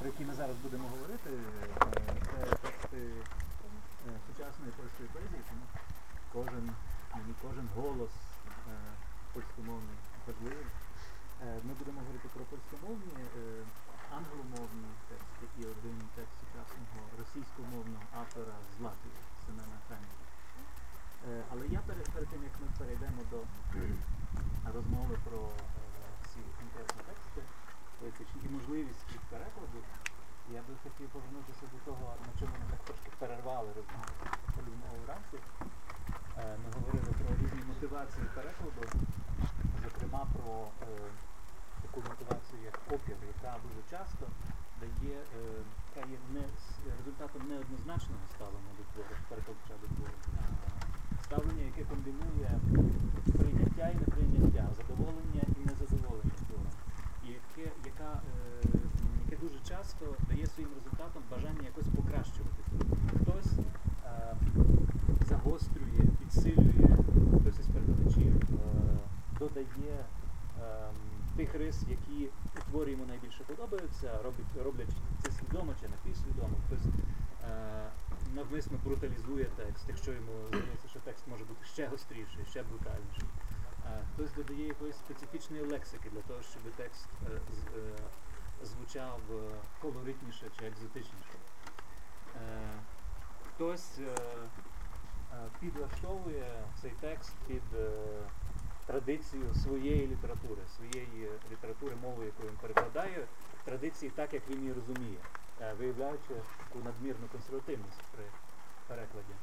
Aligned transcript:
про 0.00 0.08
які 0.08 0.24
ми 0.24 0.34
зараз 0.34 0.56
будемо 0.56 0.88
говорити, 0.88 1.30
е, 1.30 1.66
це 2.30 2.56
тексти 2.64 3.00
сучасної 4.26 4.72
польської 4.78 5.08
поезії, 5.14 5.42
тому 5.50 5.64
кожен, 6.34 6.64
кожен 7.44 7.66
голос 7.76 8.14
е, 8.16 8.74
польськомовний 9.34 9.98
важливий. 10.26 10.66
Е, 11.42 11.60
Ми 11.66 11.72
будемо 11.80 12.00
говорити 12.00 12.28
про 12.34 12.44
польськомовні, 12.52 13.14
англомовні 14.18 14.88
тексти 15.08 15.44
і 15.60 15.62
один 15.74 15.96
текст 16.16 16.34
сучасного 16.42 17.00
російськомовного 17.20 18.04
автора 18.20 18.54
з 18.72 18.82
Латвії 18.84 19.20
Семена. 19.46 19.76
Е, 21.28 21.42
Але 21.52 21.66
я 21.66 21.80
перед, 21.86 22.04
перед 22.14 22.28
тим, 22.28 22.42
як 22.42 22.52
ми 22.60 22.66
перейдемо 22.78 23.22
до 23.30 23.38
розмови 24.74 25.16
про 25.24 25.40
ці 26.30 26.40
конкретні 26.58 27.00
тексти 27.08 27.42
поетичні 28.00 28.40
і 28.46 28.48
можливість 28.56 29.04
їх 29.16 29.22
перекладу, 29.32 29.78
я 30.58 30.60
би 30.66 30.72
хотів 30.82 31.08
повернутися 31.14 31.64
до 31.72 31.78
того, 31.88 32.04
на 32.26 32.32
чому 32.38 32.54
ми 32.60 32.66
так 32.72 32.80
трошки 32.86 33.10
перервали 33.20 33.68
розмову. 33.78 34.12
Розмову 34.66 34.96
вранці. 35.04 35.36
Е, 36.38 36.56
Ми 36.62 36.68
говорили 36.76 37.10
про 37.20 37.28
різні 37.40 37.62
мотивації 37.72 38.24
перекладу, 38.36 38.82
зокрема 39.84 40.22
про 40.34 40.52
е, 40.64 40.92
таку 41.82 41.98
мотивацію, 42.08 42.58
як 42.70 42.76
опір, 42.94 43.16
яка 43.34 43.52
дуже 43.64 43.80
часто 43.94 44.24
дає, 44.80 45.16
е, 45.38 45.42
яка 45.88 46.00
є 46.16 46.18
не 46.34 46.44
результатом 46.98 47.42
неоднозначного 47.50 48.24
ставлення 48.34 48.72
до 48.78 48.84
твору, 48.90 49.14
перекладача 49.28 49.74
до 49.82 49.86
твору, 49.94 50.16
ставлення, 51.26 51.64
яке 51.70 51.82
комбінує 51.90 52.50
прийняття 53.38 53.84
і 53.94 53.96
неприйняття, 54.02 54.64
задоволення 54.78 55.44
і 55.60 55.62
незадоволення 55.68 55.99
яке, 57.60 57.72
яка, 57.84 58.20
е, 58.64 58.78
яке 59.24 59.42
дуже 59.42 59.58
часто 59.68 60.14
дає 60.28 60.46
своїм 60.46 60.70
результатом 60.74 61.22
бажання 61.30 61.62
якось 61.64 61.88
покращувати. 61.96 62.62
Хтось 63.20 63.52
е, 64.04 64.36
загострює, 65.28 66.02
підсилює, 66.18 66.96
хтось 67.40 67.58
із 67.60 67.66
перекладачів 67.66 68.36
е, 68.36 68.98
додає 69.38 70.04
тих 71.36 71.54
рис, 71.54 71.84
які 71.88 72.28
у 72.56 72.70
творі 72.70 72.90
йому 72.90 73.04
найбільше 73.06 73.44
подобаються, 73.46 74.22
робить, 74.24 74.46
роблять 74.64 74.94
це 75.22 75.30
свідомо 75.30 75.72
чи 75.80 75.88
напівсвідомо. 75.88 76.56
Хтось 76.66 76.86
навмисно 78.34 78.78
бруталізує 78.84 79.46
текст, 79.56 79.84
якщо 79.88 80.12
йому 80.12 80.32
здається, 80.48 80.88
що 80.88 80.98
текст 81.04 81.24
може 81.28 81.44
бути 81.44 81.64
ще 81.64 81.86
гостріший, 81.86 82.44
ще 82.50 82.62
брутальніший. 82.62 83.28
Хтось 84.14 84.32
додає 84.32 84.66
якоїсь 84.66 84.96
специфічної 84.96 85.62
лексики 85.64 86.10
для 86.10 86.20
того, 86.20 86.42
щоб 86.42 86.62
текст 86.76 87.08
е, 87.26 87.32
е, 87.32 88.66
звучав 88.66 89.20
е, 89.30 89.50
колоритніше 89.82 90.46
чи 90.58 90.66
екзотичніше. 90.66 91.34
Хтось 93.48 93.98
підлаштовує 95.60 96.64
цей 96.82 96.92
текст 97.00 97.32
під 97.46 97.62
традицію 98.86 99.54
своєї 99.54 100.06
літератури, 100.06 100.62
своєї 100.76 101.28
літератури, 101.52 101.96
мови, 102.02 102.24
яку 102.24 102.42
він 102.42 102.56
перекладає, 102.60 103.26
традиції 103.64 104.12
так, 104.14 104.34
як 104.34 104.42
він 104.50 104.58
її 104.60 104.72
розуміє, 104.72 105.18
виявляючи 105.78 106.34
таку 106.58 106.84
надмірну 106.84 107.26
консервативність 107.32 108.02
при 108.12 108.24
перекладі. 108.88 109.34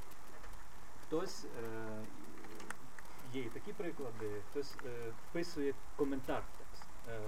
Хтось 1.07 1.45
є 3.33 3.41
і 3.41 3.49
такі 3.49 3.73
приклади, 3.73 4.41
хтось 4.51 4.75
е, 4.85 5.11
вписує 5.29 5.73
коментар 5.95 6.41
в 6.41 6.57
текст, 6.57 6.83
е, 7.09 7.19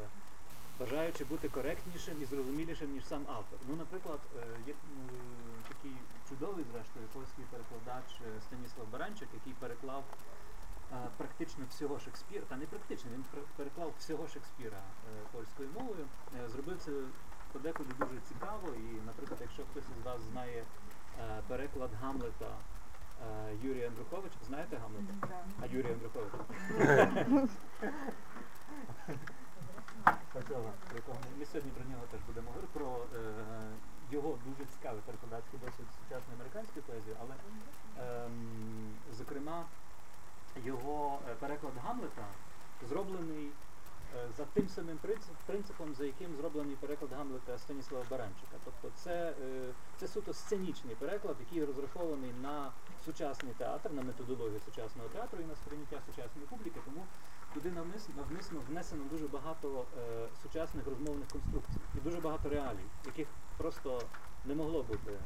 бажаючи 0.80 1.25
бути 1.25 1.50
коректнішим 1.50 2.22
і 2.22 2.25
зрозумілішим, 2.25 2.92
ніж 2.94 3.05
сам 3.05 3.25
автор. 3.28 3.59
Ну, 3.67 3.75
наприклад, 3.75 4.20
е, 4.38 4.47
є 4.67 4.73
м, 4.73 5.09
такий 5.67 5.92
чудовий, 6.30 6.66
зрештою, 6.73 7.05
польський 7.14 7.45
перекладач 7.52 8.09
е, 8.22 8.42
Станіслав 8.42 8.88
Баранчик, 8.92 9.27
який 9.33 9.53
переклав 9.53 10.03
е, 10.92 10.95
практично 11.17 11.65
всього 11.70 11.99
Шекспіра, 11.99 12.45
та 12.49 12.55
не 12.58 12.66
практично, 12.66 13.11
він 13.14 13.26
переклав 13.55 13.93
всього 13.99 14.27
Шекспіра 14.27 14.77
е, 14.77 15.21
польською 15.31 15.70
мовою. 15.80 16.05
Е, 16.45 16.49
Зробив 16.49 16.77
це 16.80 16.92
подекуди 17.52 17.89
дуже 17.99 18.20
цікаво, 18.27 18.67
і, 18.77 19.05
наприклад, 19.05 19.39
якщо 19.42 19.64
хтось 19.71 19.83
із 19.99 20.05
вас 20.05 20.21
знає 20.31 20.64
е, 21.20 21.42
переклад 21.48 21.89
Гамлета 22.02 22.52
Юрія 23.63 23.87
Андруховича, 23.87 24.35
знаєте 24.47 24.77
Гамлета? 24.77 25.13
А 25.61 25.65
Юрій 25.65 25.91
Андрухович? 25.93 26.33
Ми- 31.39 31.45
сьогодні 31.45 31.71
про 31.71 31.85
нього 31.91 32.03
теж 32.11 32.19
будемо 32.27 32.47
говорити, 32.49 32.73
про 32.73 32.87
е, 33.15 33.33
його 34.11 34.37
дуже 34.45 34.65
цікавий 34.77 35.02
перекладацький 35.05 35.59
досвід 35.59 35.85
сучасної 35.99 36.35
американської 36.39 36.83
поезії, 36.87 37.15
але 37.21 37.33
ем, 38.25 38.91
зокрема 39.17 39.65
його 40.65 41.19
е, 41.30 41.36
переклад 41.39 41.73
Гамлета 41.86 42.25
зроблений 42.89 43.51
за 44.37 44.45
тим 44.45 44.67
самим 44.67 44.99
принципом, 45.45 45.95
за 45.95 46.05
яким 46.05 46.36
зроблений 46.36 46.75
переклад 46.75 47.11
Гамлета 47.14 47.58
Станіслава 47.58 48.05
Баранчика. 48.09 48.55
Тобто 48.65 48.92
це, 48.95 49.33
е, 49.42 49.73
це 49.97 50.08
суто 50.08 50.33
сценічний 50.33 50.95
переклад, 50.95 51.36
який 51.39 51.65
розрахований 51.65 52.33
на 52.42 52.71
сучасний 53.05 53.53
театр, 53.58 53.92
на 53.92 54.02
методологію 54.02 54.59
сучасного 54.65 55.09
театру 55.09 55.39
і 55.42 55.45
на 55.45 55.55
сприйняття 55.55 56.02
сучасної 56.05 56.48
публіки, 56.48 56.80
тому 56.86 57.05
туди 57.53 57.71
навмисно, 57.71 58.14
навмисно 58.17 58.59
внесено 58.69 59.03
дуже 59.11 59.27
багато 59.27 59.86
е, 59.98 60.27
сучасних 60.43 60.87
розмовних 60.87 61.27
конструкцій 61.27 61.80
і 61.95 61.99
дуже 61.99 62.19
багато 62.19 62.49
реалій, 62.49 62.87
яких 63.05 63.27
просто 63.58 64.02
не 64.45 64.55
могло 64.55 64.83
бути 64.83 65.11
е, 65.11 65.17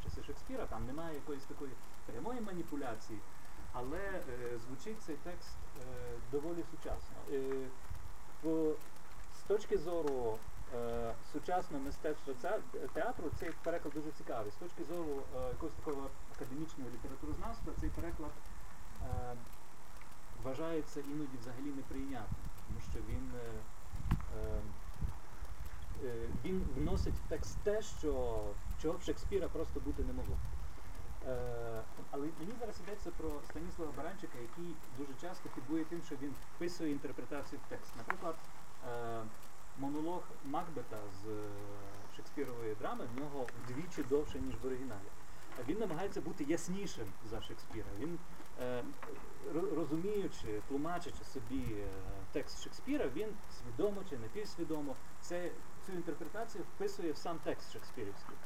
в 0.00 0.04
часи 0.04 0.22
Шекспіра. 0.26 0.66
Там 0.66 0.86
немає 0.86 1.14
якоїсь 1.14 1.44
такої 1.44 1.72
прямої 2.06 2.40
маніпуляції, 2.40 3.18
але 3.72 3.98
е, 3.98 4.58
звучить 4.58 5.02
цей 5.02 5.16
текст 5.16 5.56
е, 5.78 5.82
доволі 6.32 6.64
сучасно. 6.70 7.16
Е, 8.44 8.72
з 9.38 9.42
точки 9.48 9.78
зору 9.78 10.38
е, 10.74 11.14
сучасного 11.32 11.84
мистецтва 11.84 12.34
театру 12.92 13.30
цей 13.40 13.50
переклад 13.64 13.94
дуже 13.94 14.10
цікавий. 14.10 14.52
З 14.52 14.54
точки 14.54 14.84
зору 14.84 15.22
е, 15.36 15.48
якогось 15.48 15.74
такого 15.84 16.06
академічного 16.36 16.90
літературознавства 16.90 17.72
цей 17.80 17.90
переклад 17.90 18.30
е, 19.02 19.36
вважається 20.44 21.00
іноді 21.00 21.36
взагалі 21.40 21.76
неприйнятним, 21.76 22.44
тому 22.66 22.80
що 22.90 22.98
він, 23.12 23.30
е, 23.34 23.52
е, 24.38 24.60
е, 26.04 26.28
він 26.44 26.66
вносить 26.76 27.14
в 27.14 27.28
текст 27.28 27.58
те, 27.64 27.82
що, 27.82 28.40
чого 28.82 28.98
в 28.98 29.02
Шекспіра 29.02 29.48
просто 29.48 29.80
бути 29.80 30.02
не 30.04 30.12
могло. 30.12 30.36
Е, 31.28 31.82
але 32.10 32.28
мені 32.38 32.52
зараз 32.60 32.80
йдеться 32.80 33.10
про 33.10 33.30
Станіслава 33.50 33.92
Баранчика, 33.96 34.38
який 34.38 34.74
дуже 34.98 35.12
часто 35.20 35.48
хибує 35.54 35.84
тим, 35.84 36.02
що 36.06 36.14
він 36.22 36.34
вписує 36.54 36.90
інтерпретацію 36.90 37.60
в 37.66 37.68
текст. 37.68 37.92
Наприклад, 37.96 38.36
е, 38.88 39.22
монолог 39.78 40.22
Макбета 40.44 40.98
з 41.22 41.28
е, 41.28 41.48
Шекспірової 42.16 42.74
драми 42.74 43.04
в 43.14 43.20
нього 43.20 43.46
вдвічі 43.64 44.02
довше, 44.02 44.40
ніж 44.40 44.54
в 44.62 44.66
оригіналі. 44.66 45.08
Він 45.68 45.78
намагається 45.78 46.20
бути 46.20 46.44
яснішим 46.44 47.06
за 47.30 47.42
Шекспіра. 47.42 47.86
Він, 47.98 48.18
розуміючи, 49.76 50.60
тлумачачи 50.68 51.24
собі 51.24 51.76
текст 52.32 52.62
Шекспіра, 52.62 53.08
він 53.14 53.28
свідомо 53.58 54.02
чи 54.10 54.18
напівсвідомо 54.18 54.96
це, 55.20 55.50
цю 55.86 55.92
інтерпретацію 55.92 56.64
вписує 56.64 57.12
в 57.12 57.16
сам 57.16 57.38
текст 57.44 57.72
шекспірівський. 57.72 58.36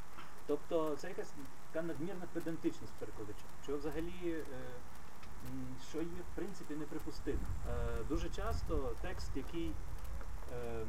Тобто 0.46 0.96
це 0.96 1.08
якась 1.08 1.32
така 1.76 1.88
надмірна 1.88 2.26
педантичність 2.32 2.92
перекладача, 2.92 3.44
що 3.64 3.76
взагалі 3.76 4.12
е, 4.24 4.44
що 5.90 5.98
є 5.98 6.22
в 6.32 6.34
принципі 6.34 6.74
неприпустимо. 6.74 7.38
Е, 7.70 8.04
дуже 8.08 8.28
часто 8.28 8.92
текст, 9.02 9.30
який 9.34 9.72
е, 10.52 10.84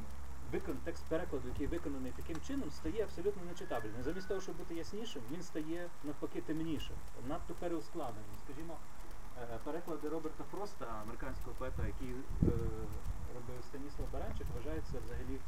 викон, 0.51 0.77
текст 0.83 1.03
перекладу, 1.03 1.47
який 1.47 1.67
виконаний 1.67 2.11
таким 2.15 2.41
чином, 2.47 2.71
стає 2.71 3.03
абсолютно 3.03 3.41
нечитабельним. 3.43 4.03
Замість 4.03 4.27
того, 4.27 4.41
щоб 4.41 4.55
бути 4.57 4.75
яснішим, 4.75 5.21
він 5.31 5.43
стає 5.43 5.89
навпаки 6.03 6.41
темнішим, 6.41 6.95
надто 7.27 7.53
переускладненим. 7.53 8.37
Скажімо, 8.45 8.77
переклади 9.63 10.09
Роберта 10.09 10.43
Фроста, 10.51 10.85
американського 11.03 11.55
поета, 11.59 11.87
який 11.87 12.15
робив 13.35 13.63
Станіслав 13.69 14.07
Баранчик, 14.13 14.47
вважаються 14.55 14.93
взагалі 15.05 15.39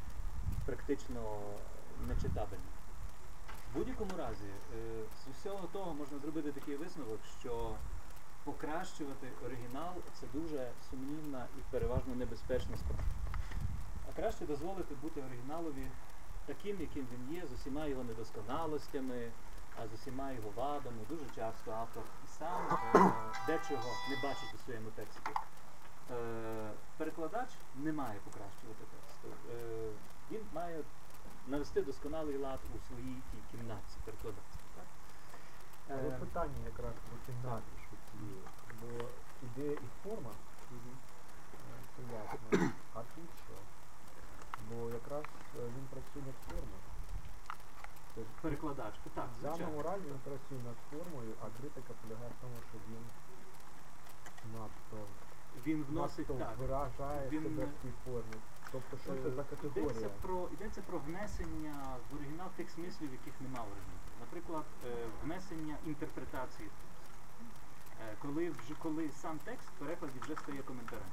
практично 0.65 1.21
нечитабельним. 2.07 2.78
В 3.73 3.77
будь-якому 3.77 4.11
разі, 4.17 4.45
е, 4.45 5.03
з 5.23 5.31
усього 5.31 5.67
того 5.73 5.93
можна 5.93 6.19
зробити 6.19 6.51
такий 6.51 6.75
висновок, 6.75 7.19
що 7.39 7.75
покращувати 8.43 9.27
оригінал 9.45 9.93
це 10.19 10.27
дуже 10.33 10.71
сумнівна 10.89 11.45
і 11.57 11.61
переважно 11.71 12.15
небезпечна 12.15 12.77
справа. 12.77 13.03
А 14.09 14.21
краще 14.21 14.45
дозволити 14.45 14.95
бути 14.95 15.21
оригіналові 15.21 15.87
таким, 16.45 16.81
яким 16.81 17.07
він 17.13 17.35
є, 17.35 17.47
з 17.47 17.53
усіма 17.53 17.85
його 17.85 18.03
недосконалостями, 18.03 19.31
а 19.77 19.87
з 19.87 19.93
усіма 19.93 20.31
його 20.31 20.49
вадами. 20.55 20.97
Дуже 21.09 21.25
часто 21.35 21.71
автор 21.71 22.03
і 22.25 22.27
сам 22.39 22.61
е, 22.95 23.11
дечого 23.47 23.89
не 24.09 24.15
бачить 24.29 24.53
у 24.55 24.57
своєму 24.65 24.89
тексті. 24.89 25.31
Е, 26.11 26.71
перекладач 26.97 27.49
не 27.75 27.93
має 27.93 28.19
покращувати 28.19 28.83
текст. 28.91 29.35
Він 30.31 30.41
має 30.53 30.83
навести 31.49 31.81
досконалий 31.81 32.37
лад 32.37 32.59
у 32.75 32.77
своїй 32.87 33.21
тій 33.31 33.43
кімнатці 33.51 33.95
перекладацькій. 34.05 34.69
Так? 34.75 34.87
Але 35.89 36.09
Е, 36.09 36.19
питання 36.19 36.61
якраз 36.65 36.93
про 36.93 37.17
кімнати, 37.25 37.71
що 37.87 37.95
ці, 38.07 38.25
бо 38.81 39.05
ідея 39.47 39.71
і 39.87 39.87
форма, 40.03 40.31
це 41.95 42.01
ясно. 42.13 42.69
А 42.93 42.99
тут 43.15 43.29
що? 43.45 43.55
Бо 44.69 44.89
якраз 44.89 45.23
е, 45.23 45.61
він 45.75 45.85
працює 45.93 46.23
над 46.29 46.37
формою. 46.47 46.83
Тобто 48.15 48.31
Перекладач, 48.41 48.93
так, 49.15 49.29
в 49.39 49.43
даному 49.43 49.81
разі 49.81 50.05
він 50.05 50.19
працює 50.27 50.61
над 50.69 50.77
формою, 50.89 51.33
а 51.43 51.45
критика 51.57 51.93
полягає 52.01 52.31
в 52.37 52.41
тому, 52.41 52.57
що 52.69 52.77
він 52.89 53.03
надто, 54.53 54.97
Він 55.65 55.85
вносить 55.89 56.27
так. 56.27 56.57
виражає 56.59 57.29
Він, 57.29 57.43
себе 57.43 57.63
е, 57.63 57.65
в 57.65 57.81
цій 57.81 57.93
формі. 58.05 58.37
Тобто 58.71 58.97
що 58.97 59.11
це 59.23 59.31
за 59.31 59.67
Йдеться 59.67 60.09
про, 60.21 60.47
йдеться 60.53 60.81
про 60.81 60.99
внесення 60.99 61.73
в 62.11 62.15
оригінал 62.15 62.47
тих 62.55 62.69
смислів, 62.69 63.09
яких 63.11 63.33
нема 63.41 63.59
в 63.59 63.67
оригіналі. 63.71 64.09
Наприклад, 64.19 64.65
е, 64.85 65.05
внесення 65.23 65.75
інтерпретації. 65.85 66.69
Е, 68.01 68.15
коли, 68.21 68.49
вже, 68.49 68.73
коли 68.83 69.09
сам 69.21 69.39
текст 69.45 69.67
в 69.67 69.79
перекладі 69.79 70.19
вже 70.19 70.35
стає 70.35 70.61
коментарем. 70.61 71.05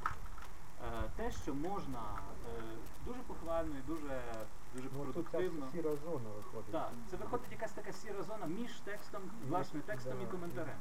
Е, 0.84 1.10
те, 1.16 1.30
що 1.30 1.54
можна 1.54 2.02
е, 2.58 2.62
дуже 3.06 3.20
похвально 3.20 3.74
і 3.78 3.82
дуже, 3.86 4.22
дуже 4.74 4.88
Ну 4.92 5.02
продуктивно. 5.02 5.66
сіра 5.72 5.90
зона 6.04 6.30
виходить. 6.36 6.72
Так, 6.72 6.90
це 7.10 7.16
виходить 7.16 7.52
якась 7.52 7.72
така 7.72 7.92
сіра 7.92 8.22
зона 8.22 8.46
між 8.46 8.72
текстом, 8.72 9.22
власне, 9.48 9.80
текстом 9.80 10.18
да, 10.18 10.24
і 10.24 10.30
коментарем. 10.30 10.76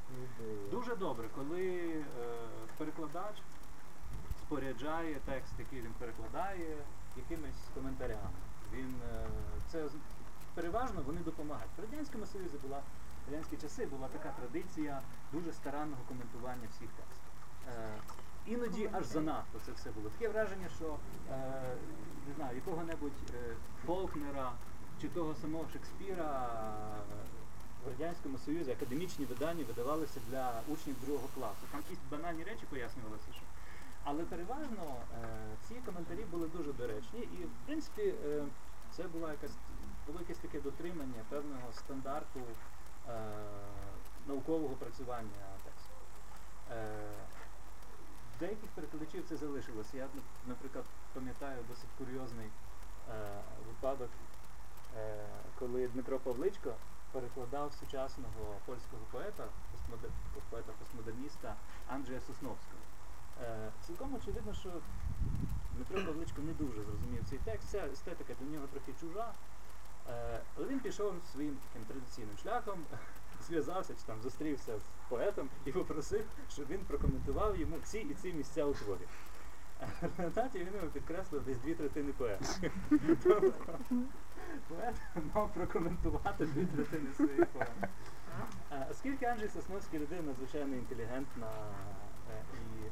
Дуже 0.71 0.95
добре, 0.95 1.29
коли 1.35 1.67
е, 1.87 2.03
перекладач 2.77 3.35
споряджає 4.45 5.19
текст, 5.25 5.53
який 5.59 5.81
він 5.81 5.93
перекладає, 5.99 6.77
якимись 7.17 7.61
коментарями. 7.73 8.29
Він 8.73 8.95
е, 9.13 9.27
це 9.71 9.85
переважно 10.53 11.01
вони 11.05 11.19
допомагають. 11.19 11.71
В 11.77 11.81
Радянському 11.81 12.25
Союзі 12.25 12.57
була 12.63 12.77
в 12.77 13.31
радянські 13.31 13.57
часи 13.57 13.85
була 13.85 14.07
така 14.07 14.29
традиція 14.29 15.01
дуже 15.33 15.53
старанного 15.53 16.01
коментування 16.07 16.67
всіх 16.71 16.89
текстів. 16.89 17.31
Е, 17.67 17.89
іноді 18.45 18.89
аж 18.93 19.05
занадто 19.05 19.59
це 19.65 19.71
все 19.71 19.91
було. 19.91 20.09
Таке 20.09 20.29
враження, 20.29 20.69
що 20.77 20.97
е, 21.31 21.61
не 22.27 22.33
знаю, 22.35 22.55
якого-небудь 22.55 23.33
Фолкнера 23.85 24.51
чи 25.01 25.07
того 25.07 25.35
самого 25.35 25.65
Шекспіра 25.73 26.49
в 27.85 27.87
Радянському 27.87 28.37
Союзі 28.37 28.71
академічні 28.71 29.25
видання 29.25 29.63
видавалися 29.67 30.19
для 30.29 30.61
учнів 30.67 30.95
другого 31.05 31.27
класу. 31.35 31.63
Там 31.71 31.81
якісь 31.89 32.03
банальні 32.11 32.43
речі 32.43 32.65
пояснювалися. 32.69 33.31
Що. 33.33 33.44
Але 34.07 34.23
переважно 34.23 34.95
е, 35.23 35.27
ці 35.67 35.75
коментарі 35.75 36.25
були 36.31 36.47
дуже 36.47 36.73
доречні, 36.73 37.19
і 37.19 37.45
в 37.45 37.65
принципі 37.65 38.13
е, 38.25 38.45
це 38.91 39.03
була 39.03 39.31
якась 39.31 39.57
було 40.07 40.19
якесь 40.19 40.37
таке 40.37 40.61
дотримання 40.61 41.21
певного 41.29 41.73
стандарту 41.73 42.39
е, 42.39 43.13
наукового 44.27 44.75
працювання 44.75 45.45
тексту. 45.63 45.95
Е, 46.71 47.11
деяких 48.39 48.69
перекладачів 48.69 49.25
це 49.29 49.37
залишилося. 49.37 49.97
Я, 49.97 50.07
наприклад, 50.47 50.85
пам'ятаю 51.13 51.63
досить 51.69 51.89
курйозний 51.97 52.47
е, 52.47 53.41
випадок, 53.67 54.09
е, 54.97 55.25
коли 55.59 55.87
Дмитро 55.87 56.19
Павличко 56.19 56.73
перекладав 57.11 57.73
сучасного 57.73 58.55
польського 58.65 59.01
поета, 59.11 59.43
поета 60.49 60.71
постмодерніста 60.79 61.55
Анджея 61.87 62.19
Сосновського. 62.27 62.84
Е, 63.41 63.71
цілком 63.87 64.15
очевидно, 64.15 64.53
що 64.53 64.69
Дмитро 65.75 66.05
Павличко 66.05 66.41
не 66.41 66.53
дуже 66.53 66.83
зрозумів 66.83 67.23
цей 67.29 67.39
текст, 67.45 67.69
ця 67.69 67.85
естетика 67.85 68.33
для 68.39 68.53
нього 68.53 68.67
трохи 68.67 68.93
чужа. 68.99 69.31
Е, 70.09 70.39
але 70.57 70.67
він 70.67 70.79
пішов 70.79 71.13
своїм 71.31 71.57
таким 71.67 71.85
традиційним 71.87 72.37
шляхом, 72.43 72.79
зв'язався 73.47 73.93
чи 73.93 74.01
там 74.05 74.21
зустрівся 74.21 74.79
з 74.79 75.09
поетом 75.09 75.49
і 75.65 75.71
попросив, 75.71 76.25
щоб 76.49 76.67
він 76.69 76.79
прокоментував 76.79 77.57
йому 77.59 77.75
ці 77.83 77.99
і 77.99 78.13
ці 78.13 78.33
місця 78.33 78.65
у 78.65 78.73
творі. 78.73 79.07
В 80.01 80.17
результаті 80.17 80.59
він 80.59 80.75
йому 80.75 80.87
підкреслив 80.87 81.43
десь 81.43 81.57
дві 81.57 81.73
третини 81.75 82.11
поеми. 82.11 82.45
Тобто 83.23 83.53
поет 84.67 84.95
мав 85.35 85.53
прокоментувати 85.53 86.45
дві 86.45 86.65
третини 86.65 87.13
своєї 87.15 87.45
поеми. 87.45 87.87
Е, 88.71 88.87
Оскільки 88.91 89.25
Анджей 89.25 89.49
Сосновський 89.49 89.99
людина 89.99 90.21
надзвичайно 90.21 90.75
інтелігентна 90.75 91.47
і 92.53 92.89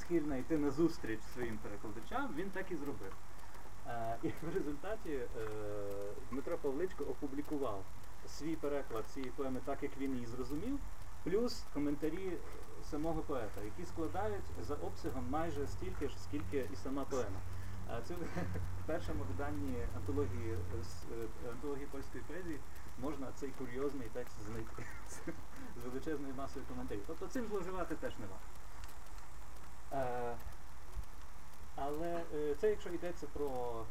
схильна 0.00 0.36
йти 0.36 0.58
на 0.58 0.70
зустріч 0.70 1.20
своїм 1.34 1.58
перекладачам, 1.58 2.34
він 2.36 2.50
так 2.50 2.70
і 2.70 2.76
зробив. 2.76 3.12
Е, 3.88 4.16
І 4.22 4.28
в 4.28 4.54
результаті 4.54 5.10
е, 5.10 5.26
Дмитро 6.30 6.58
Павличко 6.58 7.04
опублікував 7.04 7.84
свій 8.28 8.56
переклад 8.56 9.04
цієї 9.14 9.32
поеми 9.36 9.60
так, 9.64 9.82
як 9.82 9.92
він 9.98 10.14
її 10.14 10.26
зрозумів, 10.26 10.78
плюс 11.24 11.64
коментарі 11.74 12.32
самого 12.90 13.20
поета, 13.20 13.60
які 13.64 13.84
складають 13.84 14.44
за 14.62 14.74
обсягом 14.74 15.26
майже 15.30 15.66
стільки 15.66 16.08
ж, 16.08 16.14
скільки 16.22 16.68
і 16.72 16.76
сама 16.76 17.04
поема. 17.04 17.40
Е, 17.90 18.00
Це 18.04 18.14
в 18.82 18.86
першому 18.86 19.24
виданні 19.24 19.76
антології, 19.96 20.52
е, 20.52 20.78
е, 21.46 21.50
антології 21.50 21.86
польської 21.86 22.24
поезії 22.28 22.58
можна 22.98 23.26
цей 23.36 23.50
курйозний 23.50 24.08
текст 24.12 24.36
знайти 24.46 24.86
з 25.76 25.84
величезною 25.84 26.34
масою 26.34 26.64
коментарів. 26.68 27.02
Тобто 27.06 27.26
цим 27.26 27.46
зловживати 27.46 27.94
теж 27.94 28.12
не 28.18 28.26
варто. 28.26 28.46
Е, 29.92 30.36
але 31.76 32.24
е, 32.34 32.54
це 32.60 32.70
якщо 32.70 32.90
йдеться 32.90 33.26
про 33.32 33.84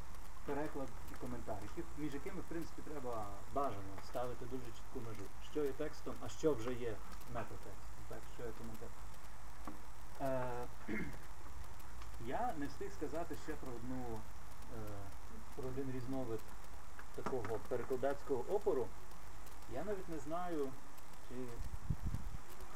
переклад 0.46 0.88
і 1.12 1.16
коментар, 1.22 1.58
між 1.98 2.14
якими, 2.14 2.42
в 2.42 2.44
принципі, 2.44 2.82
треба 2.92 3.26
бажано 3.54 3.94
ставити 4.10 4.46
дуже 4.46 4.66
чітку 4.66 5.00
межу. 5.10 5.24
Що 5.52 5.66
є 5.66 5.72
текстом, 5.72 6.16
а 6.26 6.30
що 6.30 6.54
вже 6.54 6.74
є 6.74 6.96
метатекстом, 7.34 8.04
так, 8.10 8.20
що 8.36 8.46
є 8.46 8.52
коментар. 8.58 8.90
Е, 10.22 10.68
я 12.26 12.54
не 12.58 12.66
встиг 12.66 12.92
сказати 12.92 13.36
ще 13.46 13.54
про 13.54 13.72
одну 13.72 14.20
про 15.56 15.68
один 15.70 15.92
різновид 15.92 16.40
такого 17.16 17.60
перекладацького 17.70 18.44
опору. 18.56 18.88
Я 19.74 19.84
навіть 19.84 20.10
не 20.10 20.20
знаю, 20.20 20.70
чи 21.30 21.36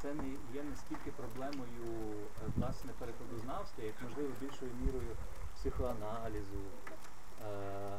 це 0.02 0.14
не 0.14 0.28
є 0.54 0.62
настільки 0.70 1.10
проблемою 1.10 2.12
е, 2.12 2.50
власне 2.56 2.92
перекладознавства, 2.98 3.84
як 3.84 3.94
можливо 4.02 4.28
більшою 4.40 4.70
мірою 4.84 5.16
психоаналізу 5.56 6.62
е, 7.46 7.98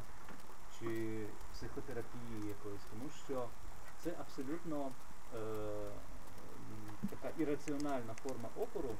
чи 0.79 1.23
психотерапії 1.53 2.47
якоїсь, 2.47 2.81
тому 2.91 3.09
що 3.25 3.47
це 4.03 4.13
абсолютно 4.19 4.91
е, 5.35 5.39
така 7.09 7.33
ірраціональна 7.37 8.13
форма 8.23 8.49
опору, 8.59 8.95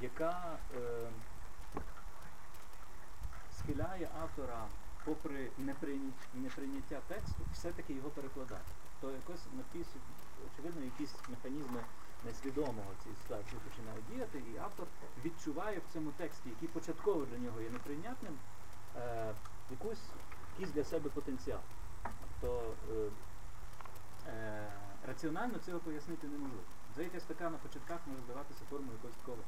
яка 0.00 0.58
е, 0.76 1.08
схиляє 3.58 4.08
автора, 4.22 4.64
попри 5.04 5.50
неприйняття, 6.34 7.00
тексту, 7.08 7.44
все-таки 7.52 7.92
його 7.92 8.10
перекладати. 8.10 8.70
То 9.00 9.10
якось 9.10 9.44
напис, 9.56 9.86
очевидно, 10.46 10.84
якісь 10.84 11.14
механізми 11.28 11.80
несвідомого 12.24 12.90
цієї 13.02 13.18
ситуації 13.22 13.60
починають 13.68 14.04
діяти, 14.12 14.42
і 14.54 14.58
автор 14.58 14.86
відчуває 15.24 15.78
в 15.78 15.92
цьому 15.92 16.10
тексті, 16.10 16.48
який 16.48 16.68
початково 16.68 17.24
для 17.24 17.38
нього 17.38 17.60
є 17.60 17.70
неприйнятним, 17.70 18.34
е, 18.96 19.34
якусь, 19.70 20.04
якийсь 20.52 20.74
для 20.74 20.84
себе 20.84 21.10
потенціал. 21.10 21.60
Тобто 22.40 22.74
е, 22.92 23.10
е, 24.28 24.72
раціонально 25.06 25.58
цього 25.66 25.78
пояснити 25.78 26.26
неможливо. 26.26 26.62
Здається, 26.94 27.20
така 27.26 27.50
на 27.50 27.58
початках 27.58 27.98
може 28.06 28.22
здаватися 28.22 28.60
формою 28.70 28.92
якогось 28.92 29.16
такого 29.16 29.38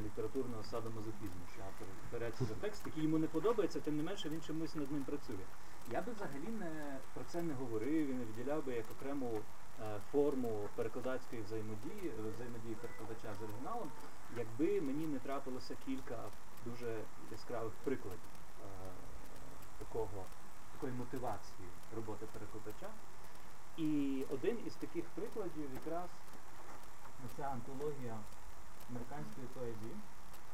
літературного 0.00 0.62
садомазохізму, 0.64 1.44
що 1.54 1.62
автор 1.62 1.86
береться 2.12 2.44
за 2.44 2.54
текст, 2.54 2.86
який 2.86 3.02
йому 3.02 3.18
не 3.18 3.26
подобається, 3.26 3.80
тим 3.80 3.96
не 3.96 4.02
менше 4.02 4.28
він 4.28 4.40
чомусь 4.42 4.74
над 4.74 4.92
ним 4.92 5.04
працює. 5.04 5.44
Я 5.92 6.00
би 6.02 6.12
взагалі 6.12 6.48
не 6.60 6.98
про 7.14 7.24
це 7.24 7.42
не 7.42 7.54
говорив 7.54 8.10
і 8.10 8.14
не 8.14 8.24
виділяв 8.24 8.66
би 8.66 8.72
як 8.72 8.84
окрему 8.90 9.40
е, 9.80 10.00
форму 10.12 10.68
перекладацької 10.76 11.42
взаємодії, 11.42 12.08
е, 12.18 12.30
взаємодії 12.34 12.74
перекладача 12.74 13.34
з 13.40 13.42
оригіналом, 13.42 13.90
якби 14.36 14.80
мені 14.80 15.06
не 15.06 15.18
трапилося 15.18 15.76
кілька 15.86 16.18
дуже 16.64 17.00
яскравих 17.30 17.72
прикладів 17.84 18.18
е, 18.18 18.68
такого, 19.78 20.24
такої 20.72 20.92
мотивації 20.92 21.68
роботи 21.96 22.26
перекладача. 22.32 22.88
І 23.76 24.24
один 24.30 24.58
із 24.66 24.74
таких 24.74 25.04
прикладів 25.04 25.70
якраз 25.74 26.10
ця 27.36 27.42
антологія 27.42 28.18
американської 28.90 29.46
поезії 29.54 29.94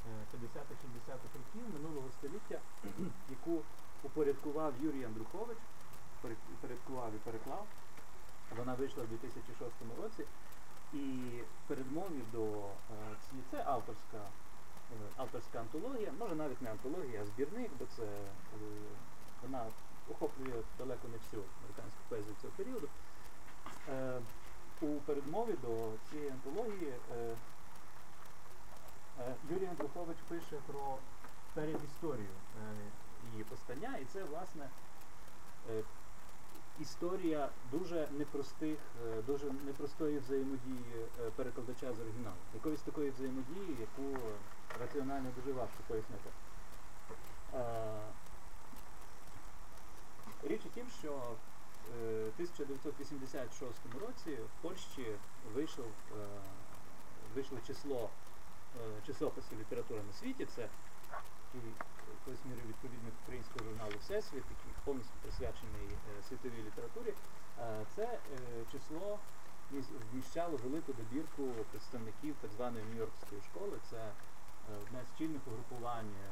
е, 0.06 0.36
50-60-х 0.36 1.32
років 1.38 1.64
минулого 1.74 2.08
століття, 2.18 2.58
яку 3.36 3.62
упорядкував 4.02 4.72
Юрій 4.82 5.04
Андрухович, 5.04 5.58
упорядкував 6.54 7.14
і 7.14 7.18
переклав. 7.18 7.66
Вона 8.56 8.74
вийшла 8.74 9.02
в 9.04 9.08
2006 9.08 9.72
році. 10.02 10.24
І 10.92 10.98
в 11.64 11.68
передмові 11.68 12.22
до 12.32 12.44
е, 12.44 12.70
цієї, 13.24 13.44
це 13.50 13.64
авторська 13.66 14.20
авторська 15.16 15.60
антологія, 15.60 16.12
може 16.18 16.34
навіть 16.34 16.62
не 16.62 16.70
антологія, 16.70 17.22
а 17.22 17.26
збірник, 17.26 17.70
бо 17.78 17.84
це 17.96 18.02
е, 18.02 18.28
вона 19.42 19.66
охоплює 20.10 20.62
далеко 20.78 21.08
не 21.08 21.16
всю 21.16 21.42
американську 21.60 22.00
поезію 22.08 22.34
цього 22.42 22.52
періоду. 22.56 22.88
Е, 23.88 24.20
у 24.80 24.86
передмові 24.86 25.54
до 25.62 25.90
цієї 26.10 26.30
антології 26.30 26.92
е, 26.92 27.16
е, 27.16 27.36
Юрій 29.50 29.66
Андрухович 29.66 30.16
пише 30.28 30.56
про 30.66 30.99
передісторію 31.54 32.28
е, 32.62 32.75
її 33.33 33.44
постання, 33.44 33.97
і 34.02 34.04
це, 34.04 34.25
власне, 34.25 34.68
е, 35.71 35.83
історія 36.80 37.49
дуже 37.71 38.09
непростих, 38.18 38.78
е, 39.06 39.23
дуже 39.23 39.52
непростої 39.52 40.18
взаємодії 40.18 41.06
е, 41.21 41.30
перекладача 41.37 41.92
з 41.92 42.00
оригіналом. 42.00 42.38
Якоїсь 42.54 42.80
такої 42.80 43.11
взаємодії, 43.11 43.76
яку 43.80 44.18
раціонально 44.80 45.30
дуже 45.37 45.52
важко 45.52 45.78
пояснити. 45.88 46.30
Е, 47.54 48.00
Річ 50.42 50.61
у 50.66 50.68
тім, 50.68 50.87
що 51.00 51.09
е, 51.09 52.25
в 52.25 52.33
1986 52.37 53.73
році 54.00 54.30
в 54.30 54.62
Польщі 54.62 55.06
вийшов, 55.54 55.87
е, 56.12 56.26
вийшло 57.35 57.59
число 57.66 58.04
е, 58.04 58.24
часописів 59.07 59.59
літератури 59.61 60.00
на 60.07 60.12
світі. 60.12 60.47
Це 60.57 60.69
такий 61.52 61.71
якоюсь 62.19 62.45
мірою 62.45 62.66
відповідник 62.69 63.14
українського 63.23 63.64
журналу 63.64 63.95
Всесвіт, 64.00 64.45
який 64.54 64.73
повністю 64.85 65.16
присвячений 65.23 65.87
е, 65.93 66.23
світовій 66.28 66.62
літературі. 66.69 67.12
Е, 67.61 67.85
Це 67.97 68.02
е, 68.04 68.19
число 68.73 69.19
вміщало 70.12 70.57
велику 70.64 70.93
добірку 70.93 71.43
представників 71.71 72.35
так 72.43 72.50
званої 72.57 72.85
Нью-Йоркської 72.85 73.40
школи. 73.50 73.76
Це 73.90 73.97
е, 73.97 74.12
одне 74.83 75.00
з 75.09 75.19
чільних 75.19 75.43
угрупувань 75.47 76.12
е, 76.25 76.28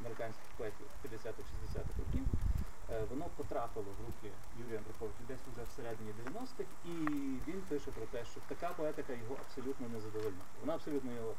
американських 0.00 0.48
поетів 0.56 0.86
50-60-х 1.04 1.90
років. 1.98 2.24
Е, 2.90 3.04
Воно 3.10 3.24
потрапило 3.36 3.86
в 3.98 4.06
руки 4.06 4.30
Юрія 4.62 4.78
Андруховича 4.78 5.22
десь 5.28 5.44
уже 5.52 5.62
всередині 5.70 6.12
90-х, 6.24 6.68
і 6.84 6.92
він 7.48 7.60
пише 7.68 7.90
про 7.90 8.06
те, 8.06 8.24
що 8.24 8.40
така 8.48 8.68
поетика 8.68 9.12
його 9.12 9.34
абсолютно 9.46 9.88
не 9.88 10.00
задовольняла. 10.00 10.44
Вона 10.60 10.74
абсолютно 10.74 11.12
його, 11.12 11.30
е, 11.30 11.34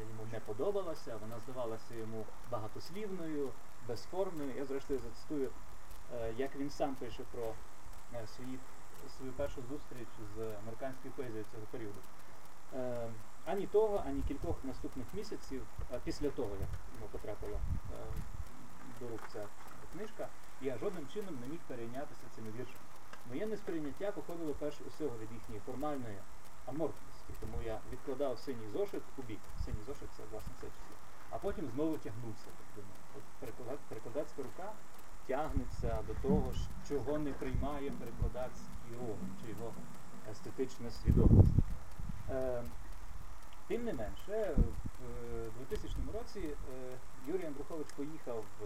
йому 0.00 0.30
не 0.32 0.40
подобалася, 0.40 1.16
вона 1.16 1.40
здавалася 1.40 1.94
йому 1.94 2.24
багатослівною, 2.50 3.50
безформною. 3.88 4.52
Я 4.56 4.64
зрештою 4.64 5.00
зацитую, 5.00 5.50
е, 6.14 6.32
як 6.36 6.56
він 6.56 6.70
сам 6.70 6.94
пише 6.94 7.22
про 7.32 7.54
е, 8.14 8.26
свої, 8.26 8.58
свою 9.16 9.32
першу 9.32 9.62
зустріч 9.70 10.08
з 10.36 10.40
американською 10.40 11.14
поезією 11.16 11.44
цього 11.52 11.66
періоду. 11.70 12.00
Е, 12.74 13.08
Ані 13.46 13.66
того, 13.66 14.02
ані 14.06 14.22
кількох 14.28 14.56
наступних 14.64 15.06
місяців, 15.14 15.62
після 16.04 16.30
того, 16.30 16.50
як 16.60 16.68
йому 16.94 17.08
потрапила 17.12 17.58
до 19.00 19.08
рук 19.08 19.20
ця 19.32 19.46
книжка, 19.92 20.28
я 20.60 20.78
жодним 20.78 21.08
чином 21.14 21.38
не 21.40 21.46
міг 21.46 21.58
перейнятися 21.68 22.22
цими 22.36 22.48
віршами. 22.48 22.84
Моє 23.28 23.46
несприйняття 23.46 24.12
походило 24.12 24.54
перш 24.58 24.76
усього 24.80 25.18
від 25.18 25.32
їхньої 25.32 25.60
формальної 25.66 26.18
аморфності, 26.66 27.13
тому 27.40 27.62
я 27.64 27.78
відкладав 27.92 28.38
синій 28.38 28.68
зошит 28.72 29.02
у 29.18 29.22
бік. 29.22 29.40
Синій 29.64 29.82
зошит 29.86 30.08
це 30.16 30.22
власне 30.32 30.52
це 30.60 30.66
число. 30.66 30.96
А 31.30 31.38
потім 31.38 31.68
знову 31.74 31.96
тягнувся. 31.96 32.46
Думаю. 32.76 33.74
Перекладацька 33.88 34.42
рука 34.42 34.72
тягнеться 35.26 35.98
до 36.06 36.14
того, 36.14 36.52
чого 36.88 37.18
не 37.18 37.32
приймає 37.32 37.90
перекладацький 37.90 38.94
розум, 39.00 39.36
чи 39.42 39.50
його 39.50 39.72
естетична 40.30 40.90
свідомість. 40.90 41.52
Е, 42.30 42.62
Тим 43.68 43.84
не 43.84 43.92
менше, 43.92 44.56
в 45.60 45.68
2000 45.68 45.96
році 46.14 46.40
е, 46.40 46.54
Юрій 47.26 47.46
Андрухович 47.46 47.86
поїхав 47.96 48.44
в 48.60 48.64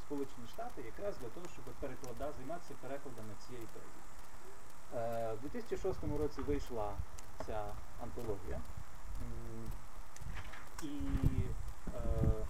Сполучені 0.00 0.46
Штати 0.48 0.82
якраз 0.82 1.14
для 1.18 1.28
того, 1.28 1.46
щоб 1.52 1.64
переклада, 1.64 2.32
займатися 2.38 2.74
перекладами 2.82 3.34
цієї 3.46 3.66
поезії. 3.74 4.04
Е, 4.94 5.32
У 5.32 5.36
2006 5.36 5.98
році 6.18 6.40
вийшла 6.40 6.92
ця 7.46 7.64
антологія. 8.02 8.60
І 10.82 10.88
е, 11.94 12.46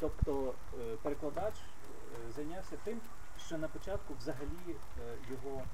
тобто 0.00 0.54
е, 0.80 0.96
перекладач 1.02 1.54
е, 1.54 2.32
зайнявся 2.32 2.76
тим, 2.84 3.00
що 3.38 3.58
на 3.58 3.68
початку 3.68 4.14
взагалі 4.14 4.76
е, 5.00 5.16
його 5.30 5.66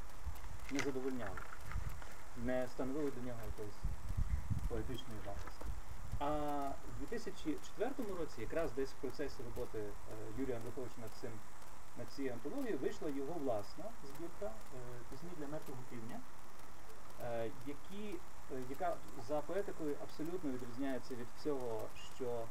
не 0.70 0.78
задовольняло, 0.80 1.37
не 2.37 2.68
становили 2.68 3.10
до 3.10 3.20
нього 3.20 3.40
якоїсь 3.46 3.80
поетичної 4.68 5.20
вартості. 5.26 5.64
А 6.18 6.28
в 6.96 6.99
2004 6.99 7.90
році, 8.18 8.40
якраз 8.40 8.72
десь 8.72 8.90
в 8.90 9.00
процесі 9.00 9.42
роботи 9.42 9.78
Юрія 10.38 10.56
Андруховича 10.56 11.00
над 11.00 11.10
цим 11.20 11.30
над 11.99 12.12
цією 12.12 12.32
антологією, 12.32 12.78
вийшла 12.78 13.08
його 13.10 13.32
власна 13.32 13.84
збірка 14.02 14.50
пісні 15.10 15.30
для 15.38 15.46
мертвого 15.46 15.82
півдня, 15.90 16.20
е, 16.20 16.39
які, 17.67 18.14
е, 18.52 18.62
яка 18.71 18.97
за 19.29 19.40
поетикою 19.40 19.95
абсолютно 20.02 20.50
відрізняється 20.50 21.14
від 21.14 21.26
всього, 21.38 21.83
що 22.17 22.25
е, 22.25 22.45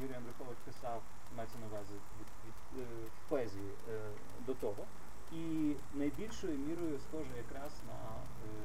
Юрій 0.00 0.14
Андрухович 0.14 0.58
писав, 0.64 1.02
мається 1.36 1.58
на 1.58 1.66
увазі 1.66 1.94
від, 2.20 2.28
від, 2.46 2.82
е, 2.82 2.86
в 3.26 3.28
поезії 3.28 3.70
е, 3.90 4.00
до 4.46 4.54
того. 4.54 4.84
І 5.32 5.74
найбільшою 5.94 6.58
мірою 6.58 6.98
схоже 6.98 7.36
якраз 7.36 7.72
на 7.86 7.98
е, 8.44 8.60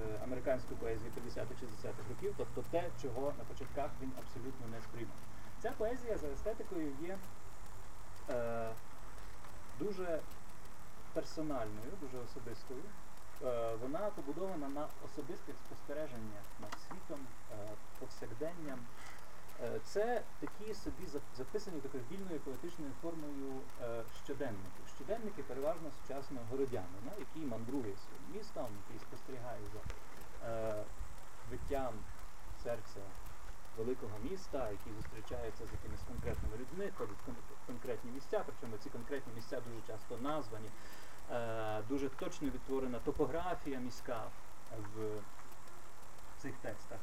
е, 0.00 0.20
американську 0.24 0.74
поезію 0.74 1.10
50-60-х 1.16 2.08
років, 2.08 2.34
тобто 2.36 2.62
те, 2.70 2.84
чого 3.02 3.32
на 3.38 3.44
початках 3.44 3.90
він 4.02 4.12
абсолютно 4.18 4.66
не 4.72 4.82
сприймав. 4.82 5.16
Ця 5.62 5.70
поезія 5.70 6.18
за 6.18 6.26
естетикою 6.26 6.92
є 7.02 7.18
е, 8.30 8.70
дуже 9.78 10.20
персональною, 11.14 11.92
дуже 12.00 12.18
особистою. 12.24 12.82
Е, 13.44 13.74
вона 13.82 13.98
побудована 13.98 14.68
на 14.68 14.86
особистих 15.04 15.54
спостереженнях 15.66 16.44
над 16.60 16.70
світом, 16.88 17.26
е, 17.52 17.54
повсякденням. 17.98 18.78
Е, 19.62 19.80
Це 19.84 20.22
такі 20.40 20.74
собі 20.74 21.06
записані 21.36 21.80
такою 21.80 22.02
вільною 22.12 22.40
поетичною 22.40 22.92
формою 23.02 23.60
щоденники. 24.24 24.80
Щоденники 24.96 25.42
переважно 25.42 25.90
сучасного 26.02 26.44
городянина, 26.50 27.12
який 27.18 27.42
мандрує 27.42 27.94
своїм 28.04 28.24
містом, 28.34 28.66
який 28.82 29.00
спостерігає 29.06 29.60
за 29.72 29.80
биттям 31.50 31.94
серця 32.64 33.00
великого 33.78 34.18
міста, 34.30 34.70
який 34.70 34.92
зустрічається 34.92 35.66
з 35.66 35.72
якимись 35.72 36.04
конкретними 36.08 36.56
людьми, 36.56 36.92
ходить 36.98 37.18
в 37.62 37.66
конкретні 37.66 38.10
місця, 38.10 38.42
причому 38.46 38.78
ці 38.82 38.90
конкретні 38.90 39.32
місця 39.36 39.60
дуже 39.60 39.80
часто 39.86 40.16
названі, 40.16 40.70
дуже 41.88 42.08
точно 42.08 42.48
відтворена 42.48 42.98
топографія 42.98 43.78
міська 43.78 44.22
в 44.94 45.20
цих 46.38 46.52
текстах. 46.62 46.98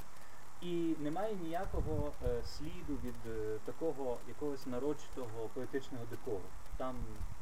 І 0.62 0.96
немає 1.00 1.36
ніякого 1.36 2.12
е, 2.26 2.44
сліду 2.44 2.98
від 3.04 3.16
е, 3.28 3.58
такого 3.66 4.18
якогось 4.28 4.66
нарочитого 4.66 5.50
поетичного 5.54 6.04
декору. 6.10 6.46
Там 6.78 6.96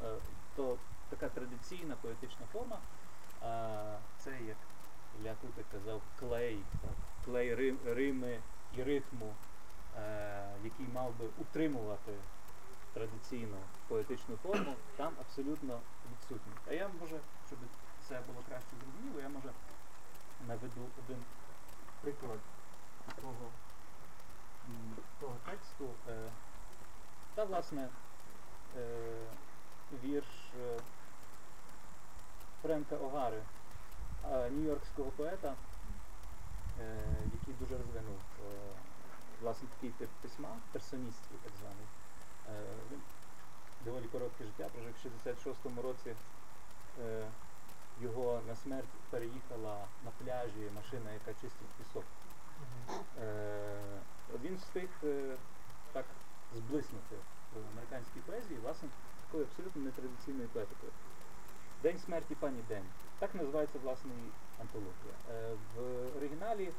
е, 0.04 0.08
то 0.56 0.78
така 1.10 1.30
традиційна 1.30 1.96
поетична 2.02 2.46
форма, 2.54 2.78
е, 3.44 3.98
це 4.18 4.32
як 4.48 4.58
Ілля 5.22 5.36
Кутик 5.42 5.66
казав, 5.72 6.02
клей, 6.20 6.60
так, 6.82 6.92
клей 7.26 7.56
рим, 7.56 7.78
рими 7.86 8.40
і 8.78 8.84
ритму, 8.84 9.34
е, 9.98 10.50
який 10.64 10.86
мав 10.94 11.20
би 11.20 11.26
утримувати 11.38 12.14
традиційну 12.94 13.58
поетичну 13.88 14.36
форму, 14.36 14.76
там 14.98 15.14
абсолютно 15.22 15.80
відсутній. 16.24 16.54
А 16.70 16.74
я 16.74 16.90
може, 17.02 17.20
щоб 17.48 17.60
це 18.08 18.20
було 18.28 18.40
краще 18.48 18.70
зрозуміло, 18.80 19.22
я 19.22 19.30
може 19.30 19.50
наведу 20.48 20.82
один 21.06 21.24
приклад 22.02 22.40
того, 23.22 23.50
того 25.20 25.36
тексту. 25.46 25.90
Е, 26.10 26.30
та, 27.36 27.44
власне, 27.44 27.90
е, 28.78 29.16
вірш 30.04 30.52
е, 30.62 30.80
Френка 32.62 32.96
Огари, 32.96 33.42
нью-йоркського 34.52 35.10
поета, 35.18 35.54
який 37.34 37.54
дуже 37.60 37.78
розвинув 37.78 38.20
власне 39.42 39.68
такий 39.76 39.90
тип 39.90 40.10
письма, 40.22 40.50
персоністський 40.72 41.38
так 41.44 41.52
званий. 41.60 41.88
Доволі 43.86 44.06
коротке 44.12 44.44
життя, 44.44 44.70
прожив 44.74 44.94
в 44.94 45.28
66-му 45.28 45.82
році. 45.82 46.16
Е, 47.02 47.26
його 48.02 48.42
на 48.48 48.56
смерть 48.56 48.94
переїхала 49.10 49.78
на 50.06 50.12
пляжі 50.20 50.70
машина, 50.76 51.12
яка 51.12 51.32
чистить 51.34 51.74
пісок. 51.78 52.04
Е, 53.22 54.00
він 54.44 54.56
встиг 54.56 54.90
е, 55.04 55.36
так 55.94 56.06
зблиснути 56.56 57.16
в 57.56 57.58
американській 57.74 58.20
поезії, 58.20 58.60
власне, 58.64 58.90
такою 59.26 59.44
абсолютно 59.44 59.82
нетрадиційною 59.82 60.48
поетикою. 60.48 60.92
День 61.84 62.00
смерті 62.06 62.36
пані 62.36 62.60
День. 62.70 62.86
Так 63.20 63.36
називається 63.36 63.80
власне 63.84 64.12
і 64.12 64.62
антологія. 64.62 65.16
Е, 65.32 65.56
в 65.76 66.18
оригіналі 66.18 66.70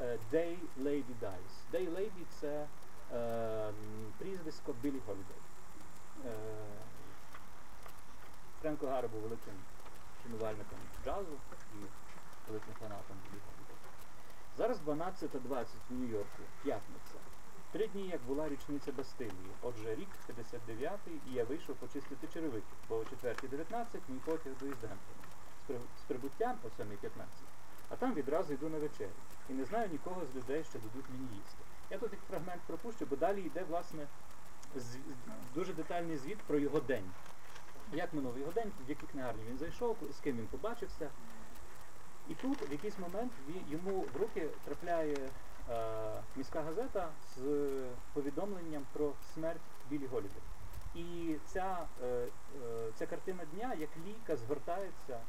е, 0.00 0.18
Day 0.32 0.56
Lady 0.82 1.14
Dies. 1.22 1.52
Day 1.72 1.94
Lady 1.96 2.24
це 2.40 2.66
е, 3.14 3.72
прізвисько 4.18 4.74
Білі 4.82 5.00
Холідей. 5.06 5.45
Е, 6.24 6.30
Френко 8.62 8.86
Гаро 8.86 9.08
був 9.08 9.20
великим 9.20 9.54
шанувальником 10.22 10.78
джазу 11.04 11.36
і 11.74 11.78
великим 12.48 12.74
фанатом 12.80 13.16
Білі 13.24 13.40
Зараз 14.58 14.80
12.20 14.86 15.64
в 15.90 15.94
Нью-Йорку, 15.94 16.42
п'ятниця. 16.62 17.14
Три 17.72 17.88
дні, 17.88 18.08
як 18.08 18.22
була 18.22 18.48
річниця 18.48 18.92
Бастилії. 18.92 19.50
Отже, 19.62 19.94
рік 19.94 20.08
59-й, 20.28 21.30
і 21.30 21.32
я 21.34 21.44
вийшов 21.44 21.76
почистити 21.76 22.26
черевики, 22.32 22.74
бо 22.88 22.96
о 22.96 23.00
4.19 23.00 23.86
мій 24.08 24.18
потяг 24.24 24.52
до 24.60 24.66
Іздемптона. 24.66 25.22
З, 25.68 26.02
прибуттям 26.06 26.56
о 26.64 26.82
7.15. 26.82 27.08
А 27.88 27.96
там 27.96 28.14
відразу 28.14 28.52
йду 28.52 28.68
на 28.68 28.78
вечерю. 28.78 29.10
І 29.48 29.52
не 29.52 29.64
знаю 29.64 29.88
нікого 29.92 30.22
з 30.32 30.36
людей, 30.36 30.64
що 30.64 30.78
дадуть 30.78 31.10
мені 31.10 31.36
їсти. 31.36 31.64
Я 31.90 31.98
тут 31.98 32.12
як 32.12 32.20
фрагмент 32.30 32.62
пропущу, 32.66 33.06
бо 33.10 33.16
далі 33.16 33.40
йде, 33.40 33.64
власне, 33.68 34.06
дуже 35.54 35.72
детальний 35.72 36.16
звіт 36.16 36.38
про 36.38 36.58
його 36.58 36.80
день. 36.80 37.04
Як 37.92 38.14
минув 38.14 38.38
його 38.38 38.52
день, 38.52 38.72
в 38.86 38.88
якій 38.88 39.06
книгарні 39.06 39.42
він 39.48 39.58
зайшов, 39.58 39.96
з 40.12 40.20
ким 40.20 40.36
він 40.36 40.46
побачився. 40.46 41.10
І 42.28 42.34
тут 42.34 42.70
в 42.70 42.72
якийсь 42.72 42.98
момент 42.98 43.32
йому 43.70 44.04
в 44.14 44.16
руки 44.16 44.48
трапляє 44.64 45.16
е, 45.70 46.22
міська 46.36 46.62
газета 46.62 47.08
з 47.36 47.40
повідомленням 48.12 48.82
про 48.92 49.12
смерть 49.34 49.60
Білі 49.90 50.06
Голіди. 50.06 50.40
І 50.96 51.36
ця, 51.46 51.78
е, 52.02 52.06
е, 52.06 52.28
ця 52.94 53.06
картина 53.06 53.44
дня, 53.54 53.74
як 53.78 53.90
ліка, 54.06 54.36
згортається, 54.36 55.20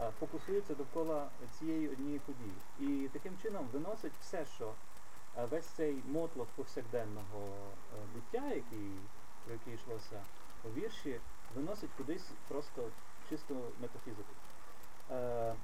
е, 0.00 0.10
фокусується 0.20 0.74
довкола 0.74 1.28
цієї 1.58 1.88
однієї 1.88 2.18
події. 2.18 2.54
І 2.80 3.08
таким 3.08 3.32
чином 3.42 3.68
виносить 3.72 4.12
все, 4.20 4.44
що 4.56 4.72
весь 5.44 5.66
цей 5.66 6.02
мотлох 6.04 6.46
повсякденного 6.56 7.40
е, 7.40 7.98
буття, 8.14 8.46
який, 8.46 8.90
про 9.44 9.52
який 9.52 9.74
йшлося 9.74 10.22
у 10.64 10.68
вірші, 10.68 11.20
виносить 11.54 11.90
кудись 11.96 12.30
просто 12.48 12.82
в 12.82 13.28
чисту 13.30 13.56
метафізику. 13.80 14.32
Е, 15.10 15.54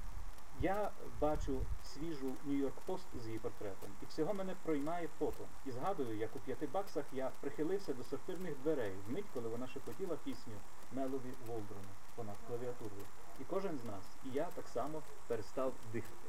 я 0.61 0.91
бачу 1.21 1.59
свіжу 1.83 2.33
Нью-Йорк 2.45 2.73
Пост 2.85 3.05
з 3.23 3.27
її 3.27 3.39
портретом, 3.39 3.89
і 4.01 4.05
всього 4.05 4.33
мене 4.33 4.55
проймає 4.63 5.09
фото. 5.19 5.45
І 5.65 5.71
згадую, 5.71 6.17
як 6.17 6.35
у 6.35 6.39
п'яти 6.39 6.67
баксах 6.67 7.05
я 7.13 7.31
прихилився 7.41 7.93
до 7.93 8.03
сортирних 8.03 8.57
дверей 8.63 8.93
вмить, 9.07 9.25
коли 9.33 9.49
вона 9.49 9.67
шепотіла 9.67 10.15
пісню 10.23 10.53
Мелові 10.91 11.33
Волдрона 11.47 11.93
понад 12.15 12.35
клавіатурою. 12.47 13.05
І 13.39 13.43
кожен 13.43 13.79
з 13.79 13.85
нас, 13.85 14.03
і 14.25 14.29
я 14.29 14.45
так 14.55 14.67
само 14.67 15.01
перестав 15.27 15.73
дихати. 15.93 16.27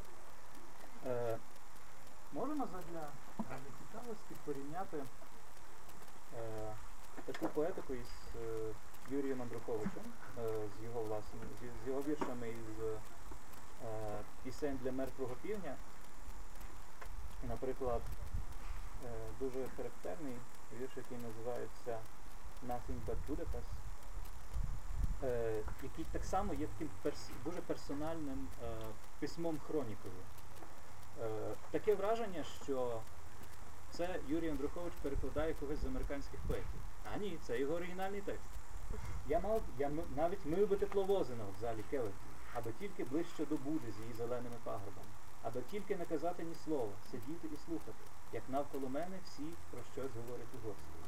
Е, 1.06 1.38
можемо 2.34 2.66
задля, 2.66 3.06
задля 3.38 3.70
цікавості 3.78 4.34
порівняти 4.44 4.96
е, 6.38 6.72
таку 7.26 7.48
поетику 7.48 7.94
із 7.94 8.08
е, 8.42 8.72
Юрієм 9.10 9.42
Андруховичем, 9.42 10.02
е, 10.38 10.42
з 10.80 10.84
його 10.84 11.02
власним, 11.02 11.40
з, 11.60 11.84
з 11.84 11.88
його 11.88 12.02
віршами 12.02 12.48
із 12.48 12.84
е, 12.84 12.98
пісень 14.44 14.78
для 14.82 14.92
мертвого 14.92 15.34
півня. 15.42 15.74
Наприклад, 17.48 18.02
е, 19.04 19.08
дуже 19.40 19.66
характерний 19.76 20.36
вірш, 20.80 20.92
який 20.96 21.18
називається 21.18 21.98
Nothing 22.68 22.98
but 23.08 23.16
Budapest, 23.28 23.70
е, 25.22 25.62
який 25.82 26.04
так 26.12 26.24
само 26.24 26.54
є 26.54 26.66
таким 26.66 26.88
перс- 27.04 27.30
дуже 27.44 27.60
персональним 27.60 28.48
е, 28.64 28.66
письмом 29.20 29.58
хронікою. 29.66 30.14
Е, 31.22 31.54
таке 31.70 31.94
враження, 31.94 32.44
що 32.64 33.00
це 33.90 34.20
Юрій 34.28 34.48
Андрухович 34.48 34.92
перекладає 35.02 35.54
когось 35.54 35.78
з 35.78 35.84
американських 35.84 36.40
поетів. 36.48 36.80
А 37.14 37.16
ні, 37.16 37.38
це 37.46 37.60
його 37.60 37.74
оригінальний 37.74 38.20
текст. 38.20 38.44
Я 39.28 39.40
мав, 39.40 39.62
я 39.78 39.90
навіть 40.16 40.46
мив 40.46 40.68
би 40.68 40.76
тепловози 40.76 41.34
на 41.34 41.44
вокзалі 41.44 41.84
Келеді, 41.90 42.14
аби 42.54 42.72
тільки 42.78 43.04
ближче 43.04 43.46
до 43.46 43.56
Буди 43.56 43.92
з 43.92 44.00
її 44.00 44.12
зеленими 44.12 44.56
пагорбами, 44.64 45.12
аби 45.42 45.60
тільки 45.70 45.96
не 45.96 46.04
казати 46.04 46.42
ні 46.42 46.54
слова, 46.64 46.92
сидіти 47.10 47.48
і 47.54 47.56
слухати, 47.66 48.04
як 48.32 48.42
навколо 48.48 48.88
мене 48.88 49.18
всі 49.24 49.42
про 49.70 49.80
щось 49.92 50.16
говорять 50.16 50.54
угорською. 50.54 51.04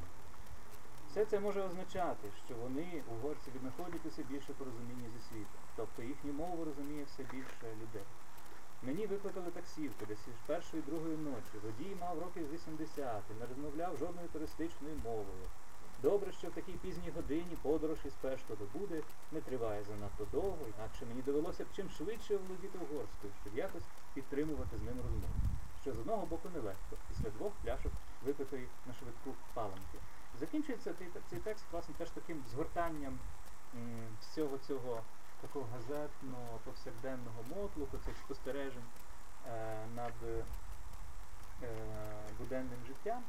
Все 1.10 1.24
це 1.24 1.40
може 1.40 1.62
означати, 1.62 2.28
що 2.46 2.54
вони, 2.54 3.02
угорці, 3.12 3.50
віднаходять 3.54 4.06
усе 4.06 4.22
більше 4.22 4.52
порозуміння 4.52 5.08
зі 5.14 5.20
світом, 5.28 5.60
тобто 5.76 6.02
їхню 6.02 6.32
мову 6.32 6.64
розуміє 6.64 7.04
все 7.04 7.22
більше 7.22 7.66
людей. 7.82 8.04
Мені 8.86 9.06
викликали 9.06 9.50
таксівку 9.50 10.06
десь 10.08 10.28
із 10.28 10.38
першої 10.46 10.82
другої 10.82 11.16
ночі. 11.16 11.54
Водій 11.64 11.96
мав 12.00 12.18
років 12.18 12.52
80 12.52 13.22
і 13.30 13.40
не 13.40 13.46
розмовляв 13.46 13.96
жодною 13.98 14.28
туристичною 14.28 14.94
мовою. 15.04 15.46
Добре, 16.02 16.32
що 16.32 16.48
в 16.48 16.50
такій 16.50 16.72
пізній 16.72 17.10
годині 17.16 17.56
подорож 17.62 17.98
із 18.04 18.12
Пешто 18.12 18.54
до 18.54 18.78
Буди 18.78 19.02
не 19.32 19.40
триває 19.40 19.84
занадто 19.84 20.26
довго, 20.32 20.58
інакше 20.76 21.06
мені 21.08 21.22
довелося 21.22 21.64
б 21.64 21.66
чим 21.76 21.90
швидше 21.90 22.36
володіти 22.36 22.78
угорською, 22.78 23.32
щоб 23.42 23.56
якось 23.56 23.88
підтримувати 24.14 24.76
з 24.78 24.82
ним 24.82 24.96
розмову. 24.96 25.34
Що 25.82 25.92
з 25.92 25.98
одного 25.98 26.26
боку 26.26 26.48
нелегко, 26.54 26.96
після 27.08 27.30
двох 27.30 27.52
пляшок 27.64 27.92
випитої 28.24 28.68
на 28.86 28.94
швидку 28.94 29.30
паленки. 29.54 29.98
Закінчується 30.40 30.94
цей, 31.30 31.40
текст, 31.40 31.64
власне, 31.72 31.94
теж 31.98 32.10
таким 32.10 32.42
згортанням 32.50 33.18
всього 34.20 34.58
цього 34.58 35.02
такого 35.40 35.66
газетного, 35.72 36.58
повсякденного 36.64 37.42
мотлуху, 37.56 37.98
цих 38.06 38.16
спостережень 38.24 38.84
е, 39.46 39.86
над 39.96 40.12
е, 40.24 40.44
буденним 42.38 42.78
життям 42.86 43.22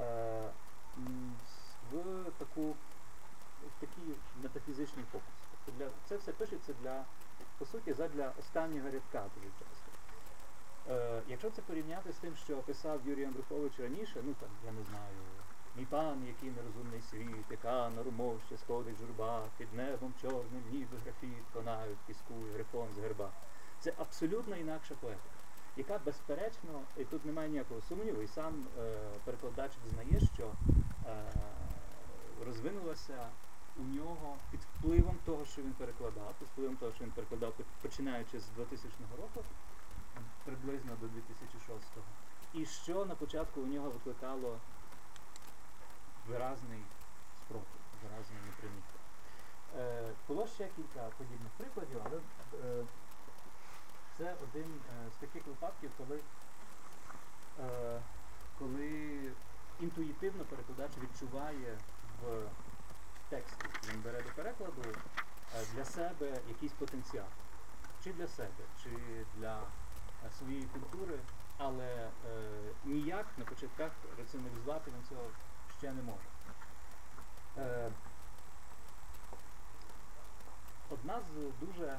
е, 0.00 0.48
в 1.92 2.30
таку 2.38 2.74
в 3.62 3.80
такий 3.80 4.14
метафізичний 4.42 5.04
фокус. 5.12 5.28
Тобто 5.50 5.78
для, 5.78 5.90
це 6.08 6.16
все 6.16 6.32
пишеться 6.32 6.72
для, 6.82 7.04
по 7.58 7.66
суті, 7.66 7.92
задля 7.92 8.32
останнього 8.40 8.90
рядка 8.90 9.24
дуже 9.34 9.48
часто. 9.58 9.92
Е, 10.90 11.22
якщо 11.28 11.50
це 11.50 11.62
порівняти 11.62 12.12
з 12.12 12.16
тим, 12.16 12.36
що 12.36 12.56
писав 12.56 13.00
Юрій 13.06 13.24
Андрухович 13.24 13.72
раніше, 13.78 14.20
ну 14.24 14.34
там, 14.40 14.48
я 14.66 14.72
не 14.72 14.82
знаю, 14.82 15.16
мій 15.76 15.84
пан, 15.84 16.26
який 16.26 16.50
нерозумний 16.50 17.00
світ, 17.10 17.46
яка 17.50 17.90
на 17.90 18.02
румовище 18.02 18.56
сходить 18.56 18.98
журба, 19.00 19.42
під 19.58 19.74
небом 19.74 20.14
чорним, 20.22 20.62
ніби 20.72 20.96
графіт, 21.04 21.44
конають, 21.52 21.98
піску, 22.06 22.34
і 22.48 22.52
грифон 22.52 22.88
з 22.96 22.98
герба. 22.98 23.30
Це 23.80 23.92
абсолютно 23.98 24.56
інакша 24.56 24.94
поетика, 24.94 25.38
яка 25.76 25.98
безперечно, 25.98 26.80
і 26.96 27.04
тут 27.04 27.24
немає 27.24 27.48
ніякого 27.48 27.80
сумніву, 27.88 28.22
і 28.22 28.28
сам 28.28 28.66
е, 28.78 28.96
перекладач 29.24 29.72
визнає, 29.84 30.28
що 30.34 30.50
е, 31.06 31.24
розвинулася 32.46 33.28
у 33.76 33.82
нього 33.82 34.36
під 34.50 34.60
впливом 34.60 35.16
того, 35.24 35.44
що 35.44 35.62
він 35.62 35.72
перекладав, 35.72 36.34
під 36.38 36.48
впливом 36.48 36.76
того, 36.76 36.92
що 36.92 37.04
він 37.04 37.10
перекладав 37.10 37.54
починаючи 37.82 38.40
з 38.40 38.48
2000 38.56 38.88
року, 39.18 39.44
приблизно 40.44 40.92
до 41.00 41.06
2006-го. 41.06 42.02
І 42.54 42.66
що 42.66 43.04
на 43.04 43.14
початку 43.14 43.60
у 43.60 43.66
нього 43.66 43.90
викликало 43.90 44.58
виразний 46.28 46.82
спротив, 47.44 47.80
виразне 48.02 48.36
неприйняття. 48.46 48.98
Е, 49.78 50.12
було 50.28 50.46
ще 50.46 50.68
кілька 50.76 51.00
подібних 51.18 51.52
прикладів, 51.56 52.00
але 52.04 52.16
е, 52.64 52.84
це 54.18 54.34
один 54.42 54.64
е, 54.64 55.10
з 55.16 55.20
таких 55.20 55.46
випадків, 55.46 55.90
коли, 55.98 56.20
е, 57.60 58.00
коли 58.58 59.20
інтуїтивно 59.80 60.44
перекладач 60.44 60.90
відчуває 61.02 61.78
в 62.22 62.48
тексті, 63.28 63.64
він 63.88 64.00
бере 64.02 64.22
до 64.22 64.28
перекладу 64.28 64.82
е, 64.84 65.64
для 65.74 65.84
себе 65.84 66.40
якийсь 66.48 66.72
потенціал. 66.72 67.26
Чи 68.04 68.12
для 68.12 68.28
себе, 68.28 68.64
чи 68.82 68.90
для 69.36 69.58
е, 69.58 70.30
своєї 70.38 70.64
культури, 70.64 71.18
але 71.58 71.86
е, 71.86 72.10
ніяк 72.84 73.26
на 73.38 73.44
початках 73.44 73.90
раціоналізувати 74.18 74.90
він 74.90 75.08
цього 75.08 75.26
ще 75.82 75.92
не 75.92 76.02
може. 76.02 76.28
Е, 77.58 77.90
одна 80.90 81.20
з 81.20 81.66
дуже 81.66 81.98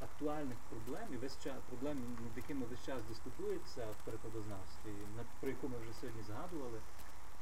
актуальних 0.00 0.58
проблем 0.70 1.08
і 1.12 1.16
весь 1.16 1.38
час 1.44 1.56
проблем, 1.68 1.96
над 2.24 2.36
якими 2.36 2.66
весь 2.66 2.84
час 2.86 3.02
дискутується 3.08 3.86
в 3.86 4.04
перекладознавстві, 4.04 4.92
про 5.40 5.48
яку 5.50 5.68
ми 5.68 5.78
вже 5.78 5.92
сьогодні 6.00 6.22
згадували, 6.22 6.78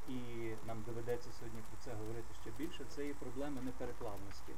і 0.09 0.19
нам 0.67 0.83
доведеться 0.87 1.29
сьогодні 1.39 1.61
про 1.71 1.79
це 1.85 1.99
говорити 1.99 2.35
ще 2.43 2.51
більше, 2.51 2.85
це 2.89 3.07
є 3.07 3.15
проблема 3.15 3.63
неперекладності. 3.63 4.53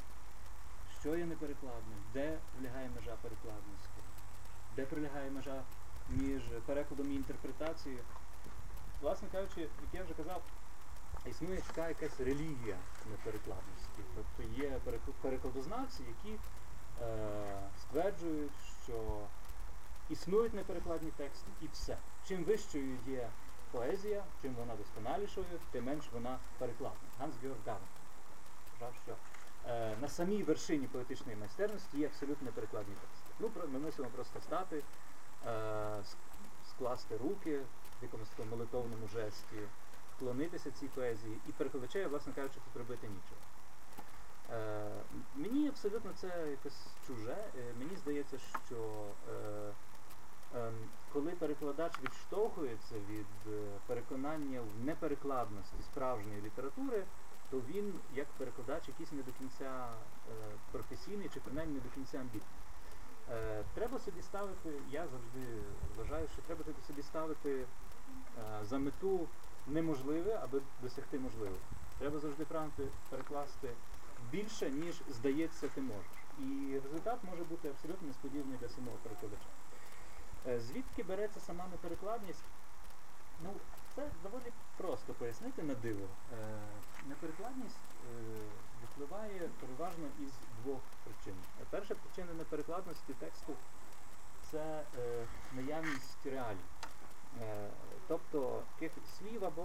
Що 1.01 1.17
є 1.17 1.27
неперекладним? 1.27 1.99
Де 2.13 2.39
прилягає 2.53 2.91
межа 2.97 3.17
перекладності? 3.23 4.01
Де 4.77 4.87
прилягає 4.87 5.31
межа 5.31 5.63
між 6.11 6.43
перекладом 6.67 7.13
і 7.13 7.15
інтерпретацією? 7.15 8.03
Власне 9.03 9.29
кажучи, 9.33 9.61
як 9.61 9.71
я 9.93 10.05
вже 10.05 10.15
казав, 10.15 10.43
існує 11.27 11.61
така 11.67 11.89
якась 11.89 12.21
релігія 12.21 12.77
неперекладності. 13.11 14.03
Тобто 14.15 14.63
є 14.63 14.81
перекладознавці, 15.23 16.03
які 16.03 16.39
е, 17.03 17.69
стверджують, 17.79 18.53
що 18.85 18.95
Існують 20.13 20.55
неперекладні 20.55 21.11
тексти 21.11 21.51
і 21.63 21.67
все. 21.73 21.97
Чим 22.29 22.45
вищою 22.45 22.99
є 23.07 23.29
поезія, 23.71 24.25
чим 24.43 24.55
вона 24.55 24.77
досконалішою, 24.77 25.47
тим 25.71 25.85
менш 25.85 26.05
вона 26.13 26.39
перекладна. 26.59 27.09
Ганс 27.19 27.35
Георг 27.43 27.59
Гаген 27.67 27.83
вважав, 28.81 28.95
що 29.05 29.15
е, 29.69 29.97
на 30.01 30.09
самій 30.09 30.43
вершині 30.43 30.87
поетичної 30.87 31.37
майстерності 31.37 31.99
є 31.99 32.07
абсолютно 32.07 32.45
неперекладні 32.45 32.95
тексти. 32.95 33.31
Ну, 33.41 33.51
ми 33.73 33.79
мусимо 33.79 34.09
просто 34.09 34.41
стати, 34.41 34.83
е, 35.47 36.03
скласти 36.71 37.17
руки 37.17 37.61
якомусь 38.03 38.29
такому 38.29 38.51
молитовному 38.51 39.09
жесті, 39.09 39.57
вклонитися 40.17 40.71
цій 40.71 40.87
поезії, 40.87 41.39
і 41.49 41.53
перекладачеві, 41.53 42.07
власне 42.07 42.33
кажучи, 42.33 42.55
тут 42.65 42.77
робити 42.77 43.09
нічого. 43.09 43.41
Е, 44.53 44.91
мені 45.37 45.69
абсолютно 45.69 46.11
це 46.17 46.51
якось 46.51 46.87
чуже. 47.07 47.37
Е, 47.59 47.75
мені 47.79 47.97
здається, 47.97 48.39
що 48.67 49.07
е, 49.31 49.73
ем, 50.55 50.75
коли 51.13 51.31
перекладач 51.31 51.93
відштовхується 52.03 52.95
від 52.95 53.53
е, 53.53 53.79
переконання 53.87 54.61
в 54.61 54.85
неперекладності 54.85 55.83
справжньої 55.83 56.43
літератури, 56.43 57.05
то 57.51 57.61
він, 57.69 57.95
як 58.15 58.27
перекладач, 58.39 58.89
якийсь 58.89 59.13
не 59.13 59.23
до 59.23 59.33
кінця 59.33 59.89
е, 59.89 60.33
професійний 60.73 61.29
чи 61.35 61.41
принаймні 61.41 61.75
не 61.75 61.81
до 61.81 61.89
кінця 61.89 62.19
амбітний. 62.19 62.63
Е, 63.31 63.65
треба 63.75 63.99
собі 63.99 64.23
ставити, 64.23 64.71
я 64.91 65.07
завжди 65.07 65.63
вважаю, 65.97 66.29
що 66.29 66.43
треба 66.43 66.65
собі 66.87 67.03
ставити 67.03 67.51
е, 67.51 67.67
за 68.63 68.79
мету 68.79 69.29
неможливе, 69.67 70.41
аби 70.43 70.61
досягти 70.83 71.19
можливого. 71.19 71.59
Треба 71.99 72.19
завжди 72.19 72.45
прагнути 72.45 72.83
перекласти 73.11 73.69
більше, 74.31 74.71
ніж 74.71 74.95
здається, 75.11 75.69
ти 75.69 75.81
можеш. 75.81 76.13
І 76.39 76.81
результат 76.85 77.19
може 77.31 77.45
бути 77.45 77.69
абсолютно 77.69 78.09
несподіваний 78.09 78.59
для 78.61 78.69
самого 78.69 78.97
перекладача. 79.03 79.49
Е, 80.47 80.61
Звідки 80.61 81.03
береться 81.03 81.41
сама 81.41 81.65
неперекладність? 81.71 82.45
Ну, 83.45 83.51
це 83.95 84.09
доволі 84.23 84.53
просто 84.77 85.13
пояснити 85.13 85.63
на 85.63 85.75
диво. 85.75 86.07
Е, 86.33 86.59
Неперекладність 87.09 87.77
е, 87.77 88.41
випливає 88.83 89.49
переважно 89.61 90.05
із 90.21 90.33
двох 90.63 90.81
причин. 91.05 91.35
Е, 91.61 91.65
Перша 91.71 91.95
причина 91.95 92.35
неперекладності 92.39 93.13
тексту 93.13 93.53
це 94.51 94.83
е, 94.99 95.27
наявність 95.53 96.27
реалій. 96.27 96.67
Тобто 98.13 98.63
таких 98.75 98.93
слів 99.19 99.45
або 99.45 99.63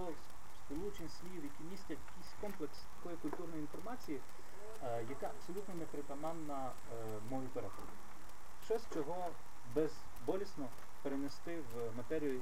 сполучень 0.64 1.08
слів, 1.08 1.44
які 1.44 1.62
містять 1.70 1.98
якийсь 2.08 2.34
комплекс 2.40 2.78
такої 2.96 3.16
культурної 3.16 3.60
інформації, 3.60 4.20
е, 4.84 5.04
яка 5.10 5.26
абсолютно 5.26 5.74
не 5.74 5.84
притаманна 5.84 6.66
е, 6.66 7.20
мові 7.30 7.46
перекладу. 7.54 7.92
Щось, 8.64 8.82
чого 8.94 9.30
безболісно 9.74 10.68
перенести 11.02 11.60
в 11.74 11.96
матерію 11.96 12.40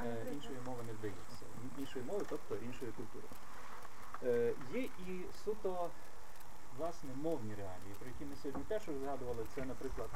е, 0.00 0.26
іншої 0.32 0.58
мови 0.66 0.82
не 0.86 0.92
вдається. 0.92 1.44
Іншої 1.78 2.04
мови, 2.04 2.24
тобто 2.30 2.56
іншої 2.56 2.92
культури. 2.92 3.24
Е, 4.22 4.54
є 4.72 4.82
і 4.82 5.24
суто 5.44 5.90
власне 6.78 7.10
мовні 7.14 7.54
реалії, 7.54 7.94
про 7.98 8.08
які 8.08 8.24
ми 8.24 8.36
сьогодні 8.36 8.64
теж 8.64 8.82
згадували, 8.82 9.44
це, 9.54 9.64
наприклад, 9.64 10.08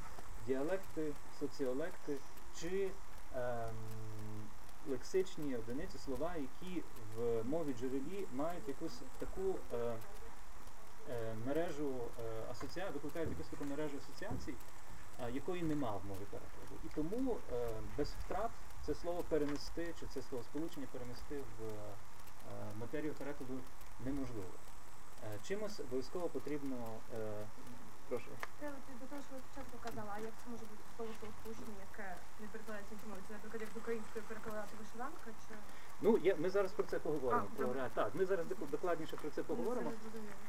діалекти, 0.47 1.13
соціолекти 1.41 2.17
чи 2.55 2.91
ем, 3.35 3.75
лексичні 4.89 5.57
одиниці 5.57 5.99
слова, 5.99 6.35
які 6.37 6.83
в 7.17 7.45
мові 7.45 7.75
джерелі 7.81 8.27
мають 8.33 8.69
якусь 8.69 9.01
таку 9.19 9.59
е, 9.75 9.77
е, 11.11 11.35
мережу 11.47 11.95
е, 11.95 12.51
асоціацій, 12.51 12.93
викликають 12.93 13.31
якусь 13.31 13.47
таку 13.47 13.65
мережу 13.65 13.97
асоціацій, 13.97 14.55
е, 15.21 15.31
якої 15.33 15.63
нема 15.63 15.91
в 15.91 16.07
мові 16.07 16.27
перекладу. 16.31 16.75
І 16.85 16.89
тому 16.95 17.37
е, 17.53 17.69
без 17.99 18.09
втрат 18.09 18.51
це 18.87 18.95
слово 18.95 19.25
перенести, 19.29 19.95
чи 20.01 20.07
це 20.07 20.23
словосполучення 20.23 20.87
перенести 20.93 21.39
в 21.39 21.65
е, 21.65 21.71
матерію 22.81 23.15
перекладу 23.15 23.61
неможливо. 24.05 24.53
Е, 25.25 25.39
чимось 25.49 25.81
обов'язково 25.81 26.29
потрібно. 26.29 26.77
Е, 27.15 27.47
прошу. 28.09 28.31
Це 28.61 28.67
до 29.01 29.07
того, 29.11 29.23
що 29.27 29.35
ви 29.35 29.41
спочатку 29.47 29.77
казала, 29.87 30.11
а 30.17 30.19
як 30.19 30.33
це 30.45 30.51
може 30.51 30.65
бути 30.71 30.83
слово 30.97 31.13
словосполучення, 31.21 31.81
яке 31.91 32.07
не 32.41 32.47
перекладається? 32.53 32.95
Це, 33.29 33.33
наприклад, 33.33 33.61
як 33.67 33.71
з 33.75 33.77
української 33.77 34.23
перекладати 34.29 34.73
вишиванка, 34.81 35.31
чи 35.49 35.55
Ну, 36.01 36.19
є, 36.19 36.35
ми 36.35 36.51
зараз 36.51 36.73
про 36.73 36.85
це 36.85 36.99
поговоримо. 36.99 37.47
А, 37.53 37.57
про 37.57 37.67
добре. 37.67 37.91
так, 37.95 38.15
ми 38.15 38.25
зараз 38.25 38.47
докладніше 38.71 39.17
про 39.17 39.31
це 39.31 39.43
поговоримо. 39.43 39.93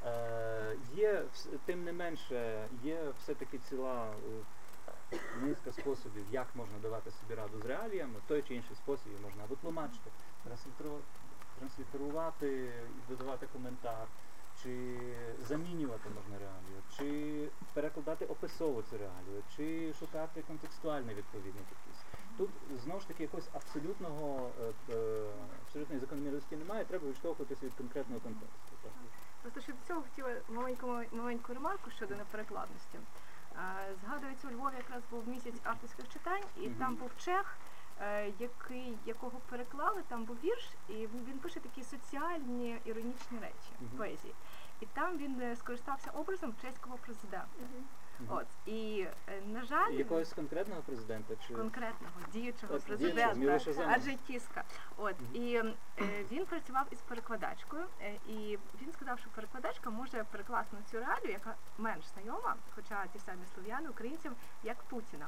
Е, 0.05 0.75
є, 0.93 1.23
тим 1.65 1.83
не 1.83 1.93
менше, 1.93 2.67
є 2.83 3.13
все-таки 3.19 3.57
ціла 3.57 4.11
е, 5.11 5.17
низка 5.41 5.71
способів, 5.71 6.25
як 6.31 6.47
можна 6.55 6.77
давати 6.81 7.11
собі 7.11 7.33
раду 7.35 7.59
з 7.63 7.65
реаліями. 7.65 8.13
В 8.25 8.27
той 8.27 8.41
чи 8.41 8.55
інший 8.55 8.75
спосіб 8.75 9.07
її 9.07 9.19
можна 9.25 9.43
або 9.43 9.55
тлумачити, 9.55 10.09
транслітеру- 10.47 11.01
транслітерувати 11.59 12.71
додавати 13.09 13.47
коментар, 13.53 14.07
чи 14.63 14.97
замінювати 15.47 16.09
можна 16.09 16.37
реалію, 16.39 16.81
чи 16.97 17.47
перекладати 17.73 18.25
описово 18.25 18.81
цю 18.81 18.97
реалію, 18.97 19.43
чи 19.55 19.93
шукати 19.99 20.41
контекстуальний 20.41 21.15
відповідник 21.15 21.65
якийсь. 21.71 22.03
Тут 22.37 22.49
знову 22.83 22.99
ж 22.99 23.07
таки 23.07 23.23
якогось 23.23 23.49
абсолютного 23.53 24.51
е, 24.61 24.93
е, 24.93 25.23
абсолютної 25.67 25.99
закономірності 26.01 26.55
немає, 26.55 26.85
треба 26.85 27.07
відштовхуватися 27.07 27.65
від 27.65 27.73
конкретного 27.73 28.21
контексту. 28.21 28.75
Просто 29.41 29.61
ще 29.61 29.71
до 29.71 29.77
цього 29.87 30.01
хотіла 30.01 30.35
маленьку 30.49 31.01
маленьку 31.11 31.53
ремарку 31.53 31.91
щодо 31.91 32.15
неперекладності. 32.15 32.97
Е, 33.55 33.93
Згадується, 34.05 34.47
у 34.47 34.51
Львові 34.51 34.73
якраз 34.77 35.03
був 35.11 35.27
місяць 35.27 35.59
авторських 35.63 36.09
читань, 36.09 36.43
і 36.57 36.67
Мгм. 36.69 36.75
там 36.79 36.95
був 36.95 37.11
чех, 37.17 37.57
який, 38.39 38.97
якого 39.05 39.39
переклали, 39.49 40.03
там 40.07 40.23
був 40.23 40.37
вірш, 40.43 40.69
і 40.89 40.93
він, 40.93 41.25
він 41.29 41.37
пише 41.39 41.59
такі 41.59 41.83
соціальні 41.83 42.77
іронічні 42.85 43.39
речі 43.41 43.71
Мгм. 43.79 43.89
поезії. 43.97 44.33
І 44.79 44.85
там 44.85 45.17
він 45.17 45.41
е, 45.41 45.55
скористався 45.55 46.11
образом 46.11 46.53
чеського 46.61 46.97
президента. 46.97 47.47
От 48.27 48.45
і 48.65 49.07
е, 49.29 49.41
на 49.45 49.63
жаль, 49.65 49.91
Якогось 49.91 50.33
конкретного 50.33 50.81
президента 50.81 51.33
чи 51.47 51.53
конкретного 51.53 52.13
діючого 52.33 52.75
От, 52.75 52.83
президента 52.83 53.59
Земана. 53.59 53.93
Аджей 53.93 54.17
Кіска. 54.27 54.63
От 54.97 55.15
Мгм. 55.19 55.35
і 55.43 55.55
е, 55.55 55.73
він 56.31 56.45
працював 56.45 56.85
із 56.91 56.99
перекладачкою, 57.01 57.85
е, 58.01 58.13
і 58.27 58.59
він 58.81 58.91
сказав, 58.93 59.19
що 59.19 59.29
перекладачка 59.29 59.89
може 59.89 60.25
перекласти 60.31 60.75
на 60.77 60.83
цю 60.91 60.97
реалію, 61.05 61.31
яка 61.31 61.55
менш 61.77 62.05
знайома, 62.13 62.55
хоча 62.75 63.07
ті 63.13 63.19
самі 63.19 63.41
слов'яни 63.53 63.89
українцям, 63.89 64.35
як 64.63 64.77
Путіна. 64.83 65.27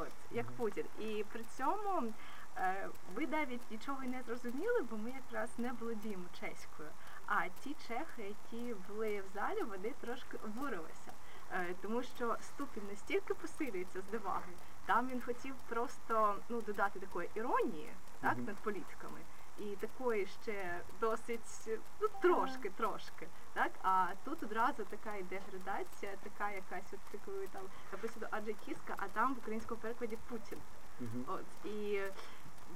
От 0.00 0.12
як. 0.30 0.46
Путін. 0.46 0.84
І 1.00 1.24
при 1.32 1.44
цьому 1.56 2.12
е, 2.56 2.88
ви 3.14 3.26
навіть 3.26 3.70
нічого 3.70 4.02
не 4.02 4.22
зрозуміли, 4.22 4.82
бо 4.90 4.96
ми 4.96 5.10
якраз 5.10 5.50
не 5.58 5.72
володіємо 5.72 6.24
чеською. 6.40 6.88
А 7.26 7.48
ті 7.48 7.76
чехи, 7.88 8.22
які 8.22 8.74
були 8.88 9.20
в 9.20 9.34
залі, 9.34 9.62
вони 9.62 9.92
трошки 10.00 10.36
обурилися. 10.44 11.12
Е, 11.52 11.74
тому 11.82 12.02
що 12.02 12.36
ступінь 12.40 12.88
настільки 12.90 13.34
посилюється 13.34 14.00
з 14.00 14.10
диваги, 14.10 14.52
Там 14.86 15.08
він 15.08 15.20
хотів 15.20 15.54
просто 15.68 16.36
ну, 16.48 16.60
додати 16.60 17.00
такої 17.00 17.30
іронії 17.34 17.92
так, 18.20 18.38
над 18.38 18.56
політиками. 18.56 19.18
І 19.58 19.64
такої 19.64 20.26
ще 20.26 20.80
досить, 21.00 21.68
ну 22.00 22.08
трошки, 22.22 22.70
трошки. 22.70 23.26
Так? 23.54 23.72
А 23.82 24.06
тут 24.24 24.42
одразу 24.42 24.84
така 24.84 25.16
йде 25.16 25.40
градація, 25.50 26.12
така 26.22 26.50
якась, 26.50 26.92
от 26.92 27.20
такою 27.20 27.48
там 27.48 27.62
написано 27.92 28.26
адже 28.30 28.52
кіска, 28.52 28.94
а 28.96 29.08
там 29.08 29.34
в 29.34 29.38
українському 29.38 29.80
перекладі 29.80 30.18
Путін. 30.28 30.58
Мгм. 31.00 31.24
От 31.26 31.70
і 31.72 32.00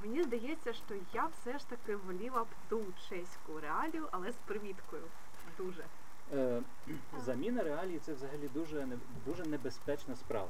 мені 0.02 0.22
здається, 0.22 0.72
що 0.72 0.94
я 1.12 1.26
все 1.26 1.58
ж 1.58 1.68
таки 1.68 1.96
воліла 1.96 2.44
б 2.44 2.46
ту 2.68 2.84
чеську 3.08 3.60
реалію, 3.60 4.08
але 4.10 4.32
з 4.32 4.36
привіткою. 4.36 5.02
Дуже. 5.58 5.84
Е, 6.32 6.62
заміна 7.24 7.62
реалії 7.62 7.98
це 7.98 8.12
взагалі 8.12 8.48
дуже 8.54 8.88
дуже 9.26 9.44
небезпечна 9.44 10.16
справа. 10.16 10.48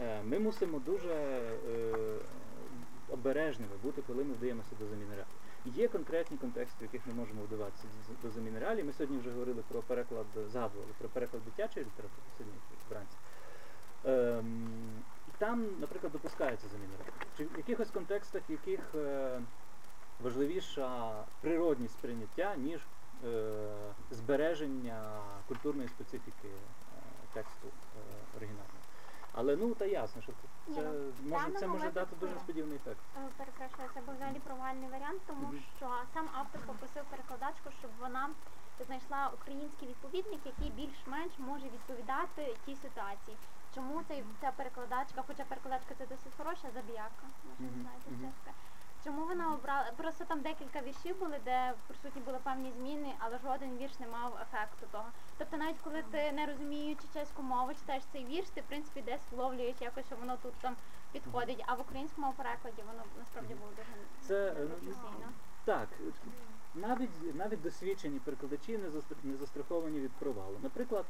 Е, 0.00 0.22
ми 0.22 0.38
мусимо 0.38 0.78
дуже 0.78 1.12
е, 1.14 1.94
обережними 3.08 3.76
бути, 3.82 4.02
коли 4.06 4.24
ми 4.24 4.34
вдаємося 4.34 4.70
до 4.80 4.86
заміни 4.86 5.10
реалій. 5.10 5.37
Є 5.76 5.88
конкретні 5.88 6.36
контексти, 6.36 6.78
в 6.80 6.82
яких 6.82 7.06
ми 7.06 7.12
можемо 7.14 7.42
вдаватися 7.42 7.84
до 8.22 8.30
заміни 8.30 8.58
реалій. 8.58 8.82
Ми 8.82 8.92
сьогодні 8.92 9.18
вже 9.18 9.30
говорили 9.30 9.62
про 9.68 9.82
переклад, 9.82 10.26
згадували 10.34 10.92
про 10.98 11.08
переклад 11.08 11.44
дитячої 11.44 11.86
літератури 11.86 12.22
сьогодні 12.38 12.60
вранці. 12.90 13.16
Ем, 14.04 15.02
там, 15.38 15.66
наприклад, 15.80 16.12
допускається 16.12 16.68
заміна 16.68 16.92
реалій. 16.98 17.30
Чи 17.36 17.44
в 17.44 17.56
якихось 17.56 17.90
контекстах, 17.90 18.42
в 18.48 18.52
яких 18.52 18.80
е, 18.94 19.40
важливіша 20.22 21.24
природність 21.40 21.94
сприйняття, 21.94 22.56
ніж 22.56 22.80
е, 23.24 23.68
збереження 24.10 25.20
культурної 25.48 25.88
специфіки 25.88 26.48
е, 26.48 26.58
тексту 27.32 27.66
е, 27.66 28.36
оригінального. 28.36 28.77
Але 29.38 29.56
ну 29.56 29.74
та 29.74 29.84
ясно, 29.86 30.22
що 30.22 30.32
це, 30.32 30.48
Ні, 30.68 30.74
це 30.74 30.82
ну, 30.82 30.90
в 30.90 31.30
може, 31.30 31.44
це 31.46 31.60
даному 31.60 31.74
може 31.74 31.90
дати 31.90 32.00
випадку- 32.00 32.20
дуже 32.20 32.34
несподіваний 32.34 32.76
ефект. 32.76 32.98
Е, 33.16 33.20
Перепрошую, 33.38 33.88
це 33.94 34.00
був 34.00 34.14
взагалі 34.14 34.38
провальний 34.48 34.88
варіант, 34.88 35.20
тому 35.26 35.46
Мгм. 35.46 35.62
що 35.76 35.86
сам 36.14 36.26
автор 36.40 36.60
попросив 36.66 37.04
перекладачку, 37.10 37.68
щоб 37.78 37.90
вона 38.00 38.30
знайшла 38.86 39.30
український 39.40 39.88
відповідник, 39.88 40.40
який 40.46 40.70
більш-менш 40.70 41.32
може 41.38 41.66
відповідати 41.76 42.56
тій 42.66 42.76
ситуації. 42.76 43.36
чому 43.74 44.02
цей, 44.08 44.24
ця 44.40 44.50
перекладачка, 44.56 45.22
хоча 45.26 45.44
перекладачка 45.44 45.94
це 45.98 46.06
досить 46.06 46.34
хороша 46.38 46.68
забіяка, 46.74 47.26
може 47.48 47.62
Мгм, 47.72 47.80
знаєте, 47.82 48.10
мгм. 48.10 48.18
що 48.20 48.28
таке. 48.44 48.56
Чому 49.08 49.26
вона 49.26 49.54
обрала? 49.54 49.92
Просто 49.96 50.24
там 50.24 50.40
декілька 50.40 50.80
віршів 50.80 51.18
були, 51.18 51.38
де 51.44 51.74
присутні 51.86 52.22
були 52.22 52.38
певні 52.42 52.72
зміни, 52.78 53.14
але 53.18 53.38
жоден 53.38 53.76
вірш 53.78 53.98
не 54.00 54.06
мав 54.06 54.38
ефекту 54.42 54.86
того. 54.92 55.04
Тобто 55.38 55.56
навіть 55.56 55.76
коли 55.84 56.02
ти 56.10 56.32
не 56.32 56.46
розуміючи 56.46 57.02
чеську 57.14 57.42
мову, 57.42 57.74
читаєш 57.74 58.02
цей 58.12 58.24
вірш, 58.24 58.48
ти 58.54 58.60
в 58.60 58.64
принципі 58.64 59.02
десь 59.06 59.20
вловлюєш 59.32 59.76
якось, 59.80 60.06
що 60.06 60.16
воно 60.16 60.36
тут 60.42 60.52
там 60.54 60.76
підходить. 61.12 61.64
А 61.66 61.74
в 61.74 61.80
українському 61.80 62.32
перекладі 62.36 62.82
воно 62.86 63.02
насправді 63.18 63.54
було 63.54 63.70
дуже 63.70 63.88
Це, 64.26 64.48
е, 64.48 64.54
непрофесійно. 64.54 65.32
Так, 65.64 65.88
навіть, 66.74 67.34
навіть 67.34 67.62
досвідчені 67.62 68.18
перекладачі 68.18 68.78
не, 68.78 68.88
застр- 68.88 69.24
не 69.24 69.36
застраховані 69.36 70.00
від 70.00 70.12
провалу. 70.12 70.56
Наприклад, 70.62 71.04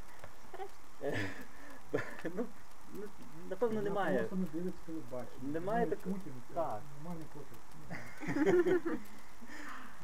ну, 2.35 2.45
ну, 2.93 3.03
напевно, 3.49 3.81
немає. 3.81 4.21
Не. 5.41 5.51
Немає 5.51 5.85
такого- 5.85 6.15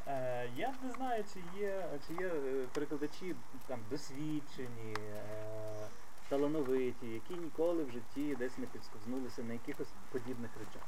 Е, 0.08 0.48
я 0.56 0.74
не 0.82 0.90
знаю, 0.90 1.24
чи 1.34 1.60
є, 1.60 1.84
чи 2.06 2.22
є 2.22 2.28
е, 2.28 2.66
перекладачі 2.72 3.34
там 3.66 3.80
досвідчені, 3.90 4.96
е, 5.16 5.88
талановиті, 6.28 7.06
які 7.06 7.34
ніколи 7.34 7.84
в 7.84 7.90
житті 7.90 8.36
десь 8.38 8.58
не 8.58 8.66
підсковзнулися 8.66 9.42
на 9.42 9.52
якихось 9.52 9.88
подібних 10.12 10.50
речах. 10.58 10.82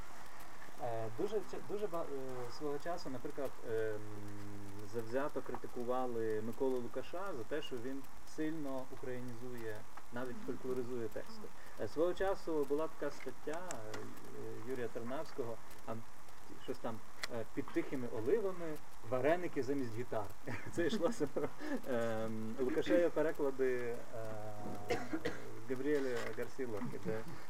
Е, 0.83 1.09
дуже 1.19 1.41
дуже 1.71 1.89
свого 2.59 2.79
часу, 2.79 3.11
наприклад, 3.11 3.51
завзято 4.95 5.43
критикували 5.43 6.43
Миколу 6.47 6.77
Лукаша 6.79 7.33
за 7.39 7.45
те, 7.45 7.63
що 7.63 7.77
він 7.77 8.03
сильно 8.37 8.83
українізує, 8.93 9.77
навіть 10.13 10.37
фольклоризує 10.47 11.09
тексти. 11.09 11.49
Свого 11.95 12.15
часу 12.15 12.67
була 12.69 12.89
така 12.89 13.15
стаття 13.15 13.61
Юрія 14.69 14.89
Тернавського, 14.89 15.57
а, 15.87 15.95
щось 16.69 16.79
там 16.79 16.99
е, 17.35 17.45
під 17.55 17.67
тихими 17.67 18.09
оливами 18.19 18.67
вареники 19.11 19.63
замість 19.63 19.99
гітар. 19.99 20.27
Це 20.73 20.87
йшлося 20.87 21.27
про 21.35 21.49
ем, 21.91 22.55
Лукашеві 22.61 23.09
переклади 23.09 23.95
е, 24.91 24.99
Габріеля 25.71 26.17
Гарсі 26.39 26.65
Лорки, 26.65 26.99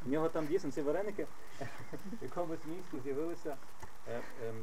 в 0.05 0.09
нього 0.09 0.29
там 0.29 0.45
дійсно 0.47 0.71
ці 0.71 0.81
вареники 0.81 1.25
в 2.21 2.23
якомусь 2.23 2.65
місці 2.65 2.97
з'явилися. 3.03 3.57
е, 4.09 4.21
ем, 4.47 4.55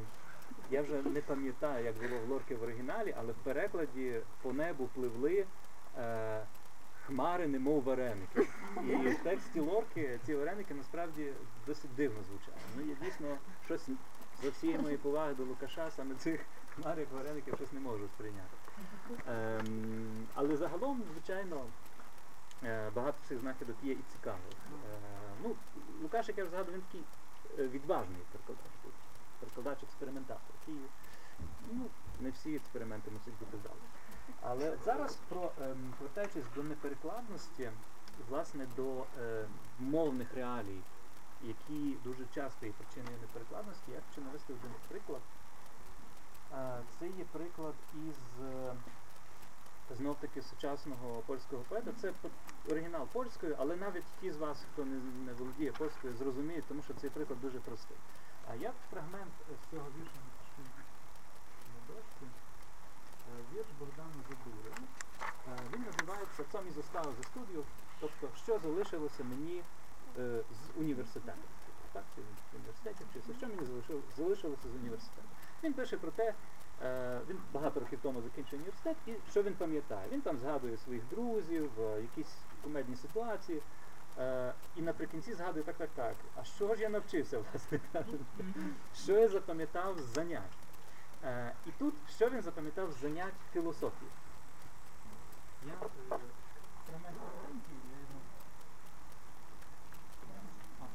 я 0.71 0.81
вже 0.81 1.01
не 1.01 1.21
пам'ятаю, 1.21 1.85
як 1.85 1.95
було 1.95 2.21
в 2.25 2.29
Лорки 2.29 2.55
в 2.55 2.63
оригіналі, 2.63 3.15
але 3.19 3.31
в 3.31 3.35
перекладі 3.35 4.19
по 4.41 4.53
небу 4.53 4.89
пливли 4.95 5.45
е, 5.99 6.41
хмари, 7.05 7.47
немов 7.47 7.83
вареники. 7.83 8.47
І 8.83 9.09
в 9.09 9.23
тексті 9.23 9.59
Лорки 9.59 10.19
ці 10.25 10.35
вареники 10.35 10.73
насправді 10.73 11.33
досить 11.67 11.95
дивно 11.95 12.17
звучали. 12.29 12.57
Ну, 12.77 12.83
я 12.89 13.05
дійсно 13.05 13.27
щось 13.65 13.89
за 14.43 14.49
всієї 14.49 14.79
моєї 14.79 14.97
поваги 14.97 15.33
до 15.33 15.43
Лукаша, 15.43 15.91
саме 15.91 16.15
цих 16.15 16.41
хмар, 16.75 16.97
вареників, 17.13 17.55
щось 17.55 17.71
не 17.71 17.79
можу 17.79 18.07
сприйняти. 18.07 18.57
Ем, 19.27 20.27
але 20.33 20.57
загалом, 20.57 21.03
звичайно, 21.13 21.65
е, 22.63 22.91
багато 22.95 23.17
цих 23.27 23.39
знахідок 23.39 23.75
є 23.83 23.93
і 23.93 24.03
цікавих. 24.13 24.41
Е, 24.93 24.97
ну, 25.43 25.55
Лукаш, 26.01 26.27
як 26.27 26.37
я 26.37 26.43
вже 26.43 26.51
згадував, 26.51 26.75
він 26.75 26.81
такий 26.81 27.03
е, 27.59 27.67
відважний 27.67 28.21
перекладач, 28.31 28.71
перекладач-експериментатор, 29.39 30.55
який 30.61 30.81
ну, 31.71 31.85
не 32.19 32.29
всі 32.29 32.55
експерименти 32.55 33.11
мусять 33.11 33.39
бути 33.39 33.57
вдалі. 33.57 33.87
Але 34.41 34.77
зараз, 34.85 35.17
про, 35.29 35.51
ем, 35.61 35.93
повертаючись 35.97 36.43
до 36.55 36.63
неперекладності, 36.63 37.69
власне, 38.29 38.67
до 38.75 39.03
е, 39.21 39.45
мовних 39.79 40.33
реалій, 40.33 40.81
які 41.41 41.95
дуже 42.03 42.25
часто 42.35 42.65
є 42.65 42.71
причиною 42.71 43.17
неперекладності, 43.21 43.91
я 43.91 44.01
хочу 44.09 44.21
навести 44.21 44.53
один 44.53 44.71
приклад. 44.89 45.21
Це 46.99 47.05
є 47.07 47.25
приклад 47.31 47.73
із 47.93 48.45
е, 48.45 48.73
знов 49.97 50.15
таки 50.15 50.41
сучасного 50.41 51.21
польського 51.27 51.63
поета. 51.69 51.91
Це 52.01 52.13
оригінал 52.69 53.07
польською, 53.07 53.55
але 53.59 53.75
навіть 53.75 54.03
ті 54.21 54.31
з 54.31 54.37
вас, 54.37 54.57
хто 54.73 54.85
не, 54.85 55.33
володіє 55.33 55.71
польською, 55.71 56.13
зрозуміють, 56.17 56.65
тому 56.67 56.81
що 56.81 56.93
цей 56.93 57.09
приклад 57.09 57.41
дуже 57.41 57.59
простий. 57.59 57.97
А 58.51 58.55
я 58.55 58.71
фрагмент 58.91 59.33
е, 59.51 59.53
з 59.63 59.71
цього 59.71 59.87
вірша 59.99 60.19
на 61.73 61.93
дошці. 61.93 62.25
Е, 62.25 63.43
Вірш 63.53 63.67
Богдана 63.79 64.23
Задури. 64.29 64.71
Він 65.73 65.85
називається 65.91 66.43
«Це 66.51 66.61
мій 66.61 66.71
зостава 66.71 67.11
за 67.17 67.23
студію, 67.23 67.63
тобто 67.99 68.27
що 68.43 68.59
залишилося 68.59 69.23
мені 69.23 69.63
з 70.25 70.79
університету. 70.79 71.37
Так, 71.93 72.03
в 72.53 72.55
університеті 72.55 73.03
вчився, 73.09 73.33
що 73.37 73.47
мені 73.47 73.61
залишило- 73.61 74.01
залишилося 74.17 74.67
з 74.73 74.75
університету. 74.75 75.27
Він 75.63 75.73
пише 75.73 75.97
про 75.97 76.11
те, 76.11 76.33
е, 76.83 77.19
він 77.29 77.37
багато 77.53 77.79
років 77.79 77.99
тому 78.01 78.21
закінчив 78.21 78.59
університет, 78.59 78.95
і 79.07 79.13
що 79.31 79.43
він 79.43 79.53
пам'ятає? 79.53 80.07
Він 80.11 80.21
там 80.21 80.37
згадує 80.37 80.77
своїх 80.77 81.03
друзів, 81.09 81.71
е, 81.79 82.01
якісь 82.01 82.35
кумедні 82.63 82.95
ситуації. 82.95 83.61
Е, 84.19 84.53
і 84.75 84.81
наприкінці 84.81 85.33
згадує 85.33 85.63
так, 85.65 85.75
так, 85.75 85.89
так. 85.95 86.15
А 86.35 86.43
що 86.43 86.75
ж 86.75 86.81
я 86.81 86.89
навчився, 86.89 87.37
власне 87.39 87.79
кажучи? 87.93 88.17
Що 88.95 89.13
я 89.19 89.27
запам'ятав 89.27 89.99
з 89.99 90.03
занять? 90.03 90.41
Е, 91.23 91.53
і 91.65 91.69
тут 91.79 91.93
що 92.15 92.29
він 92.29 92.41
запам'ятав 92.41 92.91
з 92.91 93.01
занять 93.01 93.33
філософії? 93.53 94.11
Е, 95.63 95.67
я 95.67 95.73
його 97.99 98.11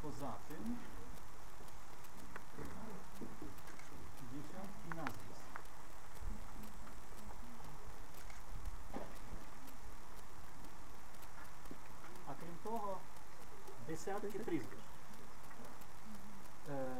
а 0.02 0.06
позати 0.06 0.54
десятки 4.32 4.96
надпис. 4.96 5.38
А 12.26 12.34
крім 12.40 12.56
того, 12.64 13.00
десятки 13.86 14.38
прізвищ. 14.38 14.82
Е, 16.70 16.96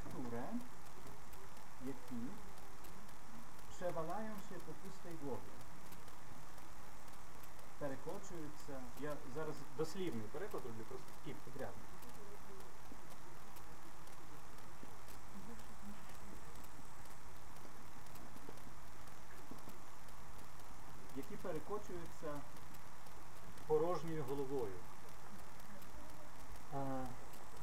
które, 0.00 0.44
які 1.86 2.26
przewalają 3.76 4.34
się 4.48 4.54
po 4.54 4.72
pustej 4.72 5.14
głowie. 5.22 5.56
Перекочуються. 7.78 8.80
Я 9.00 9.16
зараз 9.34 9.54
дослівний 9.78 10.26
переклад 10.32 10.62
роблю 10.66 10.84
просто 10.88 11.06
такий 11.18 11.34
підрядний. 11.44 11.95
Які 21.30 21.42
перекочуються 21.42 22.40
порожньою 23.66 24.24
головою. 24.28 24.74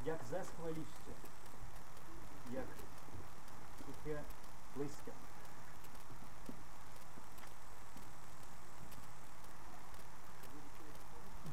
Як 0.04 0.18
зесхваліще, 0.30 1.12
як 2.52 2.64
сухе 3.86 4.20
листя. 4.76 5.12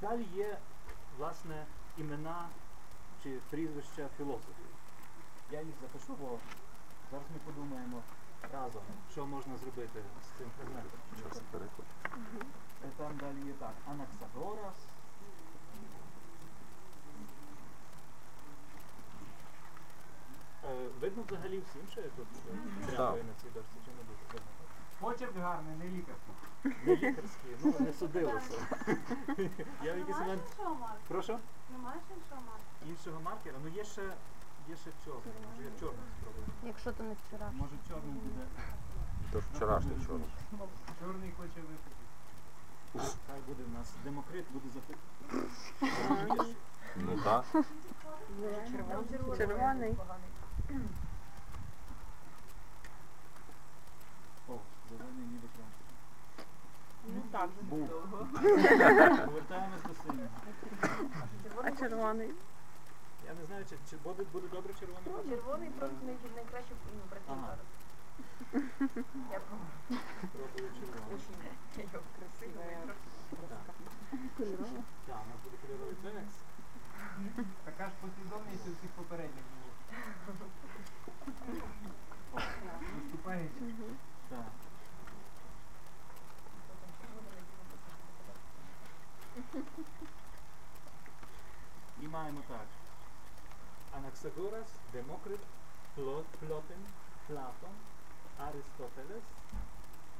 Далі 0.01 0.25
є, 0.35 0.57
власне, 1.17 1.65
імена 1.97 2.49
чи 3.23 3.39
прізвища 3.49 4.09
філософів. 4.17 4.65
Я 5.51 5.61
їх 5.61 5.75
запишу, 5.81 6.13
бо 6.21 6.39
зараз 7.11 7.25
ми 7.33 7.39
подумаємо 7.45 8.01
разом, 8.53 8.81
що 9.11 9.25
можна 9.25 9.57
зробити 9.57 9.99
з 10.23 10.37
цим 10.37 10.47
фрагментом. 10.57 10.99
Там 12.97 13.17
далі 13.17 13.47
є 13.47 13.53
так, 13.53 13.73
Анаксагорас, 13.91 14.75
Е, 20.63 20.87
Видно 21.01 21.23
взагалі 21.27 21.61
всім, 21.69 21.81
що 21.91 22.01
я 22.01 22.07
тут 22.07 22.27
е, 22.89 23.23
на 23.23 23.33
цій 23.41 23.49
дошці, 23.53 23.75
чи 23.85 23.91
не 23.91 24.03
дуже 24.03 24.23
видно? 24.33 24.51
Почерк 24.99 25.37
гарний, 25.37 25.75
не 25.75 25.85
лікарський. 25.85 26.33
Не 26.85 26.95
лікарські, 26.95 27.47
ну 27.63 27.73
не 27.79 27.93
судилося. 27.93 28.67
Я 29.83 29.93
в 29.93 29.97
якийсь 29.97 30.17
момент. 30.17 30.41
Прошу? 31.07 31.39
Немаєш 31.71 32.03
іншого 32.17 32.41
маркера? 32.41 32.89
Іншого 32.89 33.21
маркера, 33.21 33.57
ну 33.63 33.69
є 33.69 33.83
ще, 33.83 34.01
є 34.69 34.75
ще 34.75 34.91
чорний. 35.05 35.33
Може 35.47 35.63
я 35.63 35.79
чорним 35.79 36.05
спробую. 36.17 36.45
Якщо 36.65 36.91
то 36.91 37.03
не 37.03 37.15
вчора. 37.21 37.51
Може 37.53 37.75
чорним 37.87 38.13
буде. 38.13 38.45
То 39.31 39.41
ж 39.41 39.45
вчорашній 39.55 40.05
чорний. 40.05 40.29
Чорний 40.99 41.31
хоче 41.37 41.61
випити. 41.61 42.01
Хай 43.27 43.39
буде 43.47 43.63
в 43.63 43.73
нас 43.73 43.93
Демокрит, 44.03 44.45
буде 44.53 44.65
запитати. 44.73 45.01
Ну 46.95 47.19
так. 47.23 47.45
Червоний. 49.37 49.95
О, 54.47 54.53
зелений 54.89 55.25
ніби 55.31 55.47
краще. 55.55 55.81
Ну 57.07 57.21
так. 57.31 57.49
довго. 57.69 58.27
Повертаємось 59.25 59.83
до 59.87 59.93
синього. 60.03 60.29
А 61.63 61.71
червоний? 61.71 62.29
Я 63.31 63.37
не 63.37 63.45
знаю, 63.45 63.65
чи, 63.69 63.75
чи 63.89 63.95
буде, 63.97 64.23
буде 64.33 64.47
добре 64.47 64.73
червоний 64.79 65.03
колір? 65.05 65.29
Червоний 65.29 65.69
просто 65.69 65.97
най- 66.05 66.17
найкраще 66.35 66.73
ну, 66.95 67.01
працює 67.09 67.35
Ага. 67.37 67.47
зараз. 67.47 67.65
Я 69.31 69.39
пробую. 69.39 69.71
Пробую 70.33 70.69
червоний. 70.79 71.15
Очень 71.15 71.89
красивая. 72.17 72.79
Так. 72.87 73.65
Так, 75.07 75.21
у 75.25 75.29
нас 75.29 75.39
буде 75.43 75.57
кольоровий 75.61 75.95
фенікс. 76.03 76.35
Така 77.65 77.85
ж 77.85 77.91
послідовність 78.01 78.67
у 78.67 78.71
всіх 78.71 78.89
попередніх 78.95 79.43
було. 79.51 79.71
Виступаючи. 82.95 83.61
Так. 84.29 84.51
І 92.01 92.07
маємо 92.07 92.41
так. 92.47 92.80
Анаксагорас, 94.11 94.67
Демокрит, 94.91 95.39
Плот, 95.95 96.25
Плотин, 96.39 96.85
Платон, 97.27 97.75
Аристотелес, 98.37 99.23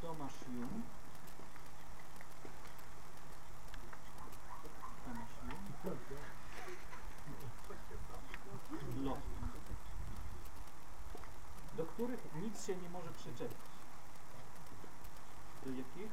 Томаш 0.01 0.31
Юм. 0.47 0.83
Томаш 5.03 5.27
Юм. 5.43 5.95
Лот. 9.05 9.19
До 11.77 11.85
których 11.85 12.19
nic 12.35 12.65
się 12.65 12.75
nie 12.75 12.89
może 12.89 13.09
przyczepić. 13.11 13.57
Do 15.65 15.71
jakich 15.71 16.11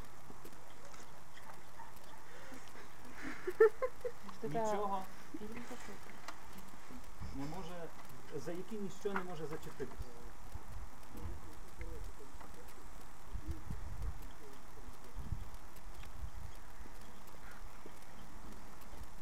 нічого 4.45 5.03
не 7.39 7.47
може, 7.57 7.89
за 8.45 8.53
які 8.53 8.77
ніщо 8.77 9.13
не 9.13 9.23
може 9.23 9.47
зачепитися. 9.47 10.03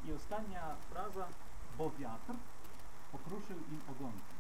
І 0.09 0.13
остання 0.13 0.77
фраза, 0.93 1.27
бо 1.79 1.85
вятр 1.85 2.35
покрушив 3.11 3.57
їм 3.71 3.81
огонки. 3.89 4.37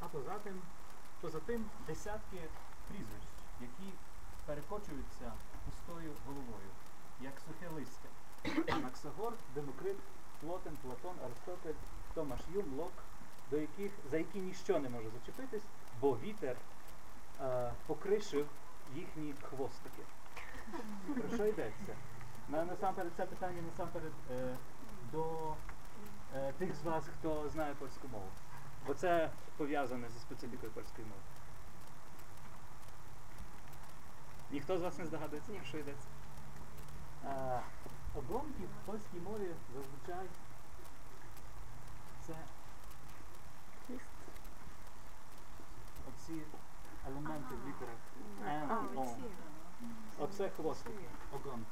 А 0.00 0.08
поза 0.12 0.38
тим, 0.44 0.62
поза 1.20 1.33
тим 1.46 1.64
десятки 1.86 2.38
прізвищ, 2.88 3.26
які 3.60 3.92
перекочуються 4.46 5.32
пустою 5.64 6.12
головою, 6.26 6.70
як 7.20 7.32
сухе 7.46 7.68
листя. 7.74 8.08
Максагор, 8.82 9.32
Демокрит, 9.54 9.96
Плотин, 10.40 10.76
Платон, 10.82 11.16
Аристотель, 11.24 11.74
Томаш 12.14 12.40
Юм, 12.54 12.78
Лок, 12.78 12.92
до 13.50 13.56
яких, 13.56 13.92
за 14.10 14.18
які 14.18 14.38
ніщо 14.38 14.78
не 14.78 14.88
може 14.88 15.10
зачепитись, 15.10 15.62
бо 16.00 16.16
вітер 16.16 16.56
е, 17.40 17.72
покришив 17.86 18.46
їхні 18.94 19.34
хвостики. 19.42 20.02
Про 21.14 21.36
що 21.36 21.46
йдеться? 21.46 21.94
На, 22.48 22.64
насамперед 22.64 23.12
це 23.16 23.26
питання 23.26 23.62
насамперед 23.62 24.12
е, 24.30 24.56
до 25.12 25.54
е, 26.34 26.52
тих 26.58 26.74
з 26.74 26.82
вас, 26.82 27.04
хто 27.18 27.48
знає 27.48 27.74
польську 27.78 28.08
мову. 28.12 28.28
Бо 28.86 28.94
це 28.94 29.30
пов'язане 29.56 30.08
зі 30.08 30.18
специфікою 30.18 30.72
польської 30.72 31.06
мови. 31.06 31.22
Ніхто 34.54 34.78
з 34.78 34.80
вас 34.80 34.98
не 34.98 35.06
здогадується, 35.06 35.52
про 35.52 35.64
що 35.64 35.78
йдеться? 35.78 36.08
Е, 37.24 37.60
Обломки 38.14 38.62
в 38.62 38.86
польській 38.86 39.20
мові 39.20 39.50
зазвичай 39.74 40.26
це 42.26 42.34
оці 46.08 46.40
елементи 47.08 47.54
в 47.54 47.68
літерах 47.68 47.96
Н 48.46 48.88
і 48.94 48.98
О. 48.98 49.16
Оце 50.18 50.48
хвостики, 50.48 51.04
огонки. 51.32 51.66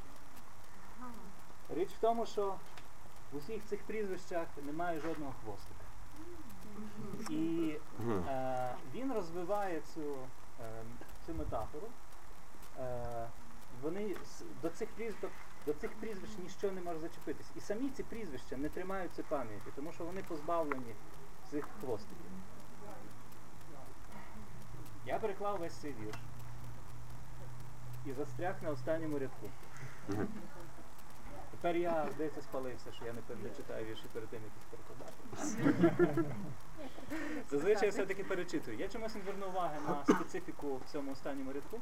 Річ 1.68 1.90
в 1.90 2.00
тому, 2.00 2.26
що 2.26 2.56
в 3.32 3.36
усіх 3.36 3.64
цих 3.64 3.82
прізвищах 3.82 4.46
немає 4.62 5.00
жодного 5.00 5.32
хвостика. 5.44 5.84
І 7.30 7.76
е, 8.28 8.74
він 8.94 9.12
розвиває 9.12 9.80
цю, 9.94 10.16
е, 10.60 10.82
цю 11.26 11.34
метафору. 11.34 11.88
Е, 12.80 13.26
вони 13.82 14.16
до 14.62 14.70
цих 14.70 14.88
прізвищ, 14.88 15.32
до 15.66 15.72
цих 15.72 15.90
прізвищ 15.92 16.38
ніщо 16.38 16.72
не 16.72 16.80
може 16.80 16.98
зачепитись. 16.98 17.46
І 17.56 17.60
самі 17.60 17.90
ці 17.90 18.02
прізвища 18.02 18.56
не 18.56 18.68
тримаються 18.68 19.22
пам'яті, 19.22 19.70
тому 19.76 19.92
що 19.92 20.04
вони 20.04 20.22
позбавлені 20.22 20.94
цих 21.50 21.68
хвостиків. 21.80 22.30
Я 25.06 25.18
переклав 25.18 25.58
весь 25.58 25.72
цей 25.74 25.94
вірш 26.00 26.18
і 28.06 28.12
застряг 28.12 28.54
на 28.62 28.70
останньому 28.70 29.18
рядку. 29.18 29.48
Тепер 31.50 31.76
я, 31.76 32.08
здається, 32.14 32.42
спалився, 32.42 32.92
що 32.92 33.04
я 33.04 33.12
не 33.12 33.20
перечитаю 33.20 33.86
вірші 33.86 34.04
перед 34.12 34.28
тим, 34.28 34.40
як 34.42 34.52
їх 34.56 34.66
перекладати. 34.70 35.12
Зазвичай 37.50 37.84
я 37.84 37.90
все-таки 37.90 38.24
перечитую. 38.24 38.78
Я 38.78 38.88
чомусь 38.88 39.14
не 39.14 39.20
звернув 39.20 39.48
уваги 39.48 39.76
на 39.88 40.04
специфіку 40.14 40.76
в 40.76 40.92
цьому 40.92 41.12
останньому 41.12 41.52
рядку. 41.52 41.80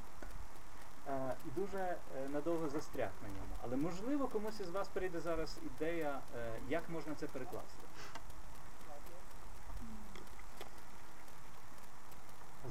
Е, 1.10 1.34
і 1.46 1.60
дуже 1.60 1.78
е, 1.78 1.96
надовго 2.28 2.68
застряг 2.68 3.10
на 3.22 3.28
ньому. 3.28 3.54
Але 3.62 3.76
можливо 3.76 4.28
комусь 4.28 4.60
із 4.60 4.70
вас 4.70 4.88
прийде 4.88 5.20
зараз 5.20 5.58
ідея, 5.62 6.20
е, 6.36 6.52
як 6.68 6.90
можна 6.90 7.14
це 7.14 7.26
перекласти. 7.26 7.82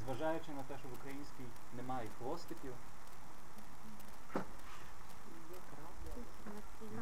Зважаючи 0.06 0.52
на 0.52 0.64
те, 0.64 0.78
що 0.80 0.88
в 0.88 0.94
українській 0.94 1.46
немає 1.78 2.10
хвостиків, 2.18 2.74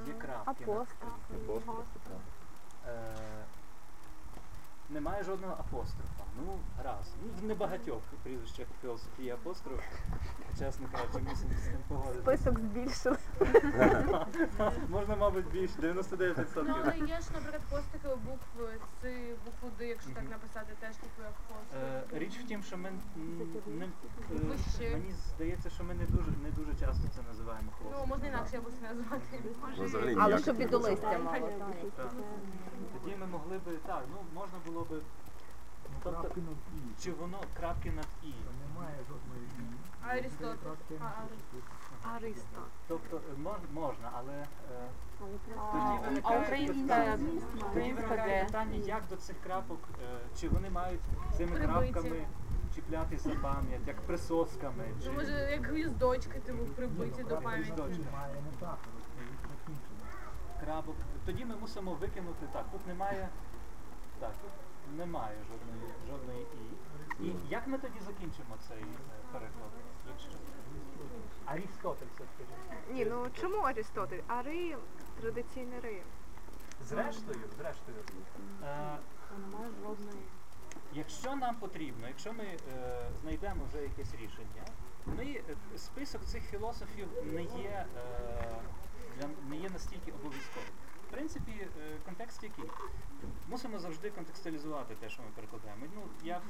є 0.08 0.13
крапки. 0.13 0.65
Е, 2.88 3.45
немає 4.89 5.23
жодного 5.23 5.54
апострофа. 5.54 6.23
Ну, 6.45 6.58
раз. 6.84 7.13
Ну, 7.23 7.30
в 7.41 7.43
небагатьох 7.47 8.02
прізвищах 8.23 8.67
філософії 8.82 9.30
апостроф. 9.32 9.80
Чесно 10.60 10.88
кажучи, 10.91 11.19
мусимо 11.30 11.52
з 11.60 11.63
цим 11.63 11.78
погодитися. 11.88 12.21
Список 12.21 12.60
збільшили. 12.60 13.17
Можна, 14.89 15.15
мабуть, 15.15 15.52
більше, 15.52 15.73
99%. 15.82 16.45
Ну, 16.56 16.76
але 16.84 16.97
є 16.97 17.19
ж, 17.21 17.28
наприклад, 17.34 17.62
хвостики 17.69 18.08
у 18.08 18.15
букви 18.15 18.73
С, 19.04 19.10
букву 19.45 19.69
Д, 19.78 19.88
якщо 19.88 20.10
так 20.10 20.30
написати, 20.30 20.73
теж 20.80 20.95
типу 20.95 21.21
як 21.21 21.32
Е, 21.32 22.00
хвостик. 22.00 22.19
річ 22.21 22.39
в 22.39 22.47
тім, 22.47 22.63
що 22.63 22.78
ми 22.78 22.91
не, 23.67 23.86
е, 23.86 23.89
Вище. 24.30 24.89
мені 24.97 25.12
здається, 25.36 25.69
що 25.69 25.84
ми 25.84 25.93
не 25.93 26.06
дуже, 26.06 26.32
не 26.43 26.50
дуже 26.52 26.71
часто 26.80 27.04
це 27.15 27.21
називаємо 27.30 27.67
Ну, 27.67 27.78
хвостиком. 27.78 28.10
можна 28.10 28.28
інакше 28.28 28.56
якось 28.56 28.82
назвати. 28.82 29.39
Взагалі 29.86 30.15
Але 30.19 30.26
ніяк 30.28 30.41
щоб 30.41 30.58
не 30.60 30.65
і 30.65 30.67
до 30.67 30.78
листя 30.78 31.17
мало. 31.19 31.50
Так. 31.97 32.12
Тоді 32.93 33.15
ми 33.15 33.26
могли 33.26 33.58
би, 33.58 33.71
так, 33.86 34.04
ну 34.12 34.17
можна 34.34 34.58
було 34.65 34.77
би, 34.84 35.02
Ну, 35.94 36.00
Тобто- 36.04 36.20
крапки 36.22 36.42
над 36.42 36.58
«і». 36.76 37.04
чи 37.04 37.12
воно 37.12 37.38
крапки 37.60 37.92
над 37.92 38.06
і. 38.24 38.28
Що 38.32 38.52
немає 38.68 38.96
жодної 39.10 39.48
«і». 39.60 40.08
Аристотель. 40.10 40.58
Крапки 40.63 40.94
над 41.00 41.30
«і». 41.54 41.58
Аристо. 42.16 42.62
Тобто 42.88 43.18
е, 43.18 43.20
мож- 43.44 43.70
можна, 43.74 44.10
але 44.13 44.34
е, 44.34 44.46
А, 45.58 45.72
Тоді 45.72 46.08
виникає 46.08 46.42
українська, 46.42 46.82
питання- 46.82 47.18
тоді 47.18 47.63
українська 47.70 48.08
виникає 48.08 48.40
де? 48.40 48.46
питання, 48.46 48.76
як 48.86 49.04
до 49.10 49.16
цих 49.16 49.36
крапок, 49.44 49.80
е, 50.04 50.20
чи 50.40 50.50
вони 50.50 50.70
мають 50.70 51.00
цими 51.38 51.52
Прибиті. 51.52 51.92
крапками 51.94 52.26
чіплятись 52.76 53.21
за 53.23 53.30
пам'ять, 53.36 53.88
як 53.88 53.98
присосками, 54.02 54.84
чи 55.04 55.10
Ну, 55.10 55.13
може, 55.13 55.50
як 55.52 55.67
гвіздочки, 55.67 56.40
типу, 56.40 56.63
Ні, 56.63 56.69
прибиті 56.69 57.21
ну, 57.23 57.30
до 57.30 57.38
пам'яті. 57.38 57.73
крапок. 60.65 60.96
Тоді 61.25 61.46
ми 61.46 61.56
мусимо 61.56 61.94
викинути 61.94 62.46
так. 62.54 62.65
Тут 62.71 62.88
немає. 62.88 63.30
Так, 64.19 64.32
тут 64.42 64.52
немає 64.98 65.38
жодної 65.52 65.94
жодної 66.10 66.42
і. 66.42 66.77
І 67.25 67.35
як 67.50 67.67
ми 67.67 67.77
тоді 67.77 68.00
закінчимо 68.06 68.56
цей 68.67 68.81
е, 68.81 68.85
переклад? 69.31 69.71
Якщо 70.10 70.29
Арістотель 71.46 72.08
все 72.15 72.23
таки. 72.23 72.94
Ні, 72.94 73.06
ну 73.06 73.27
чому 73.42 73.58
Аристотель? 73.58 74.21
А 74.27 74.42
Ри 74.42 74.77
традиційний 75.21 75.79
Ри. 75.79 76.02
Зрештою, 76.83 77.40
зрештою. 77.58 77.98
Е, 78.63 78.98
Немає 79.40 79.71
жодної. 79.83 80.21
Якщо 80.94 81.35
нам 81.35 81.56
потрібно, 81.56 82.08
якщо 82.08 82.33
ми 82.33 82.44
е, 82.44 82.58
знайдемо 83.21 83.62
вже 83.69 83.81
якесь 83.81 84.13
рішення, 84.13 84.63
ми 85.06 85.23
е, 85.23 85.42
список 85.77 86.25
цих 86.25 86.44
філософів 86.44 87.08
не 87.33 87.42
є, 87.44 87.85
е, 89.21 89.27
не 89.50 89.58
є 89.58 89.69
настільки 89.69 90.12
обов'язковим. 90.12 90.69
В 91.08 91.10
принципі, 91.10 91.51
е, 91.51 91.97
контекст 92.05 92.43
який? 92.43 92.65
Мусимо 93.47 93.79
завжди 93.79 94.10
контекстуалізувати 94.10 94.95
те, 94.95 95.10
що 95.10 95.21
ми 95.21 95.27
перекладаємо. 95.35 95.85
Ну, 95.95 96.01
я 96.23 96.41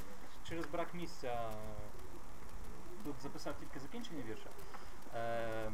через 0.43 0.65
брак 0.65 0.93
місця 0.93 1.27
е, 1.27 1.51
тут 3.03 3.15
записав 3.21 3.53
тільки 3.59 3.79
закінчення 3.79 4.23
вірша. 4.29 4.49
Е, 5.15 5.71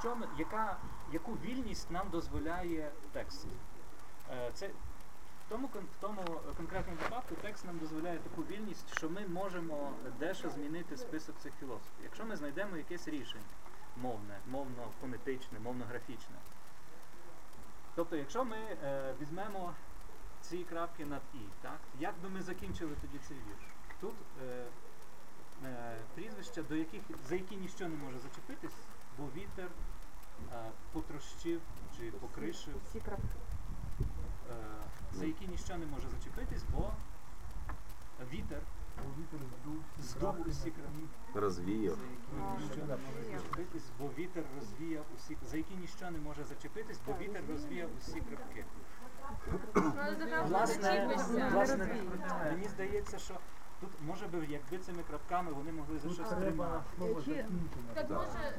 що 0.00 0.16
яка, 0.38 0.76
яку 1.12 1.32
вільність 1.32 1.90
нам 1.90 2.08
дозволяє 2.10 2.90
текст? 3.12 3.46
Це 4.54 4.68
в 4.68 4.72
тому, 5.48 5.66
в 5.66 6.00
тому 6.00 6.22
конкретному 6.56 6.98
випадку 7.02 7.34
текст 7.42 7.64
нам 7.64 7.78
дозволяє 7.78 8.18
таку 8.18 8.42
вільність, 8.42 8.96
що 8.96 9.10
ми 9.10 9.28
можемо 9.28 9.92
дещо 10.18 10.50
змінити 10.50 10.96
список 10.96 11.38
цих 11.38 11.52
філософів. 11.60 12.04
Якщо 12.04 12.24
ми 12.24 12.36
знайдемо 12.36 12.76
якесь 12.76 13.08
рішення 13.08 13.44
мовне, 13.96 14.38
мовно-фонетичне, 14.50 15.58
мовно-графічне. 15.58 16.36
Тобто, 17.98 18.16
якщо 18.16 18.44
ми 18.44 18.56
е, 18.56 19.14
візьмемо 19.20 19.74
ці 20.40 20.58
крапки 20.58 21.04
над 21.06 21.22
і, 21.34 21.38
так, 21.62 21.78
як 22.00 22.14
би 22.22 22.28
ми 22.28 22.42
закінчили 22.42 22.96
тоді 23.00 23.18
цей 23.28 23.36
вірш? 23.36 23.66
Тут 24.00 24.14
е, 24.42 24.64
е, 25.64 25.96
прізвища, 26.14 26.62
до 26.62 26.76
яких, 26.76 27.02
за 27.28 27.34
які 27.34 27.56
ніщо 27.56 27.88
не 27.88 27.96
може 27.96 28.18
зачепитись, 28.18 28.76
бо 29.18 29.24
вітер 29.36 29.68
е, 30.52 30.70
потрощив 30.92 31.60
чи 31.96 32.10
покришив 32.10 32.74
Всі 32.84 33.00
крапки. 33.00 33.38
е, 34.50 34.54
за 35.12 35.24
які 35.26 35.46
ніщо 35.46 35.78
не 35.78 35.86
може 35.86 36.08
зачепитись, 36.08 36.62
бо 36.72 36.90
вітер 38.32 38.60
здув 40.02 40.46
усі 40.48 40.70
крапки, 40.70 41.02
Розвіяв. 41.34 41.98
за 41.98 42.06
які 42.06 42.16
ніщо 42.56 42.86
не 42.86 42.96
може 42.96 43.24
зачепитись, 43.32 43.90
бо 43.98 44.08
вітер 44.18 44.44
розвіяв 44.56 45.04
усі 45.16 45.36
за 45.50 45.56
які 45.56 45.74
ніщо 45.74 46.10
не 46.10 46.18
може 46.18 46.44
зачепитись, 46.44 47.00
бо 47.06 47.12
вітер 47.20 47.42
розвіяв 47.48 47.88
усі 47.98 48.20
крапки. 48.20 48.64
Власне, 50.48 51.16
власне, 51.52 52.04
мені 52.50 52.68
здається, 52.68 53.18
що 53.18 53.34
тут 53.80 53.90
може 54.06 54.26
би, 54.26 54.46
якби 54.48 54.78
цими 54.78 55.02
крапками 55.02 55.52
вони 55.52 55.72
могли 55.72 55.98
за 55.98 56.10
щось 56.10 56.28
тримати. 56.28 56.82
Так 57.94 58.10
може 58.10 58.54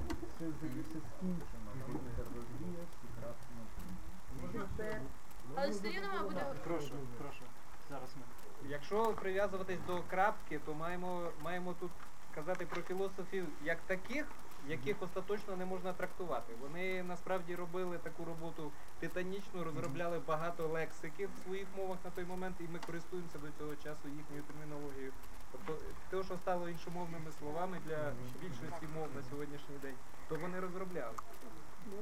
Але 5.56 5.70
все 5.70 5.88
рівно 5.90 6.08
має 6.08 6.24
бути 6.24 6.46
Прошу, 6.64 6.94
прошу. 7.18 7.44
Зараз 7.90 8.10
ми. 8.16 8.39
Якщо 8.68 9.14
прив'язуватись 9.14 9.80
до 9.88 10.02
крапки, 10.10 10.60
то 10.66 10.74
маємо, 10.74 11.32
маємо 11.44 11.74
тут 11.80 11.92
казати 12.36 12.66
про 12.66 12.82
філософів 12.82 13.46
як 13.64 13.78
таких, 13.88 14.26
яких 14.68 15.04
остаточно 15.04 15.56
не 15.56 15.66
можна 15.66 15.94
трактувати. 15.94 16.54
Вони 16.62 17.04
насправді 17.04 17.56
робили 17.56 17.98
таку 17.98 18.26
роботу 18.26 18.72
титанічну, 19.00 19.64
розробляли 19.64 20.20
багато 20.28 20.68
лексики 20.68 21.28
в 21.28 21.44
своїх 21.44 21.68
мовах 21.78 21.98
на 22.06 22.12
той 22.12 22.26
момент, 22.26 22.56
і 22.60 22.64
ми 22.64 22.80
користуємося 22.80 23.38
до 23.38 23.52
цього 23.52 23.76
часу 23.76 24.08
їхньою 24.08 24.44
термінологією. 24.44 25.12
Тобто 25.52 25.74
те, 26.10 26.24
що 26.24 26.38
стало 26.38 26.70
іншомовними 26.70 27.32
словами 27.40 27.78
для 27.86 28.14
більшості 28.42 28.88
мов 28.96 29.08
на 29.16 29.24
сьогоднішній 29.24 29.78
день, 29.82 29.96
то 30.30 30.36
вони 30.36 30.60
розробляли. 30.60 31.16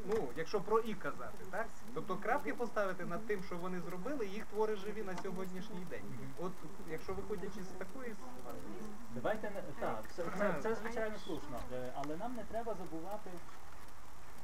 Ну, 0.06 0.28
якщо 0.36 0.62
про 0.62 0.80
і 0.80 0.94
казати, 0.94 1.38
так? 1.52 1.68
Тобто 1.94 2.16
крапки 2.16 2.54
поставити 2.54 3.06
над 3.06 3.28
тим, 3.28 3.44
що 3.44 3.58
вони 3.58 3.82
зробили, 3.82 4.26
їх 4.26 4.46
твори 4.46 4.76
живі 4.76 5.04
на 5.04 5.18
сьогоднішній 5.18 5.86
день. 5.90 6.04
От 6.40 6.52
якщо 6.92 7.14
виходячи 7.14 7.64
з 7.64 7.68
такої 7.68 8.16
Давайте 9.16 9.50
не 9.50 9.62
так, 9.80 10.04
це, 10.16 10.24
це, 10.38 10.56
це 10.62 10.76
звичайно 10.76 11.18
слушно, 11.18 11.60
е, 11.74 11.94
але 11.96 12.18
нам 12.18 12.36
не 12.36 12.44
треба 12.44 12.74
забувати 12.74 13.30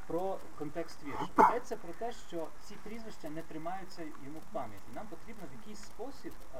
про 0.07 0.38
контекст 0.57 1.03
віршу. 1.03 1.29
Йдеться 1.49 1.75
про 1.75 1.93
те, 1.93 2.11
що 2.11 2.47
ці 2.61 2.75
прізвища 2.75 3.29
не 3.29 3.41
тримаються 3.41 4.01
йому 4.01 4.39
в 4.39 4.53
пам'яті. 4.53 4.84
Нам 4.95 5.07
потрібно 5.07 5.43
в 5.51 5.53
якийсь 5.59 5.79
спосіб 5.79 6.34
е, 6.55 6.59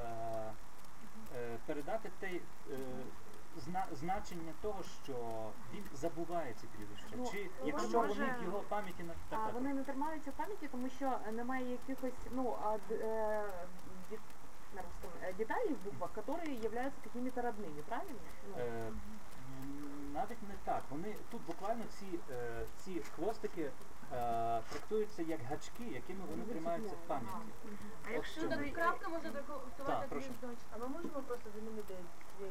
е, 1.36 1.58
передати 1.66 2.10
те 2.18 2.26
е, 2.26 2.40
зна, 3.57 3.85
значення 3.91 4.53
того, 4.61 4.83
що 5.03 5.13
він 5.73 5.83
забуває 5.93 6.53
ці 6.61 6.67
прізвища. 6.67 7.07
Ну, 7.17 7.27
Чи 7.31 7.49
ну, 7.61 7.67
якщо 7.67 7.97
може- 8.01 8.13
вони 8.21 8.33
в 8.39 8.43
його 8.43 8.59
пам'яті 8.69 9.03
на 9.03 9.13
так, 9.29 9.39
А 9.39 9.45
так, 9.45 9.53
вони 9.53 9.73
не 9.73 9.83
тримаються 9.83 10.31
в 10.31 10.33
пам'яті, 10.33 10.67
тому 10.67 10.89
що 10.89 11.19
немає 11.31 11.71
якихось 11.71 12.13
ну 12.31 12.55
а, 12.63 12.77
д- 12.89 12.95
е, 12.95 13.49
ді- 14.11 14.19
на 14.75 14.81
русском, 14.81 15.11
э, 15.23 15.35
деталей 15.37 15.73
в 15.73 15.83
буквах, 15.85 16.09
которые 16.17 16.63
являются 16.63 16.99
какими-то 17.03 17.41
родными, 17.41 17.81
правильно? 17.87 18.19
Ну, 18.49 18.55
Е, 18.63 18.87
м, 18.87 18.99
навіть 20.13 20.43
не 20.49 20.55
так. 20.63 20.83
Вони 20.89 21.15
тут 21.31 21.41
буквально 21.47 21.83
ці, 21.99 22.19
е, 22.31 22.65
ці 22.77 22.99
хвостики 23.15 23.71
е, 24.13 24.61
трактуються 24.69 25.21
як 25.21 25.39
гачки, 25.49 25.83
якими 25.83 26.19
вони 26.29 26.43
тримаються 26.43 26.95
в 26.95 27.07
пам'яті. 27.07 27.35
А 28.07 28.11
якщо 28.11 28.41
От 28.41 28.47
ви- 28.49 28.55
чому. 28.55 28.71
крапка 28.73 29.09
може 29.09 29.29
трактувати 29.31 29.71
Так, 29.85 30.07
прошу. 30.09 30.29
А 30.71 30.77
ми 30.77 30.87
можемо 30.87 31.13
просто 31.27 31.49
замінити 31.55 31.95
цей 32.38 32.50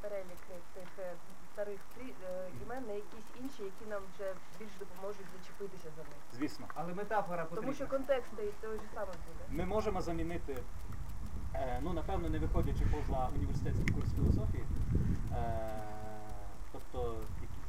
перелік 0.00 0.40
тих 0.74 0.88
е, 0.98 1.12
старих 1.52 1.80
е, 1.98 2.48
імен 2.62 2.84
на 2.86 2.92
якісь 2.92 3.28
інші, 3.42 3.62
які 3.62 3.84
нам 3.90 4.02
вже 4.14 4.34
більш 4.58 4.70
допоможуть 4.78 5.26
зачепитися 5.38 5.88
за 5.96 6.02
них. 6.02 6.18
Звісно. 6.32 6.66
але 6.74 6.94
метафора 6.94 7.44
потрібна. 7.44 7.62
Тому 7.62 7.74
що 7.74 7.86
контекст 7.86 8.30
той 8.60 8.76
же 8.76 8.86
саме 8.94 9.06
буде. 9.26 9.62
Ми 9.62 9.64
можемо 9.66 10.00
замінити, 10.00 10.56
е, 11.54 11.80
ну 11.82 11.92
напевно, 11.92 12.28
не 12.28 12.38
виходячи 12.38 12.84
поза 12.84 13.28
університетський 13.36 13.94
курс 13.94 14.10
філософії, 14.14 14.64
тобто 16.72 17.20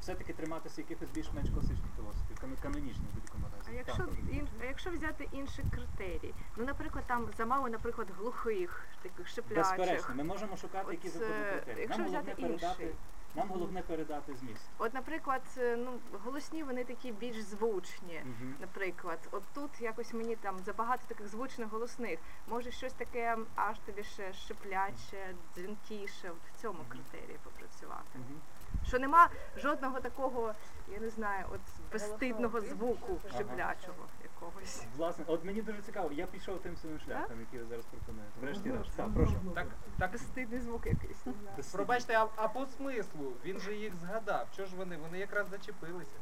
все-таки 0.04 0.34
триматися 0.34 0.82
якихось 0.82 1.10
більш-менш 1.10 1.50
класичних 1.50 1.92
філософів, 1.96 2.38
кан- 2.42 2.62
канонічних 2.62 3.10
в 3.12 3.14
будь-якому 3.14 3.46
разі. 3.58 3.70
А 3.70 3.74
якщо, 3.74 4.04
ін, 4.32 4.48
а 4.62 4.66
якщо 4.66 4.92
взяти 4.92 5.28
інші 5.32 5.64
критерії, 5.72 6.34
ну, 6.58 6.66
наприклад, 6.66 7.04
там 7.08 7.28
замало, 7.38 7.70
наприклад, 7.70 8.08
глухих, 8.18 8.86
таких 9.02 9.28
шиплячих. 9.28 9.78
Безперечно, 9.78 10.16
ми 10.16 10.24
можемо 10.24 10.58
шукати 10.58 10.86
От, 10.88 10.94
які 10.94 11.08
е, 11.08 11.62
критерії. 11.66 11.88
Нам 11.88 12.02
головне 12.06 12.34
передати, 12.36 12.96
нам 13.36 13.48
головне 13.50 13.82
передати 13.82 14.36
зміст. 14.36 14.70
От, 14.78 14.94
наприклад, 14.94 15.42
е, 15.58 15.76
ну, 15.78 16.00
голосні 16.24 16.64
вони 16.64 16.84
такі 16.84 17.12
більш 17.12 17.42
звучні. 17.42 18.22
Мгм. 18.26 18.56
Наприклад, 18.60 19.20
от 19.32 19.44
тут 19.54 19.82
якось 19.82 20.14
мені 20.14 20.36
там 20.36 20.60
забагато 20.60 21.04
таких 21.08 21.28
звучних 21.28 21.70
голосних. 21.70 22.20
Може 22.48 22.72
щось 22.72 22.94
таке 22.94 23.38
аж 23.56 23.80
тобі 23.80 24.04
ще 24.04 24.34
шипляче, 24.34 25.36
дзвінкіше, 25.56 26.30
от 26.30 26.58
в 26.58 26.62
цьому 26.62 26.80
критерії 26.90 27.38
попрацювати. 27.44 28.16
Мгм. 28.20 28.42
Що 28.88 29.00
нема 29.00 29.30
жодного 29.58 30.00
такого, 30.00 30.54
я 30.94 31.00
не 31.00 31.10
знаю, 31.10 31.46
от 31.52 31.60
безстидного 31.92 32.62
звуку 32.62 33.20
Ага. 33.30 33.38
шиплячого 33.38 34.08
якогось. 34.24 34.84
Власне, 34.98 35.24
от 35.28 35.46
мені 35.46 35.62
дуже 35.62 35.82
цікаво, 35.82 36.10
я 36.12 36.26
пішов 36.26 36.60
тим 36.60 36.78
самим 36.78 37.00
шляхом, 37.00 37.40
який 37.40 37.60
ви 37.60 37.66
зараз 37.66 37.86
пропонуєте. 37.86 38.32
Врешті-решт. 38.42 38.96
Так, 38.96 39.14
прошу. 39.14 39.34
Так, 39.56 39.68
так 40.00 40.12
Безстидний 40.12 40.60
звук 40.60 40.86
якийсь. 40.86 41.26
Не 41.26 41.34
знаю. 41.34 41.64
Пробачте, 41.72 42.18
а, 42.18 42.28
а 42.36 42.48
по 42.48 42.66
смислу 42.66 43.34
він 43.46 43.60
же 43.60 43.76
їх 43.76 43.96
згадав. 43.96 44.48
Чого 44.56 44.68
ж 44.68 44.76
вони? 44.76 44.98
Вони 44.98 45.20
якраз 45.20 45.48
зачепилися. 45.50 46.16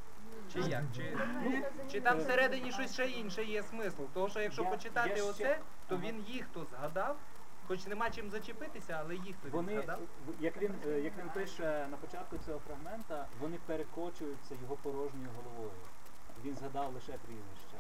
Чи 0.53 0.59
як? 0.59 0.83
Чи, 0.95 1.17
ну, 1.43 1.51
чи 1.91 2.01
там 2.01 2.17
всередині 2.17 2.71
щось 2.71 2.93
ще 2.93 3.05
інше 3.09 3.43
є 3.43 3.63
смисл? 3.63 4.01
Тому 4.13 4.29
що 4.29 4.39
якщо 4.39 4.63
Я- 4.63 4.69
почитати 4.69 5.09
я 5.09 5.15
ще- 5.15 5.23
оце, 5.25 5.59
то 5.87 5.97
він 5.97 6.19
їх 6.27 6.45
то 6.53 6.65
згадав, 6.65 7.17
хоч 7.71 7.85
нема 7.85 8.09
чим 8.09 8.29
зачепитися, 8.29 8.97
але 8.99 9.15
їх 9.15 9.35
то 9.41 9.47
він 9.47 9.51
Вони, 9.51 9.73
згадав. 9.73 9.99
як 10.39 10.61
він, 10.61 10.73
е, 10.87 10.99
як 11.01 11.13
він 11.17 11.29
пише 11.29 11.87
на 11.91 11.97
початку 11.97 12.37
цього 12.45 12.59
фрагмента, 12.67 13.27
вони 13.39 13.57
перекочуються 13.65 14.55
його 14.61 14.75
порожньою 14.75 15.29
головою. 15.37 15.71
Він 16.45 16.55
згадав 16.55 16.93
лише 16.93 17.11
прізвище. 17.11 17.70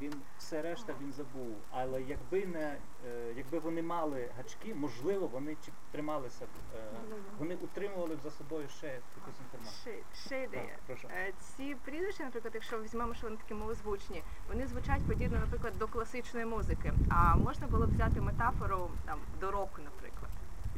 Він 0.00 0.12
все 0.38 0.62
решта 0.62 0.94
він 1.02 1.12
забув. 1.12 1.56
Але 1.70 2.02
якби 2.02 2.46
не 2.46 2.76
е, 3.06 3.32
якби 3.36 3.58
вони 3.58 3.82
мали 3.82 4.28
гачки, 4.36 4.74
можливо, 4.74 5.26
вони 5.26 5.56
чи 5.64 5.72
трималися 5.92 6.44
б, 6.44 6.48
е, 6.76 6.90
вони 7.38 7.54
утримували 7.54 8.16
б 8.16 8.20
за 8.20 8.30
собою 8.30 8.68
ще 8.68 8.86
якусь 8.86 9.40
інформацію. 9.44 10.04
Ще, 10.26 10.42
ідея. 10.42 10.76
Е, 11.10 11.32
Ці 11.40 11.76
прізвища, 11.84 12.24
наприклад, 12.24 12.54
якщо 12.54 12.80
візьмемо, 12.82 13.14
що 13.14 13.26
вони 13.26 13.36
такі 13.36 13.54
малозвучні, 13.54 14.22
вони 14.48 14.66
звучать 14.66 15.02
подібно, 15.06 15.38
наприклад, 15.38 15.78
до 15.78 15.88
класичної 15.88 16.46
музики. 16.46 16.92
А 17.08 17.36
можна 17.36 17.66
було 17.66 17.86
б 17.86 17.90
взяти 17.94 18.20
метафору 18.20 18.90
там 19.06 19.18
до 19.40 19.50
року, 19.50 19.76
наприклад. 19.78 20.09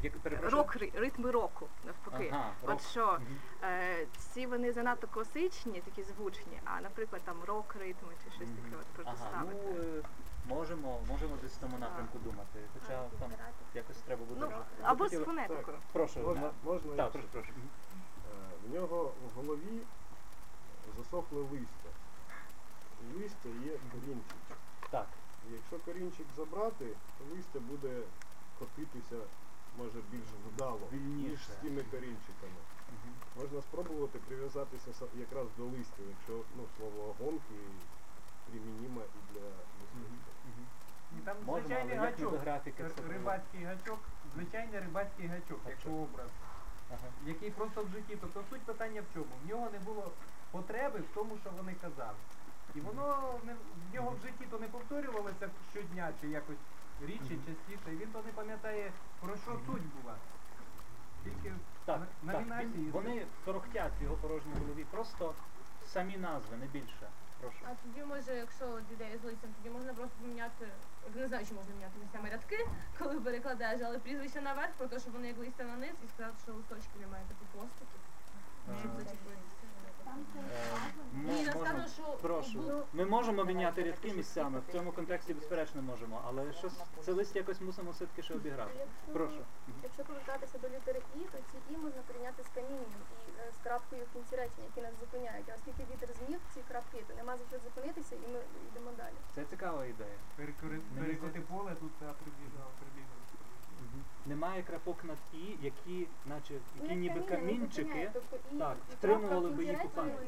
Як 0.03 0.19
перепрошую? 0.19 0.63
Рок, 0.63 0.77
ритми 0.77 1.31
року, 1.31 1.67
навпаки. 1.87 2.31
Ага, 2.33 2.51
рок. 2.63 2.71
От 2.77 2.83
що 2.91 3.19
е, 3.63 4.07
ці 4.19 4.47
вони 4.47 4.73
занадто 4.73 5.07
класичні, 5.07 5.81
такі 5.81 6.03
звучні, 6.03 6.61
а 6.65 6.81
наприклад 6.81 7.23
там 7.25 7.37
рок 7.47 7.77
ритми 7.81 8.13
чи 8.25 8.31
щось 8.31 8.49
таке 8.49 8.77
от 8.81 8.87
Ага, 9.07 9.17
протиставити. 9.17 9.57
ну 9.65 9.99
е, 9.99 10.03
можемо, 10.49 11.01
можемо 11.09 11.37
десь 11.43 11.53
в 11.53 11.57
тому 11.61 11.79
напрямку 11.79 12.19
думати. 12.19 12.59
Хоча 12.75 13.03
там 13.21 13.31
якось 13.75 13.97
треба 13.97 14.25
буде 14.25 14.41
Ну, 14.41 14.47
вже. 14.47 14.57
або 14.83 15.09
з 15.09 15.25
фонетикою. 15.25 15.77
Прошу. 15.93 16.21
Можна, 16.21 16.51
можна 16.65 16.97
Так, 16.97 17.13
прошу, 17.13 17.29
прошу. 17.33 17.49
Е, 17.51 18.69
В 18.69 18.75
нього 18.75 19.13
в 19.27 19.37
голові 19.37 19.81
засохле 20.99 21.39
листя. 21.41 21.89
І 23.03 23.23
листя 23.23 23.49
є 23.49 23.73
корінчик. 23.93 24.37
Так. 24.91 25.07
І 25.51 25.53
якщо 25.55 25.79
корінчик 25.79 26.27
забрати, 26.37 26.87
то 27.19 27.35
листя 27.37 27.59
буде 27.61 28.01
котитися 28.59 29.17
може 29.79 29.99
більш 30.11 30.29
вдало, 30.49 30.89
ніж 30.93 31.41
з 31.45 31.55
тими 31.63 31.83
корінчиками. 31.91 32.61
Угу. 32.93 33.09
Можна 33.43 33.63
спробувати 33.63 34.19
прив'язатися 34.19 34.91
якраз 35.15 35.47
до 35.59 35.65
листів, 35.65 36.05
якщо 36.09 36.45
ну, 36.57 36.63
слово 36.77 37.15
гонки 37.21 37.55
примінімо 38.51 39.01
і 39.01 39.21
для 39.33 39.47
мисливців. 39.79 40.35
Угу. 40.49 40.65
Ну, 41.13 41.19
і 41.19 41.25
Там 41.27 41.37
звичайний 41.47 41.97
гачок, 41.97 42.35
рибацький 43.11 43.65
гачок, 43.65 43.99
звичайний 44.35 44.81
рибацький 44.81 45.27
гачок, 45.27 45.61
як 45.67 45.77
Гачок. 45.77 45.93
образ, 45.93 46.31
Ага. 46.91 47.09
який 47.27 47.51
просто 47.51 47.85
в 47.85 47.89
житті. 47.89 48.17
Тобто 48.21 48.45
суть 48.51 48.61
питання 48.61 49.03
в 49.03 49.15
чому? 49.15 49.35
В 49.45 49.49
нього 49.49 49.69
не 49.73 49.79
було 49.79 50.11
потреби 50.51 50.99
в 50.99 51.15
тому, 51.15 51.39
що 51.43 51.51
вони 51.57 51.75
казали. 51.75 52.19
І 52.75 52.81
воно 52.81 53.35
не 53.45 53.55
в 53.55 53.95
нього 53.95 54.11
в 54.11 54.27
житті 54.27 54.45
то 54.51 54.59
не 54.59 54.69
повторювалося 54.69 55.51
щодня 55.73 56.13
чи 56.21 56.29
якось 56.29 56.57
рідше, 57.07 57.35
частіше. 57.47 57.93
І 57.93 57.97
він 57.97 58.09
то 58.13 58.23
не 58.27 58.33
пам'ятає 58.33 58.93
про 59.21 59.37
що 59.37 59.51
суть 59.67 59.87
була. 60.03 60.15
Тільки 61.25 61.53
Так, 61.85 62.01
на- 62.23 62.33
так. 62.33 62.61
Він- 62.63 62.91
Вони 62.93 63.27
торохтять 63.45 63.93
в 64.01 64.03
його 64.03 64.17
порожній 64.17 64.53
голові. 64.61 64.85
Просто 64.91 65.35
самі 65.87 66.17
назви, 66.17 66.57
не 66.57 66.67
більше. 66.67 67.07
Прошу. 67.41 67.57
А 67.65 67.71
тоді 67.83 68.05
може, 68.05 68.35
якщо 68.37 68.65
от 68.71 68.83
ідея 68.93 69.19
з 69.19 69.25
листям, 69.25 69.51
тоді 69.57 69.75
можна 69.75 69.93
просто 69.95 70.15
поміняти, 70.21 70.69
не 71.15 71.29
знаю, 71.29 71.47
чи 71.47 71.55
можна 71.55 71.75
міняти 71.75 71.99
місцями 72.03 72.31
рядки, 72.31 72.59
коли 72.99 73.21
перекладаєш, 73.21 73.81
але 73.85 73.99
прізвище 73.99 74.41
наверх, 74.41 74.73
про 74.79 74.87
те, 74.87 75.01
що 75.01 75.11
воно 75.11 75.27
як 75.27 75.39
листя 75.39 75.65
на 75.65 75.77
низ, 75.77 75.95
і 76.05 76.09
сказати, 76.15 76.37
що 76.45 76.53
листочки 76.55 76.97
немає 77.01 77.25
типу 77.29 77.45
хвостиків, 77.53 78.01
щоб 78.81 78.91
Е, 78.93 78.99
зачепитися. 78.99 79.62
Ні, 81.15 81.43
я 81.45 81.53
скажу, 81.53 81.89
що 81.95 82.03
Прошу. 82.03 82.65
ну, 82.69 82.83
Ми 82.93 83.05
можемо 83.05 83.45
міняти 83.45 83.83
рядки 83.83 84.13
місцями, 84.15 84.61
в 84.69 84.73
цьому 84.73 84.93
контексті 84.93 85.35
безперечно 85.35 85.83
можемо, 85.83 86.23
але 86.27 86.53
щось 86.53 86.73
це 87.05 87.13
лист 87.13 87.37
якось 87.37 87.61
мусимо 87.61 87.91
все-таки 87.91 88.23
ще 88.23 88.35
обіграти. 88.35 88.87
Прошу. 89.13 89.45
Якщо 89.83 90.05
повертатися 90.05 90.59
до 90.59 90.69
літери 90.69 91.01
І, 91.17 91.19
то 91.19 91.39
ці 91.53 91.59
І 91.75 91.77
можна 91.77 92.03
порівняти 92.07 92.43
з 92.43 92.49
камінням 92.55 93.03
і 93.27 93.31
е, 93.41 93.53
з 93.61 93.65
крапкою 93.65 94.03
в 94.05 94.13
кінці 94.13 94.37
речення, 94.37 94.65
які 94.71 94.81
нас 94.81 94.95
зупиняють. 95.01 95.47
А 95.51 95.55
оскільки 95.55 95.83
вітер 95.93 96.09
змів 96.19 96.41
ці 96.55 96.61
крапки, 96.69 97.05
то 97.09 97.15
нема 97.15 97.37
за 97.37 97.45
що 97.51 97.59
зупинитися 97.65 98.15
і 98.17 98.33
ми 98.33 98.41
йдемо 98.69 98.91
далі. 98.97 99.17
Це 99.35 99.45
цікава 99.45 99.85
ідея. 99.87 100.19
перекори- 100.39 100.81
перекоти 100.99 101.41
поле, 101.41 101.75
тут 101.81 101.93
прибігав, 101.93 102.71
прибігав. 102.81 103.22
Немає 104.27 104.63
крапок 104.63 105.05
над 105.05 105.17
і, 105.33 105.57
які, 105.63 106.07
наче 106.27 106.55
які 106.83 106.95
ніби 106.95 107.21
камінчики, 107.21 108.11
тобто 108.13 108.37
і, 108.53 108.59
так, 108.59 108.77
втримували 108.93 109.51
би 109.51 109.65
їх 109.65 109.85
у 109.85 109.89
пам'яті. 109.89 110.27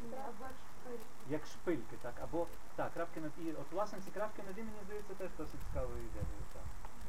як 1.30 1.46
шпильки, 1.46 1.96
так, 2.02 2.14
або 2.22 2.46
так, 2.76 2.92
крапки 2.94 3.20
над 3.20 3.32
і. 3.44 3.50
От 3.52 3.72
власне 3.72 3.98
ці 4.04 4.10
крапки 4.10 4.42
над 4.46 4.58
і, 4.58 4.62
мені 4.62 4.76
здається, 4.86 5.14
теж 5.14 5.28
досить 5.38 5.60
цікавою 5.68 5.98
ідеєю. 5.98 6.42
Так. 6.52 6.62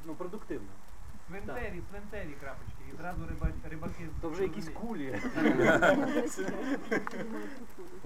Ну, 0.05 0.15
продуктивно. 0.15 0.69
Свинцеві, 1.27 1.81
свинцеві 1.89 2.33
крапочки. 2.41 2.83
І 2.93 2.95
зразу 2.95 3.21
риба- 3.25 3.69
рибаки. 3.69 4.09
То 4.21 4.29
вже 4.29 4.43
якісь 4.43 4.69
кулі. 4.69 5.21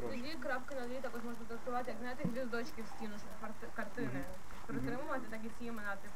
Тоді 0.10 0.36
крапки 0.40 0.76
на 0.76 0.88
дві 0.88 0.96
також 1.02 1.24
можна 1.24 1.46
трактувати, 1.48 1.92
як 1.92 2.00
знаєте, 2.00 2.24
гвіздочки 2.24 2.82
в 2.82 2.88
стіну, 2.88 3.14
щоб 3.18 3.30
картини 3.76 4.24
притримувати, 4.68 5.22
так 5.30 5.40
і 5.46 5.50
ці 5.60 5.66
імена, 5.66 5.96
типу, 5.96 6.14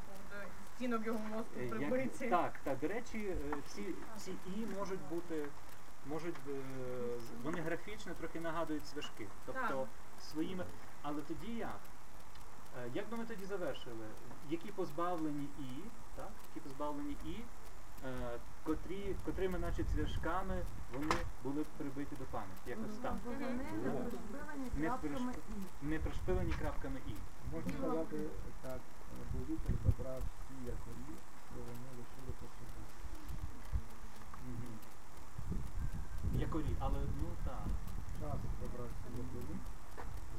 стінок 0.76 1.06
його 1.06 1.18
мозку 1.18 1.54
Е, 1.60 1.64
як- 1.66 1.78
прибиті. 1.90 2.28
Так, 2.30 2.52
так. 2.64 2.78
До 2.78 2.88
речі, 2.88 3.18
е, 3.52 3.56
ці, 3.66 3.94
ці 4.16 4.30
і 4.56 4.66
можуть 4.78 5.00
бути, 5.10 5.46
можуть, 6.06 6.36
е, 6.48 6.52
вони 7.44 7.60
графічно 7.60 8.12
трохи 8.14 8.40
нагадують 8.40 8.86
свяжки. 8.86 9.26
Тобто 9.46 9.86
своїми. 10.20 10.64
Але 11.02 11.20
тоді 11.22 11.52
як? 11.52 11.78
Е, 12.84 12.90
Як 12.94 13.08
би 13.10 13.16
ми 13.16 13.24
тоді 13.24 13.44
завершили? 13.44 14.06
Які 14.50 14.72
позбавлені 14.72 15.48
і, 15.58 15.64
так? 16.16 16.30
Які 16.48 16.60
позбавлені 16.68 17.16
і, 17.26 17.36
е, 18.06 18.38
котрі, 18.64 19.16
котрими, 19.24 19.58
наче 19.58 19.84
цвяшками, 19.84 20.62
вони 20.94 21.14
були 21.44 21.62
б 21.62 21.66
прибиті 21.78 22.16
до 22.18 22.24
пам'яті. 22.24 22.70
Якось 22.70 22.96
так. 23.02 23.14
О. 23.26 23.30
не 24.78 24.88
приш- 24.90 25.34
і. 25.82 25.86
Не 25.86 25.98
пришпилені 25.98 26.52
крапками 26.60 27.00
і. 27.08 27.12
Можна 27.54 27.70
сказати 27.72 28.16
так, 28.62 28.80
бо 29.32 29.38
вітер 29.54 29.74
забрав 29.84 30.18
всі 30.18 30.43
якорі, 30.74 31.14
то 31.50 31.56
вони 31.68 31.88
лишили 31.98 32.32
по 32.40 32.46
собі. 32.54 32.80
Якорі, 36.46 36.72
але 36.78 36.98
ну 37.20 37.28
так. 37.44 37.64
Час 38.20 38.38
забрав 38.60 38.88
всі 38.96 39.10
якорі, 39.22 39.56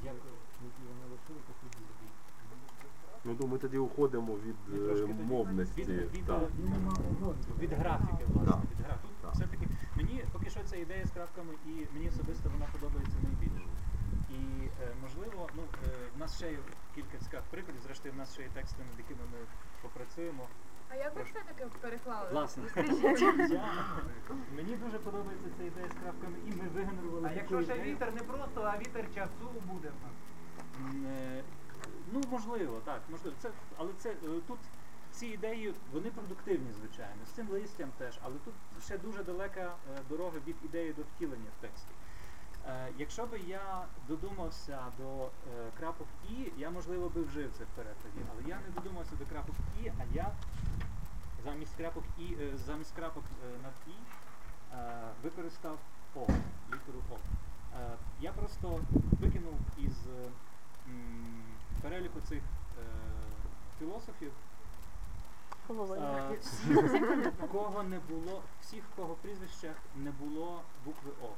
Як... 0.04 0.16
які 0.68 0.82
вони 0.90 1.04
лишили 1.12 1.40
по 1.48 1.54
собі. 1.60 1.86
Ну, 3.28 3.34
думаю, 3.34 3.60
тоді 3.60 3.78
уходимо 3.78 4.34
від 4.36 4.56
е, 4.74 4.78
трошки 4.86 5.08
тоді 5.08 5.24
мовності. 5.24 5.82
від- 5.84 6.14
від- 6.14 6.26
так. 6.26 6.42
Нема 6.60 6.94
угоди. 7.12 7.40
Від 7.60 7.74
графіки, 7.74 8.24
власне, 8.34 8.52
Так. 8.52 8.62
від 8.72 8.80
графіки. 8.86 9.08
Тут 9.08 9.22
Так. 9.22 9.34
все-таки 9.34 9.68
мені 9.96 10.24
поки 10.34 10.50
що 10.50 10.60
ця 10.64 10.76
ідея 10.76 11.06
з 11.06 11.12
крапками 11.12 11.54
і 11.66 11.72
мені 11.94 12.08
особисто 12.10 12.50
вона 12.50 12.66
подобається 12.72 13.18
найбільше. 13.24 13.70
І 14.30 14.42
е, 14.84 14.88
можливо, 15.04 15.50
ну 15.56 15.64
е, 15.86 15.90
в 16.16 16.20
нас 16.20 16.36
ще 16.36 16.52
є 16.52 16.58
кілька 16.96 17.18
цікавих 17.18 17.46
прикладів, 17.52 17.82
зрештою 17.82 18.14
в 18.14 18.18
нас 18.18 18.34
ще 18.34 18.42
є 18.44 18.50
тексти, 18.50 18.80
над 18.90 18.98
якими 19.04 19.24
ми 19.34 19.40
попрацюємо. 19.86 20.44
А 20.90 20.96
як 20.96 21.16
ви 21.16 21.24
це 21.34 21.40
таке 21.54 21.66
переклали? 21.82 22.30
Власне, 22.32 22.64
я, 22.76 22.84
мені 24.56 24.76
дуже 24.76 25.00
подобається 25.00 25.50
ця 25.58 25.64
ідея 25.64 25.88
з 25.88 26.04
крапками, 26.04 26.38
і 26.48 26.50
ми 26.50 26.68
вигенерували. 26.76 27.26
А 27.26 27.30
таку 27.30 27.40
якщо 27.40 27.62
ще 27.62 27.76
ідею. 27.82 27.96
вітер 27.96 28.14
не 28.14 28.22
просто, 28.22 28.62
а 28.62 28.78
вітер 28.78 29.06
часу 29.16 29.46
буде 29.66 29.90
в 29.90 29.98
нас. 30.04 30.16
М, 30.80 31.06
е, 31.06 31.44
Ну, 32.14 32.22
можливо, 32.32 32.82
так, 32.86 33.02
можливо. 33.10 33.36
Це, 33.42 33.50
але 33.78 33.90
це 33.98 34.10
е, 34.10 34.16
тут 34.48 34.60
ці 35.12 35.28
ідеї, 35.28 35.74
вони 35.94 36.10
продуктивні, 36.10 36.72
звичайно, 36.80 37.26
з 37.26 37.30
цим 37.30 37.50
листям 37.50 37.90
теж, 37.98 38.20
але 38.24 38.36
тут 38.46 38.54
ще 38.84 38.98
дуже 38.98 39.24
далека 39.24 39.62
е, 39.62 40.00
дорога 40.10 40.38
від 40.48 40.56
ідеї 40.66 40.94
до 40.94 41.02
втілення 41.02 41.50
в 41.58 41.62
тексті. 41.62 41.92
Е, 42.68 42.88
якщо 42.98 43.26
би 43.26 43.40
я 43.48 43.86
додумався 44.08 44.80
до 44.98 45.26
е, 45.26 45.30
крапок 45.80 46.08
І, 46.30 46.52
я 46.58 46.70
можливо 46.70 47.10
би 47.10 47.22
вжив 47.22 47.52
це 47.58 47.64
в 47.64 47.68
перекладі, 47.68 48.20
але 48.32 48.50
я 48.50 48.60
не 48.68 48.82
додумався 48.82 49.16
до 49.16 49.26
крапок 49.26 49.56
І, 49.84 49.88
а 49.88 50.04
я 50.14 50.32
замість 51.44 51.76
крапок 51.76 52.04
І, 52.20 52.24
е, 52.24 52.58
замість 52.66 52.96
крапок 52.96 53.24
над 53.64 53.74
І 53.88 53.92
використав 55.24 55.78
О, 56.16 56.22
літеру 56.68 57.00
О. 57.12 57.18
Я 58.22 58.32
просто 58.32 58.80
викинув 59.22 59.54
із 59.78 59.98
переліку 61.82 62.22
цих 62.22 62.42
філософів 63.80 64.32
е, 65.70 66.38
всіх, 66.42 67.34
кого 67.52 67.84
не 67.84 68.00
було, 68.00 68.42
всіх, 68.62 68.84
кого 68.96 69.14
прізвищах 69.14 69.76
не 69.96 70.12
було 70.12 70.62
букви 70.86 71.12
О. 71.24 71.30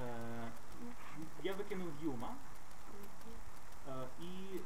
Е, 0.00 0.48
я 1.42 1.52
викинув 1.54 1.88
Дюма. 2.02 2.34
Е, 3.88 3.92
і 4.20 4.56
е, 4.56 4.60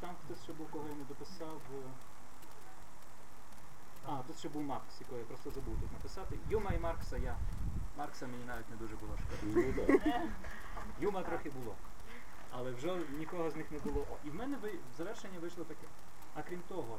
там 0.00 0.10
хтось 0.24 0.42
ще 0.42 0.52
був, 0.52 0.70
кого 0.70 0.88
я 0.88 0.94
не 0.94 1.04
дописав. 1.04 1.60
А, 4.06 4.22
тут 4.26 4.38
ще 4.38 4.48
був 4.48 4.62
Маркс, 4.62 5.00
якого 5.00 5.18
я 5.18 5.24
просто 5.24 5.50
забув 5.50 5.74
тут 5.80 5.92
написати. 5.92 6.38
Юма 6.50 6.70
і 6.70 6.78
Маркса 6.78 7.16
я. 7.16 7.36
Маркса 7.98 8.26
мені 8.26 8.44
навіть 8.44 8.70
не 8.70 8.76
дуже 8.76 8.96
було 8.96 9.12
шкода. 9.16 9.38
Ну, 9.42 9.98
да. 10.04 10.22
Юма 11.00 11.22
трохи 11.22 11.50
було. 11.50 11.74
Але 12.50 12.70
вже 12.70 12.96
нікого 13.18 13.50
з 13.50 13.56
них 13.56 13.70
не 13.72 13.78
було. 13.78 14.06
І 14.24 14.30
в 14.30 14.34
мене 14.34 14.56
ви- 14.56 14.72
в 14.94 14.96
завершення 14.98 15.38
вийшло 15.38 15.64
таке. 15.64 15.86
А 16.34 16.42
крім 16.42 16.60
того, 16.68 16.98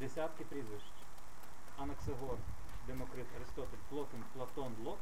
десятки 0.00 0.44
прізвищ. 0.44 0.84
Анаксагор, 1.78 2.36
Демокрит, 2.86 3.26
Аристотель, 3.36 3.78
Плотин, 3.88 4.24
Платон, 4.34 4.72
Лок, 4.84 4.98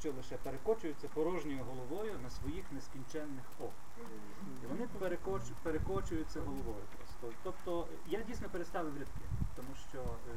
що 0.00 0.12
лише 0.12 0.36
перекочуються 0.36 1.08
порожньою 1.08 1.64
головою 1.64 2.18
на 2.22 2.30
своїх 2.30 2.72
нескінченних 2.72 3.44
О. 3.60 3.68
І 4.64 4.66
вони 4.66 4.88
перекоч, 4.98 5.42
перекочуються 5.62 6.40
головою 6.40 6.84
просто. 6.96 7.38
Тобто 7.42 7.88
я 8.06 8.22
дійсно 8.22 8.48
переставив 8.48 8.98
рядки, 8.98 9.20
тому 9.56 9.68
що 9.90 9.98
е, 9.98 10.32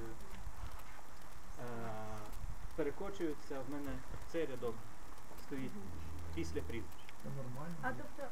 е, 1.60 1.66
перекочуються 2.76 3.60
в 3.68 3.72
мене 3.72 3.92
цей 4.32 4.46
рядок 4.46 4.76
стоїть 5.46 5.72
після 6.36 6.62
прізвища. 6.62 7.06
Це 7.24 7.30
нормально. 7.30 7.76
А 7.82 7.92
тобто, 7.92 8.30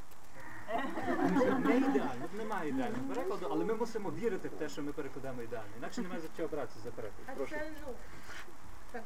Не 1.67 1.77
ідеально, 1.77 2.25
немає 2.33 2.69
ідеального 2.69 3.03
перекладу, 3.07 3.47
але 3.51 3.65
ми 3.65 3.73
мусимо 3.73 4.11
вірити 4.11 4.47
в 4.47 4.51
те, 4.51 4.69
що 4.69 4.83
ми 4.83 4.91
перекладаємо 4.91 5.41
ідеально. 5.41 5.71
Інакше 5.77 6.01
немає 6.01 6.21
за 6.21 6.27
чого 6.37 6.49
братися 6.49 6.79
за 6.79 6.91
переклад. 6.91 7.37
Прошу. 7.37 7.55
Так 8.93 9.03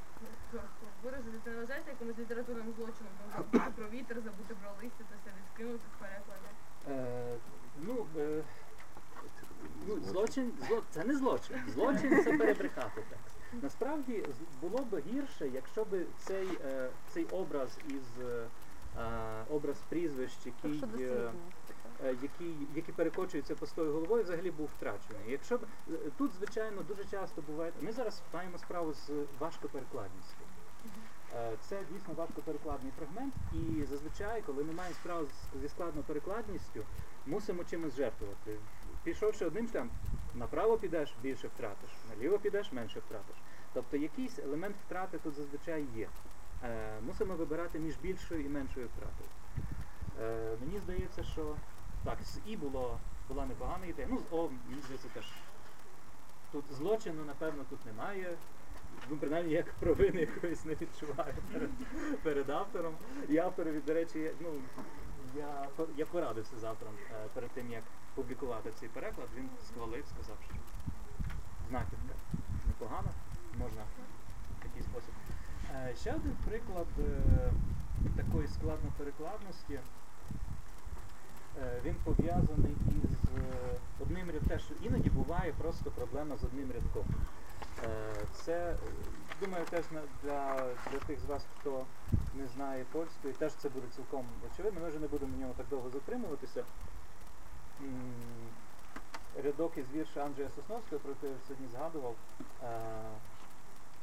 виразити, 1.03 1.37
це 1.43 1.49
не 1.49 1.59
вважається 1.59 1.91
якимось 1.91 2.17
літературним 2.17 2.73
злочином, 2.77 3.13
там 3.19 3.43
забути 3.51 3.71
про 3.75 3.89
вітер, 3.89 4.17
забути 4.21 4.55
про 4.61 4.69
листя, 4.83 5.03
це 5.09 5.15
все 5.21 5.31
відкинути 5.41 5.83
в 5.95 5.99
перекладі. 6.01 6.49
Е, 6.89 7.35
ну, 7.81 8.05
е, 8.17 8.43
ну, 9.87 9.99
злочин, 9.99 10.51
зло, 10.67 10.83
це 10.91 11.03
не 11.03 11.15
злочин. 11.15 11.55
Злочин 11.73 12.23
це 12.23 12.37
перебрехати 12.37 13.01
текст. 13.09 13.63
Насправді 13.63 14.23
з- 14.29 14.61
було 14.61 14.83
б 14.83 14.99
гірше, 14.99 15.47
якщо 15.47 15.83
б 15.85 16.05
цей, 16.19 16.47
е, 16.65 16.89
цей 17.13 17.25
образ 17.25 17.77
із 17.87 18.25
е, 18.25 18.45
е, 18.97 19.43
образ 19.49 19.77
прізвищ, 19.89 20.37
який, 20.45 20.83
е, 20.99 21.03
е, 21.03 21.31
який, 22.05 22.55
які 22.75 22.91
перекочуються 22.91 23.55
пустою 23.55 23.93
головою, 23.93 24.23
взагалі 24.23 24.51
був 24.51 24.69
втрачений. 24.77 25.21
Якщо 25.27 25.57
б 25.57 25.61
е, 25.89 25.93
тут, 26.17 26.31
звичайно, 26.37 26.81
дуже 26.81 27.05
часто 27.05 27.41
буває. 27.41 27.71
Ми 27.81 27.91
зараз 27.91 28.21
маємо 28.33 28.57
справу 28.57 28.93
з 28.93 29.09
важкоперекладністю. 29.39 30.43
Е, 31.35 31.51
Це 31.69 31.79
дійсно 31.91 32.13
важкоперекладний 32.13 32.91
фрагмент, 32.97 33.33
і 33.53 33.83
зазвичай, 33.83 34.41
коли 34.41 34.63
ми 34.63 34.73
маємо 34.73 34.95
справу 34.95 35.27
зі 35.61 35.69
складною 35.69 36.03
перекладністю, 36.07 36.83
мусимо 37.25 37.63
чимось 37.63 37.95
жертвувати. 37.95 38.57
Пішовши 39.03 39.45
одним 39.45 39.67
шляхом, 39.67 39.89
Направо 40.35 40.77
підеш, 40.77 41.13
більше 41.21 41.47
втратиш, 41.47 41.89
наліво 42.09 42.39
підеш, 42.39 42.71
менше 42.71 42.99
втратиш. 42.99 43.35
Тобто 43.73 43.97
якийсь 43.97 44.39
елемент 44.39 44.75
втрати 44.85 45.17
тут 45.17 45.33
зазвичай 45.35 45.85
є. 45.95 46.09
Е, 46.63 47.01
мусимо 47.07 47.35
вибирати 47.35 47.79
між 47.79 47.95
більшою 47.95 48.45
і 48.45 48.49
меншою 48.49 48.87
втратою. 48.87 49.29
Е, 50.21 50.57
мені 50.61 50.79
здається, 50.79 51.23
що 51.23 51.55
так, 52.03 52.17
з 52.23 52.39
І 52.45 52.57
було, 52.57 52.99
була 53.29 53.45
непогана 53.45 53.85
ідея. 53.85 54.07
Ну, 54.11 54.17
з 54.17 54.33
О, 54.33 54.49
мені 54.69 54.81
здається, 54.81 55.07
теж. 55.13 55.25
Тут 56.51 56.63
злочину, 56.71 57.25
напевно, 57.25 57.63
тут 57.69 57.85
немає. 57.85 58.37
Ну, 59.09 59.17
принаймні, 59.17 59.53
як 59.53 59.73
провини 59.73 60.21
якоїсь 60.21 60.65
не 60.65 60.73
відчуваю 60.73 61.33
перед, 61.53 61.69
перед 62.23 62.49
автором. 62.49 62.93
І 63.29 63.37
авторові, 63.37 63.79
до 63.79 63.93
речі, 63.93 64.31
ну, 64.39 64.49
я, 65.35 65.67
я 65.97 66.05
порадився 66.05 66.59
з 66.59 66.63
автором 66.63 66.93
е, 67.11 67.27
перед 67.33 67.51
тим, 67.51 67.71
як 67.71 67.83
публікувати 68.15 68.71
цей 68.79 68.89
переклад. 68.89 69.27
Він 69.37 69.49
схвалив, 69.67 70.05
сказав, 70.05 70.37
що 70.45 70.53
знахідка 71.69 71.97
непогана, 72.67 73.09
можна 73.57 73.81
в 74.59 74.63
такий 74.63 74.83
спосіб. 74.83 75.13
Е, 75.75 75.95
ще 75.95 76.13
один 76.13 76.37
приклад 76.45 76.87
е, 76.99 77.51
такої 78.15 78.47
складноперекладності. 78.47 79.79
Е, 81.63 81.81
він 81.85 81.95
пов'язаний 82.03 82.71
із 82.87 83.11
е, 83.37 83.79
одним 83.99 84.31
рядком. 84.31 84.77
Іноді 84.83 85.09
буває 85.09 85.53
просто 85.57 85.91
проблема 85.91 86.37
з 86.37 86.43
одним 86.43 86.71
рядком. 86.71 87.05
Е, 87.83 87.87
Це, 88.33 88.75
думаю, 89.41 89.65
теж 89.69 89.85
для, 90.23 90.55
для 90.91 90.99
тих 91.07 91.19
з 91.19 91.25
вас, 91.25 91.43
хто 91.59 91.85
не 92.35 92.47
знає 92.55 92.85
польської, 92.91 93.33
теж 93.33 93.51
це 93.53 93.69
буде 93.69 93.87
цілком 93.95 94.25
очевидно. 94.53 94.81
Ми 94.81 94.89
вже 94.89 94.99
не 94.99 95.07
будемо 95.07 95.31
на 95.31 95.41
ньому 95.41 95.53
так 95.57 95.65
довго 95.69 95.89
затримуватися. 95.89 96.63
Рядок 99.43 99.77
із 99.77 99.85
вірша 99.95 100.25
Анджея 100.25 100.49
Сосновського, 100.55 100.99
про 100.99 101.11
який 101.11 101.29
я 101.29 101.35
сьогодні 101.47 101.67
згадував. 101.73 102.15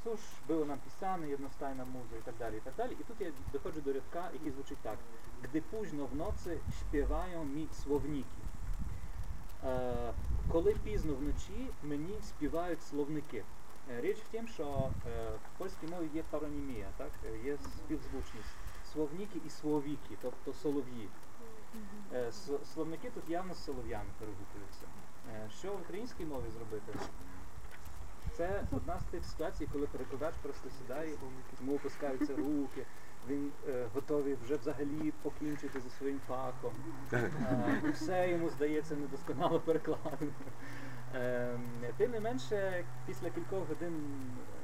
Е, 0.06 0.10
Cóż, 0.10 0.20
były 0.48 0.66
nam 0.66 0.80
pisane, 0.80 1.28
jednostajna 1.28 1.84
muza 1.84 2.16
i 2.20 2.22
tak 2.22 2.36
dalej, 2.36 2.58
i 2.58 2.62
tak 2.62 2.74
dalej. 2.74 2.96
I 3.00 3.04
tutaj 3.04 3.32
dochodzi 3.52 3.82
do 3.82 3.92
rядка, 3.92 4.30
який 4.32 4.52
звучить 4.52 4.78
так. 4.82 4.98
Gdy 5.42 5.62
późno 5.62 6.06
в 6.06 6.16
nocy 6.16 6.58
śpiewają 6.80 7.44
mi 7.44 7.68
słowniki. 7.72 8.40
Е, 9.64 10.12
коли 10.48 10.74
пізно 10.84 11.14
вночі 11.14 11.68
мені 11.82 12.14
співають 12.22 12.82
словники. 12.82 13.44
Е, 13.90 14.00
Річ 14.00 14.16
в 14.16 14.28
тім, 14.28 14.48
що 14.48 14.90
е, 15.06 15.30
в 15.30 15.58
польській 15.58 15.86
мові 15.86 16.08
є 16.14 16.22
паронімія, 16.30 16.88
так? 16.96 17.10
Е, 17.26 17.38
є 17.44 17.56
співзвучність. 17.56 18.54
Словніки 18.92 19.38
і 19.46 19.50
словіки, 19.50 20.16
тобто 20.22 20.52
солов'ї. 20.52 21.08
Словники 22.74 23.10
тут 23.10 23.28
явно 23.28 23.54
з 23.54 23.64
солов'ями 23.64 24.10
перегукуються. 24.18 24.86
Що 25.58 25.72
в 25.72 25.80
українській 25.80 26.24
мові 26.24 26.50
зробити? 26.56 26.92
Це 28.32 28.62
одна 28.72 29.00
з 29.00 29.04
тих 29.04 29.24
ситуацій, 29.24 29.68
коли 29.72 29.86
перекладач 29.86 30.34
просто 30.42 30.70
сідає, 30.70 31.10
йому 31.60 31.76
опускаються 31.76 32.36
руки, 32.36 32.86
він 33.28 33.52
е, 33.68 33.86
готовий 33.94 34.36
вже 34.44 34.56
взагалі 34.56 35.12
покінчити 35.22 35.80
зі 35.80 35.90
своїм 35.90 36.20
фахом. 36.28 36.72
Е, 37.12 37.30
все 37.92 38.30
йому 38.30 38.50
здається 38.50 38.96
недосконало 38.96 39.60
перекладено. 39.60 40.32
Е, 41.14 41.58
тим 41.96 42.10
не 42.10 42.20
менше, 42.20 42.84
після 43.06 43.30
кількох 43.30 43.68
годин 43.68 43.92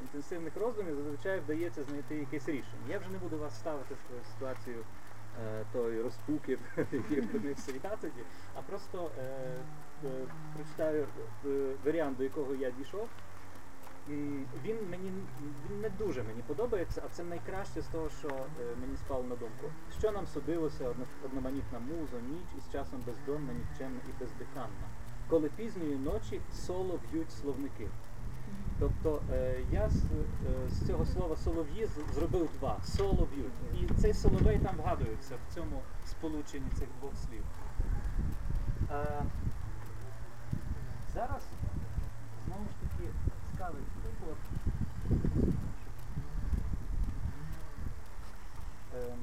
інтенсивних 0.03 0.57
роздумів 0.57 0.97
зазвичай 0.97 1.41
вдається 1.41 1.83
знайти 1.83 2.17
якесь 2.17 2.49
рішення. 2.49 2.87
Я 2.89 2.99
вже 2.99 3.11
не 3.11 3.19
буду 3.19 3.39
вас 3.39 3.59
ставити 3.59 3.95
в 3.95 4.27
ситуацію 4.27 4.77
е, 4.79 5.65
тої 5.73 6.03
розпуки, 6.03 6.59
які 6.93 7.21
опинився 7.21 7.73
я 7.85 7.97
тоді, 7.97 8.23
а 8.55 8.63
просто 8.63 9.11
е, 9.19 9.23
е, 10.05 10.09
прочитаю 10.55 11.07
е, 11.47 11.49
варіант, 11.85 12.19
до 12.19 12.25
якого 12.25 12.55
я 12.55 12.71
дійшов. 12.71 13.09
Він 14.65 14.77
мені 14.91 15.13
він 15.71 15.81
не 15.81 15.89
дуже 15.91 16.23
мені 16.23 16.43
подобається, 16.47 17.03
а 17.07 17.09
це 17.09 17.25
найкраще 17.25 17.83
з 17.83 17.87
того, 17.87 18.09
що 18.19 18.29
е, 18.29 18.43
мені 18.81 18.97
спало 18.97 19.23
на 19.23 19.37
думку. 19.37 19.67
Що 19.99 20.11
нам 20.11 20.27
судилося 20.27 20.95
одноманітна 21.25 21.79
музо, 21.79 22.17
ніч 22.29 22.47
із 22.59 22.73
часом 22.73 23.01
бездонна, 23.07 23.53
нікчемна 23.53 24.01
і 24.09 24.21
бездиханна. 24.21 24.87
Коли 25.29 25.49
пізньої 25.49 25.97
ночі 25.97 26.41
соло 26.53 26.99
б'ють 27.13 27.33
словники. 27.33 27.89
Тобто 28.79 29.23
е, 29.33 29.61
я 29.73 29.89
з, 29.89 30.05
е, 30.05 30.71
з 30.71 30.87
цього 30.87 31.07
слова 31.07 31.37
солов'ї 31.37 31.89
зробив 32.15 32.49
два 32.59 32.79
соло 32.85 33.29
б'ють. 33.35 33.83
І 33.83 33.95
цей 33.95 34.15
соловей 34.15 34.59
там 34.59 34.77
вгадується 34.77 35.35
в 35.35 35.55
цьому 35.55 35.83
сполученні 36.07 36.71
цих 36.79 36.89
двох 37.01 37.13
слів. 37.17 37.45
Зараз 41.15 41.43
знову 42.47 42.65
ж 42.65 42.71
таки 42.81 43.11
цікавий 43.51 43.83
приклад. 44.03 44.37
Ем, 48.95 49.19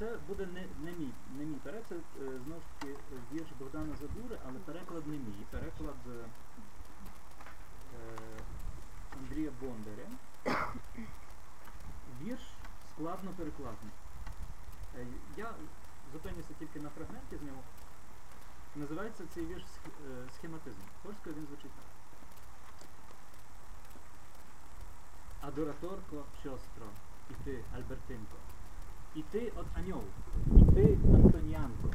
Це 0.00 0.16
буде 0.28 0.46
не, 0.46 0.60
не 0.84 0.92
мій, 0.92 1.10
не 1.38 1.44
мій 1.44 1.54
переклад, 1.54 2.00
е, 2.22 2.24
знову 2.44 2.60
ж 2.60 2.66
таки 2.78 2.94
вірш 3.32 3.46
Богдана 3.58 3.96
Задури, 4.00 4.38
але 4.46 4.58
переклад 4.58 5.06
не 5.06 5.16
мій. 5.16 5.44
Переклад 5.50 5.96
е, 6.06 6.24
е, 7.94 8.18
Андрія 9.18 9.50
Бондаря. 9.60 10.08
Вірш 12.22 12.40
складно 12.94 13.30
перекладний. 13.36 13.92
Е, 14.98 15.06
Я 15.36 15.50
зупинюся 16.12 16.48
тільки 16.58 16.80
на 16.80 16.90
фрагменті 16.90 17.36
з 17.36 17.42
нього. 17.42 17.62
Називається 18.76 19.24
цей 19.34 19.46
вірш 19.46 19.62
схематизм. 20.36 20.82
Польською 21.02 21.34
він 21.36 21.46
звучить 21.46 21.72
так. 21.72 21.84
Adoratorko, 25.48 26.18
siostro, 26.42 26.86
i 27.32 27.34
ty, 27.44 27.54
Albertynko, 27.76 28.38
I 29.14 29.22
ty 29.22 29.50
od 29.54 29.66
aniołów, 29.76 30.14
i 30.56 30.74
ty 30.74 30.98
Antonianko, 31.14 31.88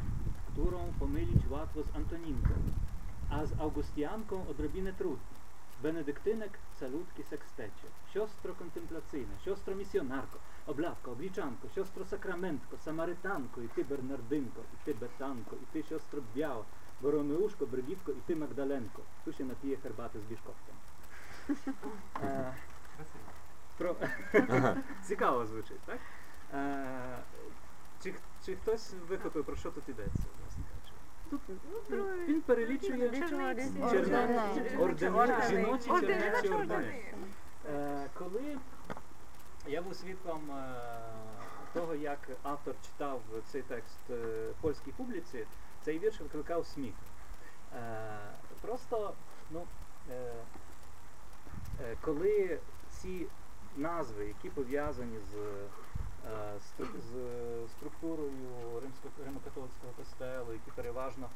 którą 0.52 0.94
pomylić 1.00 1.48
łatwo 1.50 1.84
z 1.84 1.96
Antoninką, 1.96 2.54
a 3.30 3.46
z 3.46 3.60
Augustianką 3.60 4.48
odrobinę 4.48 4.94
trudniej. 4.94 5.36
Benedyktynek 5.84 6.58
calutki 6.80 7.24
sekstecie, 7.24 7.88
siostro 8.14 8.56
kontemplacyjna, 8.56 9.40
siostro 9.46 9.76
misjonarko, 9.76 10.40
oblawko, 10.68 11.12
obliczanko, 11.12 11.70
siostro 11.70 12.06
sakramentko, 12.06 12.78
samarytanko 12.78 13.62
i 13.62 13.70
ty 13.70 13.86
Bernardynko, 13.86 14.62
i 14.62 14.86
ty 14.86 14.96
Betanko, 14.96 15.56
i 15.56 15.66
ty 15.74 15.84
siostro 15.84 16.22
biała, 16.36 16.66
Boromeuszko, 17.02 17.68
Brygiwko 17.68 18.12
i 18.12 18.22
ty 18.28 18.36
Magdalenko. 18.36 19.02
Tu 19.26 19.34
się 19.34 19.46
napije 19.46 19.78
herbatę 19.78 20.20
z 20.20 20.26
biszkoptem. 20.26 20.76
E, 22.24 22.54
pro... 23.78 23.96
Ciekawo 25.10 25.46
zwyczaj, 25.46 25.78
tak? 25.86 26.00
Е, 26.54 27.18
чи, 28.04 28.14
чи 28.46 28.56
хтось 28.56 28.94
вихопив, 29.10 29.46
про 29.46 29.56
що 29.56 29.72
тут 29.72 29.90
йдеться, 29.90 30.24
власне 30.42 30.64
кажучи? 30.70 30.94
Тут 31.30 31.42
він, 31.50 32.26
він 32.28 32.42
перелічує 32.42 33.08
ордени, 33.08 34.78
Ордени. 34.80 35.50
жіночі 35.50 35.90
чернечі 35.90 36.50
Ордени. 36.50 37.04
Е, 37.74 38.06
коли 38.14 38.58
я 39.68 39.82
був 39.82 39.96
свідком 39.96 40.52
е, 40.52 40.76
того, 41.74 41.96
як 41.96 42.20
автор 42.44 42.76
читав 42.86 43.22
цей 43.52 43.62
текст 43.62 44.10
е, 44.10 44.48
польській 44.62 44.92
публіці, 44.92 45.46
цей 45.86 46.00
вірш 46.00 46.20
викликав 46.22 46.66
сміх. 46.66 46.94
Е, 47.76 48.18
просто, 48.62 49.14
ну, 49.52 49.64
е, 50.12 50.34
е, 51.84 51.96
коли 52.02 52.60
ці 52.90 53.26
назви, 53.78 54.26
які 54.26 54.50
пов'язані 54.50 55.18
з, 55.32 55.36
е, 55.36 55.68
з 57.12 57.70
структурою 57.72 58.82
римсько- 58.82 59.26
римокатолицького 59.26 59.94
костелу, 59.98 60.54
які 60.54 60.72
переважно 60.76 61.30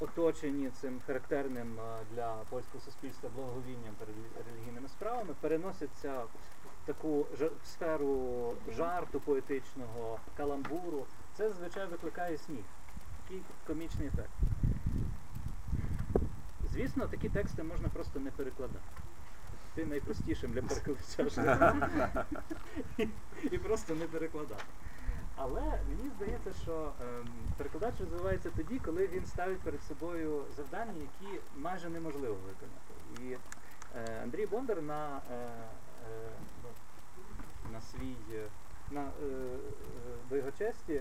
оточені 0.00 0.70
цим 0.80 1.00
характерним 1.06 1.78
е, 1.80 1.98
для 2.14 2.34
польського 2.50 2.84
суспільства 2.84 3.30
благовінням 3.36 3.94
перед 3.98 4.14
релігійними 4.46 4.88
справами, 4.88 5.34
переносяться 5.40 6.22
в 6.22 6.86
таку 6.86 7.26
сферу 7.64 8.54
жарту 8.76 9.20
поетичного, 9.20 10.18
каламбуру, 10.36 11.06
це 11.36 11.48
зазвичай 11.48 11.86
викликає 11.86 12.38
сміх. 12.38 12.64
Такий 13.22 13.42
комічний 13.66 14.08
ефект. 14.08 14.30
Звісно, 16.72 17.06
такі 17.06 17.28
тексти 17.28 17.62
можна 17.62 17.88
просто 17.88 18.20
не 18.20 18.30
перекладати. 18.30 18.78
Ти 19.74 19.86
найпростішим 19.86 20.52
для 20.52 20.62
перекладача. 20.62 22.26
І- 22.98 23.08
і 23.42 23.58
просто 23.58 23.94
не 23.94 24.06
перекладати. 24.06 24.64
Але 25.36 25.60
мені 25.60 26.10
здається, 26.16 26.52
що 26.62 26.92
ем, 27.02 27.26
перекладач 27.56 27.94
розвивається 28.00 28.50
тоді, 28.56 28.78
коли 28.78 29.06
він 29.06 29.26
ставить 29.26 29.58
перед 29.58 29.82
собою 29.82 30.44
завдання, 30.56 30.92
які 31.00 31.40
майже 31.56 31.88
неможливо 31.88 32.34
виконати. 32.34 32.94
І 33.24 33.36
е, 33.96 34.20
Андрій 34.22 34.46
Бондар 34.46 34.82
на, 34.82 35.20
е, 35.30 35.34
е, 35.34 36.30
на 37.72 37.80
свій 37.80 38.16
на, 38.90 39.10
до 40.30 40.36
його 40.36 40.50
честі 40.58 41.00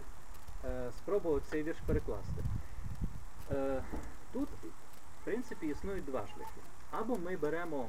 спробував 0.98 1.42
цей 1.50 1.64
вірш 1.64 1.78
перекласти. 1.86 2.44
Тут, 4.34 4.50
в 5.22 5.24
принципі, 5.26 5.68
існують 5.68 6.06
два 6.06 6.28
шляхи. 6.28 6.62
Або 6.92 7.18
ми 7.18 7.38
беремо 7.38 7.88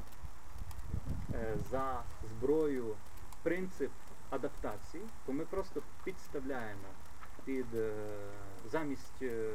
за 1.71 2.03
зброю 2.23 2.95
принцип 3.43 3.91
адаптації, 4.31 5.05
то 5.27 5.33
ми 5.33 5.45
просто 5.45 5.83
підставляємо 6.05 6.89
під 7.45 7.75
е, 7.75 7.93
замість 8.71 9.23
е, 9.23 9.53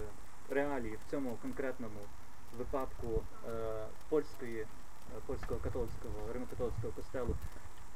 реалії 0.50 0.96
в 1.08 1.12
цьому 1.12 1.38
конкретному 1.42 2.00
випадку 2.58 3.24
е, 3.48 3.86
польської, 4.10 4.60
е, 4.62 4.66
польського 5.26 5.60
католицького, 5.60 6.34
римокатолицького 6.34 6.94
костелу 6.94 7.36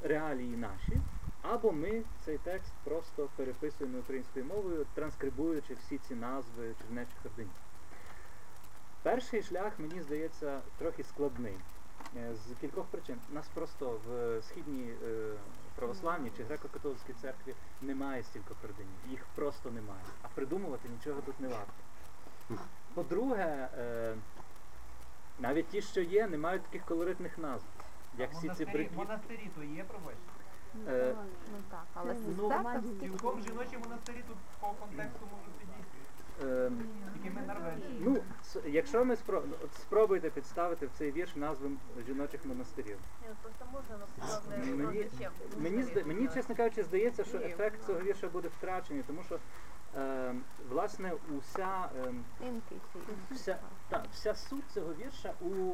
реалії 0.04 0.58
наші, 0.58 1.02
або 1.42 1.72
ми 1.72 2.04
цей 2.26 2.38
текст 2.38 2.74
просто 2.84 3.30
переписуємо 3.36 3.98
українською 3.98 4.46
мовою, 4.46 4.86
транскрибуючи 4.94 5.74
всі 5.74 5.98
ці 5.98 6.16
назви 6.16 6.76
чернечих 6.82 7.26
орденів. 7.26 7.52
Перший 9.04 9.44
шлях, 9.44 9.74
мені 9.80 10.02
здається, 10.02 10.62
трохи 10.78 11.04
складний. 11.04 11.58
Е, 12.18 12.36
З 12.36 12.62
кількох 12.62 12.86
причин. 12.86 13.16
У 13.32 13.34
нас 13.36 13.47
просто 13.53 13.99
в 14.07 14.41
східній 14.41 14.93
е, 15.03 15.34
православній 15.76 16.32
чи 16.38 16.43
греко-католицькій 16.43 17.14
церкві 17.22 17.53
немає 17.82 18.24
стільки 18.24 18.53
орденів. 18.64 18.91
Їх 19.09 19.26
просто 19.36 19.72
немає. 19.72 20.01
А 20.22 20.28
придумувати 20.28 20.89
нічого 20.89 21.22
тут 21.22 21.39
не 21.39 21.47
варто. 21.47 21.72
По-друге, 22.93 23.70
е, 23.78 24.16
навіть 25.39 25.68
ті, 25.68 25.82
що 25.82 26.01
є, 26.01 26.28
не 26.28 26.38
мають 26.38 26.64
таких 26.64 26.86
колоритних 26.86 27.38
назв. 27.38 27.66
Як 28.18 28.32
всі 28.32 28.41
ці 28.41 28.47
Монастирі, 28.47 28.89
монастирі 28.95 29.49
то 29.55 29.64
є, 29.64 29.84
пробачте. 29.84 30.22
Е, 30.88 31.16
Ну 31.51 31.57
так, 31.70 31.86
але 31.93 32.16
Ну, 32.38 32.99
Цілком 32.99 33.41
жіночі 33.41 33.78
монастирі 33.78 34.24
тут 34.28 34.38
по 34.59 34.68
контексту 34.68 35.20
можуть 35.32 35.53
підійти. 35.53 35.71
Е, 36.44 36.72
норвежці. 37.48 37.88
Ну, 38.00 38.18
якщо 38.66 39.06
ми 39.06 39.16
спро... 39.16 39.44
спробуйте 39.82 40.30
підставити 40.30 40.86
в 40.86 40.90
цей 40.98 41.12
вірш 41.12 41.36
назви 41.36 41.70
жіночих 42.08 42.46
монастирів. 42.46 42.98
Ну 43.22 44.76
Мені, 44.78 45.08
мені, 45.58 45.86
мені, 46.06 46.28
чесно 46.28 46.56
кажучи, 46.56 46.84
здається, 46.84 47.24
що 47.24 47.38
ефект 47.38 47.86
цього 47.86 48.00
вірша 48.00 48.28
буде 48.28 48.48
втрачений, 48.48 49.04
тому 49.08 49.24
що 49.24 49.40
е, 49.98 50.36
власне 50.70 51.12
уся, 51.38 51.90
е, 52.06 52.14
вся, 53.32 53.58
та, 53.90 54.04
вся 54.14 54.36
суть 54.36 54.72
цього 54.74 54.94
вірша 54.94 55.34
у 55.42 55.74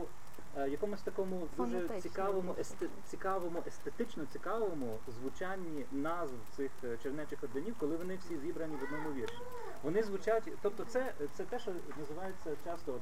е, 0.58 0.70
якомусь 0.70 1.02
такому 1.02 1.48
дуже 1.58 1.88
цікавому, 2.02 2.56
есте, 2.60 2.88
цікавому, 3.06 3.64
естетично 3.68 4.26
цікавому 4.34 4.98
звучанні 5.20 5.86
назв 5.92 6.36
цих 6.56 6.72
е, 6.84 6.98
чернечих 7.04 7.44
орденів, 7.44 7.76
коли 7.80 7.96
вони 7.96 8.16
всі 8.16 8.38
зібрані 8.38 8.76
в 8.76 8.84
одному 8.84 9.14
вірші. 9.14 9.38
Вони 9.84 10.04
звучать, 10.04 10.44
тобто 10.62 10.86
це, 10.86 11.14
це 11.34 11.44
те, 11.44 11.60
що 11.60 11.72
називається 12.00 12.56
часто 12.64 12.94
от, 12.94 13.02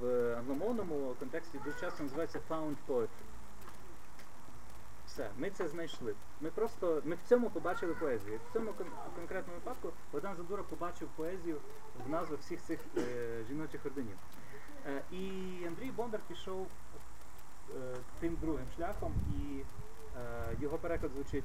в 0.00 0.34
англомовному 0.38 1.14
контексті 1.18 1.58
дуже 1.64 1.80
часто 1.80 2.02
називається 2.02 2.40
found 2.50 2.74
poetry. 2.88 3.08
Все, 5.06 5.30
ми 5.38 5.50
це 5.50 5.68
знайшли. 5.68 6.14
Ми 6.40 6.50
просто 6.50 7.02
ми 7.04 7.14
в 7.14 7.28
цьому 7.28 7.50
побачили 7.50 7.94
поезію. 7.94 8.40
В 8.50 8.52
цьому 8.52 8.70
кон- 8.70 9.14
конкретному 9.16 9.58
випадку 9.58 9.92
Богдан 10.12 10.36
Задура 10.36 10.62
побачив 10.62 11.08
поезію 11.16 11.56
в 12.06 12.10
назвах 12.10 12.40
всіх 12.40 12.62
цих 12.62 12.80
е, 12.96 13.44
жіночих 13.48 13.86
орденів. 13.86 14.16
Е, 14.86 15.16
і 15.16 15.64
Андрій 15.66 15.90
Бондар 15.96 16.20
пішов 16.28 16.66
е, 17.70 17.96
тим 18.20 18.36
другим 18.42 18.66
шляхом, 18.76 19.12
і 19.28 19.58
е, 19.58 20.56
його 20.60 20.78
переклад 20.78 21.12
звучить 21.12 21.44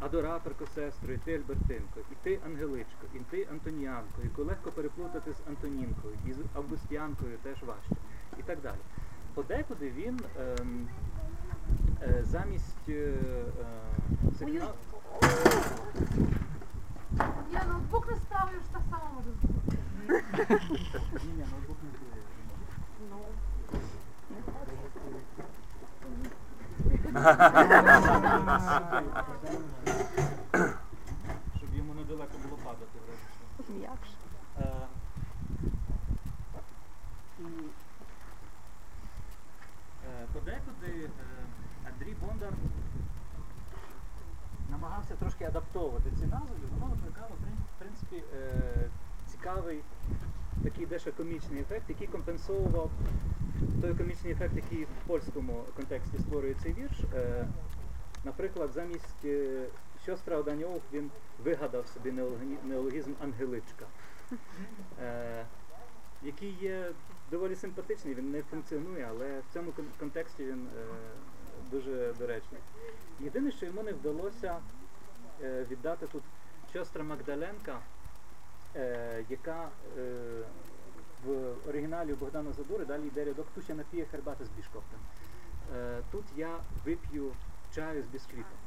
Адораторко, 0.00 0.66
сестро, 0.74 1.12
і 1.12 1.18
ти 1.18 1.34
Альбертинко, 1.34 2.00
і 2.12 2.14
ти 2.22 2.38
Ангеличко, 2.46 3.06
і 3.14 3.18
ти 3.18 3.48
Антоніанко, 3.50 4.22
яку 4.22 4.44
легко 4.44 4.70
переплутати 4.70 5.32
з 5.32 5.48
Антонінкою, 5.48 6.14
і 6.26 6.32
з 6.32 6.36
Августіанкою 6.54 7.38
теж 7.42 7.62
важче, 7.62 7.90
і 8.38 8.42
так 8.42 8.60
далі. 8.60 8.78
Подекуди 9.34 9.90
він 9.90 10.20
ем, 10.38 10.88
е, 12.02 12.24
замість 12.24 12.88
е, 12.88 12.92
е, 12.92 13.14
цих 14.38 14.48
Я 17.52 17.64
ноутбук 17.64 18.10
не 18.10 18.16
ставлю, 18.16 18.60
ж 18.60 18.70
так 18.72 18.82
само 18.90 19.04
можу 19.14 19.30
зробити. 19.40 19.78
Ні, 21.24 21.32
ні, 21.36 21.44
ноутбук 21.52 21.76
не 21.82 21.88
буде. 21.98 22.14
Щоб 27.14 27.24
йому 31.74 31.94
недалеко 31.94 32.32
було 32.44 32.56
падати, 32.64 32.98
врешті. 33.06 33.72
М'якше. 33.72 34.14
Е, 34.60 34.62
І 37.38 37.42
е, 40.06 40.08
подекуди 40.32 40.92
е, 41.04 41.08
Андрій 41.92 42.14
Бондар 42.20 42.52
намагався 44.70 45.14
трошки 45.14 45.44
адаптовувати 45.44 46.10
ці 46.20 46.26
назви, 46.26 46.56
воно 46.72 46.86
викликало 46.94 47.30
в 47.30 47.34
в 47.76 47.78
принципі 47.78 48.22
е, 48.36 48.50
цікавий 49.26 49.80
такий 50.62 50.86
дещо 50.86 51.12
комічний 51.12 51.60
ефект, 51.60 51.88
який 51.88 52.06
компенсовував 52.06 52.90
той 53.80 53.94
комічний 53.94 54.32
ефект, 54.32 54.56
який 54.56 54.84
в 54.84 55.06
польському 55.06 55.64
контексті 55.76 56.18
створює 56.18 56.54
цей 56.62 56.72
вірш. 56.72 57.04
Е, 57.14 57.46
Наприклад, 58.24 58.70
замість 58.72 59.24
е, 59.24 59.66
сьостра 60.06 60.36
Оданьов 60.36 60.82
він 60.92 61.10
вигадав 61.44 61.86
собі 61.86 62.10
неологі- 62.10 62.64
неологізм 62.64 63.12
Ангеличка, 63.22 63.86
е, 65.02 65.46
який 66.22 66.50
є 66.60 66.92
доволі 67.30 67.56
симпатичний, 67.56 68.14
він 68.14 68.30
не 68.30 68.42
функціонує, 68.42 69.06
але 69.10 69.38
в 69.40 69.52
цьому 69.52 69.70
кон- 69.70 69.98
контексті 69.98 70.44
він 70.44 70.68
е, 70.78 70.84
дуже 71.70 72.14
доречний. 72.18 72.60
Єдине, 73.20 73.50
що 73.50 73.66
йому 73.66 73.82
не 73.82 73.92
вдалося 73.92 74.58
е, 75.42 75.66
віддати 75.70 76.06
тут 76.06 76.22
сьостра 76.72 77.04
Магдаленка, 77.04 77.78
е, 78.76 79.24
яка 79.28 79.68
е, 79.98 80.02
в 81.26 81.68
оригіналі 81.68 82.12
у 82.12 82.16
Богдана 82.16 82.52
Задури 82.52 82.84
далі 82.84 83.06
йде 83.06 83.24
рядок 83.24 83.46
«Ту 83.54 83.62
ще 83.62 83.74
напіє 83.74 84.06
Хербата 84.10 84.44
з 84.44 84.48
бішкоптем. 84.48 84.98
Е, 85.76 86.00
тут 86.10 86.24
я 86.36 86.58
вип'ю 86.84 87.32
чаю 87.74 88.02
з 88.02 88.06
бісквітом. 88.06 88.58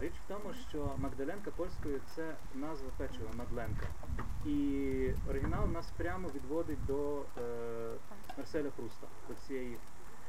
Річ 0.00 0.12
в 0.12 0.28
тому, 0.28 0.54
що 0.68 0.90
Магдаленка 0.98 1.50
польською 1.50 2.00
це 2.14 2.34
назва 2.54 2.88
печива 2.96 3.30
Мадленка. 3.34 3.86
І 4.46 5.10
оригінал 5.30 5.68
нас 5.68 5.90
прямо 5.96 6.28
відводить 6.28 6.86
до 6.86 7.18
е, 7.18 7.22
Марселя 8.38 8.70
Пруста, 8.76 9.06
до 9.28 9.34
цієї 9.46 9.76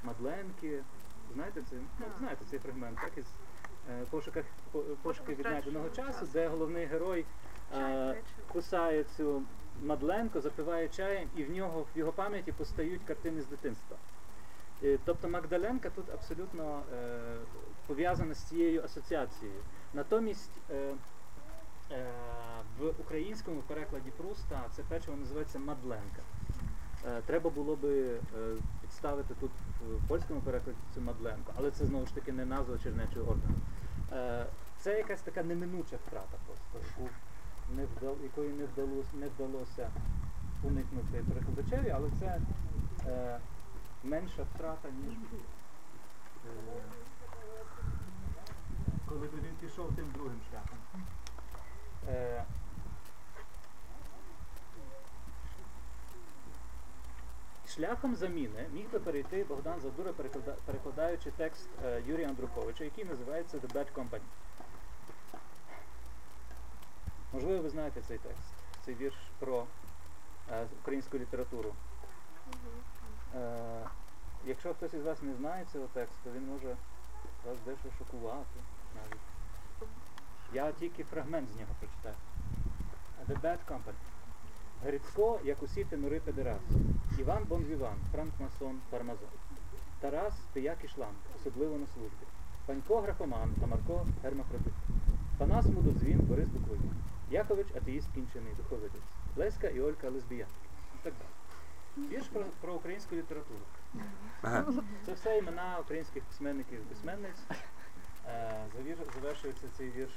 Мадленки. 0.04 0.80
Знаєте 1.34 1.62
це? 1.70 1.76
Ну, 2.00 2.06
знаєте 2.20 2.46
цей 2.50 2.60
фрагмент, 2.60 2.98
так 3.02 3.12
із 3.18 3.26
е, 3.90 4.06
пошуках 4.10 4.46
пошуки 5.02 5.36
віднайденого 5.36 5.90
часу, 5.90 6.28
де 6.34 6.48
головний 6.48 6.86
герой 6.86 7.26
е, 7.78 8.16
кусає 8.48 9.04
цю 9.04 9.42
Мадленку, 9.84 10.42
запиває 10.42 10.88
чаєм, 10.90 11.30
і 11.36 11.44
в 11.44 11.52
нього 11.52 11.86
в 11.96 11.98
його 11.98 12.12
пам'яті 12.12 12.52
постають 12.52 13.02
картини 13.08 13.42
з 13.42 13.48
дитинства. 13.48 13.98
Е, 14.84 14.98
Тобто 15.06 15.30
Магдаленка 15.30 15.90
тут 15.90 16.10
абсолютно 16.14 16.82
е, 16.94 17.20
пов'язана 17.88 18.34
з 18.34 18.44
цією 18.44 18.84
асоціацією. 18.84 19.60
Натомість 19.94 20.52
е, 20.72 20.94
е, 21.92 22.06
в 22.80 22.88
українському 22.88 23.62
перекладі 23.62 24.12
Пруста 24.18 24.64
це 24.76 24.82
печиво 24.84 25.18
називається 25.18 25.60
Мадленка. 25.60 26.22
Е, 27.08 27.22
треба 27.26 27.50
було 27.50 27.76
би 27.76 28.14
е, 28.14 28.20
підставити 28.82 29.34
тут 29.40 29.52
в 29.82 30.08
польському 30.08 30.42
перекладі 30.42 30.78
цю 30.96 31.02
Мадленку, 31.02 31.54
але 31.58 31.72
це 31.72 31.86
знову 31.86 32.06
ж 32.06 32.16
таки 32.16 32.32
не 32.32 32.46
назва 32.46 32.78
Чернечого 32.84 33.32
ордену. 33.32 33.56
Е, 34.14 34.46
це 34.80 34.98
якась 34.98 35.22
така 35.22 35.44
неминуча 35.44 35.98
втрата 36.08 36.38
просто, 36.48 36.90
не 37.76 37.86
вдал, 37.86 38.16
якої 38.24 38.50
не 38.50 38.66
вдалося, 38.66 39.10
не 39.14 39.28
вдалося 39.28 39.90
уникнути 40.64 41.24
перекладачеві, 41.30 41.90
але 41.90 42.10
це 42.20 42.42
е, 43.08 43.40
менша 44.04 44.44
втрата, 44.44 44.90
ніж 44.90 45.14
е, 45.14 46.50
коли 49.06 49.28
б 49.28 49.32
він 49.34 49.70
пішов 49.70 49.96
тим 49.96 50.06
другим 50.14 50.40
шляхом. 50.52 50.78
Е, 52.08 52.44
Шляхом 57.68 58.16
заміни 58.16 58.66
міг 58.74 58.90
би 58.92 59.00
перейти 59.00 59.44
Богдан 59.44 59.80
Задура, 59.82 60.14
перекладаючи 60.66 61.32
текст 61.38 61.68
е, 61.86 62.02
Юрія 62.08 62.28
Андруковича, 62.28 62.84
який 62.84 63.06
називається 63.06 63.58
The 63.58 63.74
Bad 63.74 63.86
Company. 63.96 64.20
Можливо, 67.34 67.64
ви 67.64 67.70
знаєте 67.70 68.02
цей 68.08 68.18
текст, 68.18 68.54
цей 68.86 68.96
вірш 68.96 69.16
про 69.40 69.66
е, 70.52 70.66
українську 70.82 71.18
літературу. 71.18 71.74
Е, 73.36 73.82
якщо 74.46 74.74
хтось 74.74 74.94
із 74.94 75.04
вас 75.04 75.22
не 75.22 75.34
знає 75.34 75.66
цього 75.74 75.88
тексту, 75.94 76.32
він 76.36 76.48
може 76.48 76.76
вас 77.48 77.58
дещо 77.66 77.90
шокувати 77.98 78.60
навіть. 78.96 79.22
Я 80.54 80.72
тільки 80.72 81.04
фрагмент 81.04 81.50
з 81.50 81.56
нього 81.60 81.72
прочитаю. 81.80 82.16
The 83.30 83.42
Bad 83.42 83.58
Company. 83.68 83.94
Грицько, 84.84 85.40
як 85.44 85.64
усі 85.64 85.84
тенори 85.84 86.20
педераст. 86.20 86.62
Іван 87.20 87.44
Бонвіван, 87.44 87.96
Франк 88.12 88.32
Масон, 88.40 88.80
Пармазон. 88.90 89.30
Тарас 90.00 90.34
Пияк 90.54 90.78
і 90.84 90.88
Шланг, 90.88 91.16
особливо 91.36 91.78
на 91.78 91.88
службі. 91.88 92.26
Панько 92.66 93.02
графоман, 93.02 93.52
а 93.64 93.66
Марко 93.66 94.06
гермафродит. 94.24 94.74
Панас 95.38 95.66
Мудодзвін, 95.66 96.20
Борис 96.20 96.48
Буковик. 96.48 96.82
Якович 97.32 97.68
атеїст 97.76 98.08
кінчений, 98.14 98.54
духовидець. 98.58 99.02
Леська 99.36 99.68
і 99.68 99.82
Олька 99.82 100.10
лесбіянки. 100.10 100.54
І 100.96 101.04
так 101.04 101.14
далі. 101.14 102.08
Вірш 102.10 102.28
про, 102.28 102.44
про 102.62 102.74
українську 102.74 103.16
літературу. 103.16 103.60
Це 105.06 105.14
все 105.14 105.38
імена 105.38 105.78
українських 105.82 106.24
письменників 106.24 106.80
і 106.80 106.94
письменниць. 106.94 107.40
Е, 108.28 108.66
завір- 108.78 109.14
завершується 109.14 109.68
цей 109.78 109.92
вірш. 109.92 110.12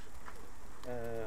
Е, 0.88 1.26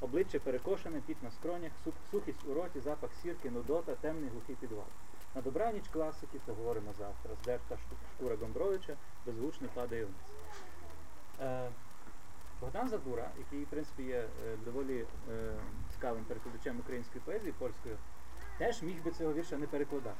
обличчя 0.00 0.38
перекошене, 0.38 1.00
піт 1.06 1.22
на 1.22 1.30
скронях, 1.30 1.72
сухість 2.10 2.46
у 2.48 2.54
роті, 2.54 2.80
запах 2.80 3.10
сірки, 3.22 3.50
нудота, 3.50 3.94
темний 3.94 4.30
глухий 4.30 4.54
підвал. 4.54 4.86
На 5.34 5.42
добраніч 5.42 5.84
класики, 5.92 6.38
то 6.46 6.54
говоримо 6.54 6.92
завтра. 6.98 7.30
Здерта 7.42 7.76
шкура 8.16 8.36
Гомбровича 8.36 8.96
беззвучно 9.26 9.68
падає 9.74 10.04
вниз. 10.04 10.16
Богдан 12.60 12.88
Задура, 12.88 13.30
який, 13.38 13.64
в 13.64 13.66
принципі, 13.66 14.02
є 14.02 14.18
е, 14.18 14.56
доволі 14.64 15.06
е, 15.30 15.54
цікавим 15.94 16.24
перекладачем 16.24 16.80
української 16.80 17.22
поезії 17.24 17.52
польською, 17.52 17.98
теж 18.58 18.82
міг 18.82 19.02
би 19.02 19.10
цього 19.10 19.32
вірша 19.32 19.58
не 19.58 19.66
перекладати. 19.66 20.16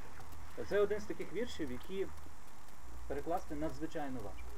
Це 0.68 0.80
один 0.80 1.00
з 1.00 1.04
таких 1.04 1.32
віршів, 1.32 1.72
які 1.72 2.06
перекласти 3.06 3.54
надзвичайно 3.54 4.20
важко. 4.20 4.48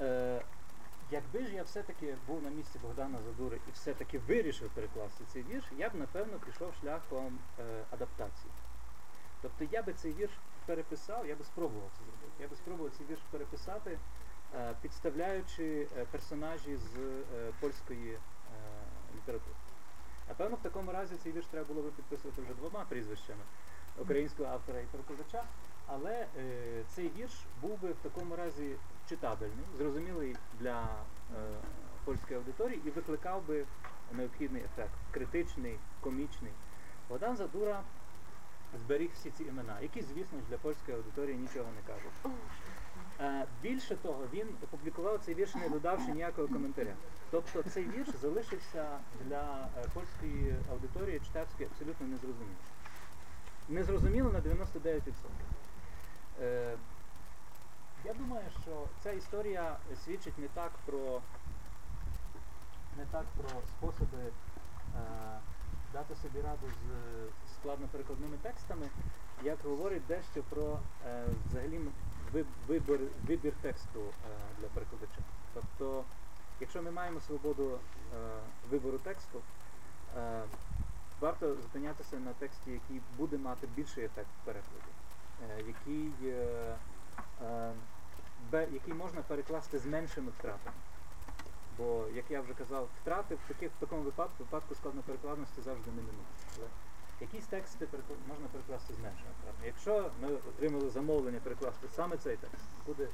Е, 0.00 0.42
якби 1.10 1.46
ж 1.46 1.54
я 1.54 1.62
все-таки 1.62 2.16
був 2.26 2.42
на 2.42 2.50
місці 2.50 2.78
Богдана 2.82 3.18
Задури 3.22 3.60
і 3.68 3.70
все-таки 3.72 4.18
вирішив 4.18 4.70
перекласти 4.70 5.24
цей 5.32 5.42
вірш, 5.42 5.64
я 5.76 5.88
б 5.88 5.94
напевно 5.94 6.38
пішов 6.38 6.74
шляхом 6.80 7.38
е, 7.58 7.84
адаптації. 7.90 8.52
Тобто 9.42 9.64
я 9.72 9.82
би 9.82 9.92
цей 9.92 10.12
вірш 10.12 10.32
переписав, 10.66 11.26
я 11.26 11.34
би 11.36 11.44
спробував 11.44 11.90
це 11.98 12.04
зробити. 12.04 12.42
Я 12.42 12.48
би 12.48 12.56
спробував 12.56 12.92
цей 12.98 13.06
вірш 13.06 13.20
переписати, 13.30 13.98
підставляючи 14.82 15.86
е, 15.96 16.06
персонажі 16.10 16.76
з 16.76 16.96
е, 16.96 17.52
польської 17.60 18.12
е, 18.12 18.18
літератури. 19.16 19.56
Напевно, 20.28 20.56
в 20.56 20.62
такому 20.62 20.92
разі 20.92 21.14
цей 21.22 21.32
вірш 21.32 21.46
треба 21.46 21.66
було 21.68 21.82
би 21.82 21.90
підписувати 21.90 22.42
вже 22.42 22.54
двома 22.54 22.84
прізвищами 22.88 23.42
українського 23.98 24.48
автора 24.48 24.80
і 24.80 24.84
перекладача, 24.84 25.44
але 25.86 26.26
е, 26.38 26.82
цей 26.88 27.10
вірш 27.18 27.32
був 27.62 27.80
би 27.80 27.88
в 27.88 27.96
такому 27.96 28.36
разі 28.36 28.76
читабельний, 29.08 29.64
зрозумілий 29.78 30.36
для 30.60 30.82
е, 30.82 31.36
польської 32.04 32.38
аудиторії 32.38 32.80
і 32.84 32.90
викликав 32.90 33.46
би 33.46 33.64
необхідний 34.12 34.62
ефект 34.62 34.94
критичний, 35.10 35.78
комічний. 36.00 36.52
Богдан 37.08 37.36
Задура 37.36 37.82
зберіг 38.78 39.10
всі 39.14 39.30
ці 39.30 39.44
імена, 39.44 39.80
які, 39.80 40.02
звісно 40.02 40.38
ж, 40.38 40.44
для 40.50 40.56
польської 40.56 40.96
аудиторії 40.96 41.36
нічого 41.36 41.66
не 41.76 41.94
кажуть. 41.94 42.36
Е, 43.20 43.46
більше 43.62 43.96
того, 43.96 44.24
він 44.32 44.48
опублікував 44.62 45.20
цей 45.24 45.34
вірш, 45.34 45.54
не 45.54 45.68
додавши 45.68 46.12
ніякого 46.12 46.48
коментаря. 46.48 46.94
Тобто 47.30 47.62
цей 47.62 47.84
вірш 47.84 48.08
залишився 48.22 48.98
для 49.24 49.68
е, 49.78 49.84
польської 49.94 50.56
аудиторії 50.72 51.20
читацької 51.20 51.68
абсолютно 51.72 52.06
незрозумілим. 52.06 52.56
Незрозуміло 53.68 54.30
на 54.32 54.40
99%. 54.40 55.10
Е, 56.42 56.76
я 58.04 58.14
думаю, 58.14 58.44
що 58.62 58.84
ця 59.02 59.12
історія 59.12 59.76
свідчить 60.04 60.38
не 60.38 60.48
так 60.48 60.72
про 60.86 61.20
не 62.98 63.04
так 63.04 63.24
про 63.36 63.48
способи 63.48 64.18
дати 65.92 66.14
собі 66.14 66.40
раду 66.40 66.66
з 66.66 67.52
складно 67.54 67.86
перекладними 67.92 68.36
текстами, 68.42 68.88
як 69.42 69.58
говорить 69.64 70.06
дещо 70.06 70.42
про 70.50 70.78
взагалі 71.48 71.80
вибір, 72.68 73.00
вибір 73.28 73.52
тексту 73.62 74.00
е, 74.00 74.60
для 74.60 74.66
перекладача. 74.66 75.20
Тобто, 75.54 76.04
якщо 76.60 76.82
ми 76.82 76.90
маємо 76.90 77.20
свободу 77.20 77.70
е, 77.72 77.78
вибору 78.70 78.98
тексту, 78.98 79.40
е, 80.16 80.42
варто 81.20 81.54
зупинятися 81.54 82.16
на 82.16 82.32
тексті, 82.32 82.70
який 82.70 83.00
буде 83.18 83.38
мати 83.38 83.66
більший 83.76 84.04
ефект 84.04 84.28
е, 84.48 84.54
який, 85.66 86.12
який 88.72 88.94
можна 88.94 89.22
перекласти 89.22 89.78
з 89.78 89.86
меншими 89.86 90.30
втратами. 90.38 90.76
Бо, 91.78 92.04
як 92.14 92.24
я 92.30 92.40
вже 92.40 92.54
казав, 92.54 92.88
втрати 93.00 93.34
в, 93.34 93.48
таких, 93.48 93.70
в 93.70 93.80
такому 93.80 94.02
випадку, 94.02 94.34
випадку 94.38 94.74
складноперекладності 94.74 95.60
завжди 95.60 95.90
не. 95.90 96.02
Але 96.56 96.66
якісь 97.24 97.46
тексти 97.46 97.86
можна 98.28 98.46
перекласти 98.52 98.94
з 98.94 98.98
меншими 98.98 99.30
втратами. 99.38 99.66
Якщо 99.66 100.10
ми 100.22 100.28
отримали 100.28 100.90
замовлення 100.90 101.40
перекласти 101.40 101.88
саме 101.96 102.16
цей 102.16 102.36
текст, 102.36 102.64
куди 102.86 103.08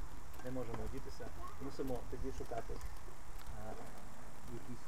не 0.44 0.50
можемо 0.50 0.78
дітися, 0.92 1.26
мусимо 1.64 1.98
тоді 2.10 2.32
шукати 2.38 2.74
е, 2.74 3.72
якісь, 4.52 4.86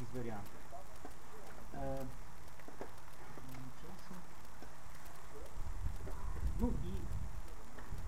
якісь 0.00 0.14
варіанти. 0.14 0.56
Е. 1.74 2.06
Ну 6.60 6.72
і 6.84 6.92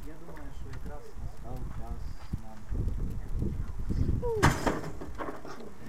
я 0.08 0.14
думаю, 0.26 0.50
що 0.60 0.68
якраз 0.78 1.02
настав 1.24 1.58
час 1.78 2.00
нам. 2.42 2.58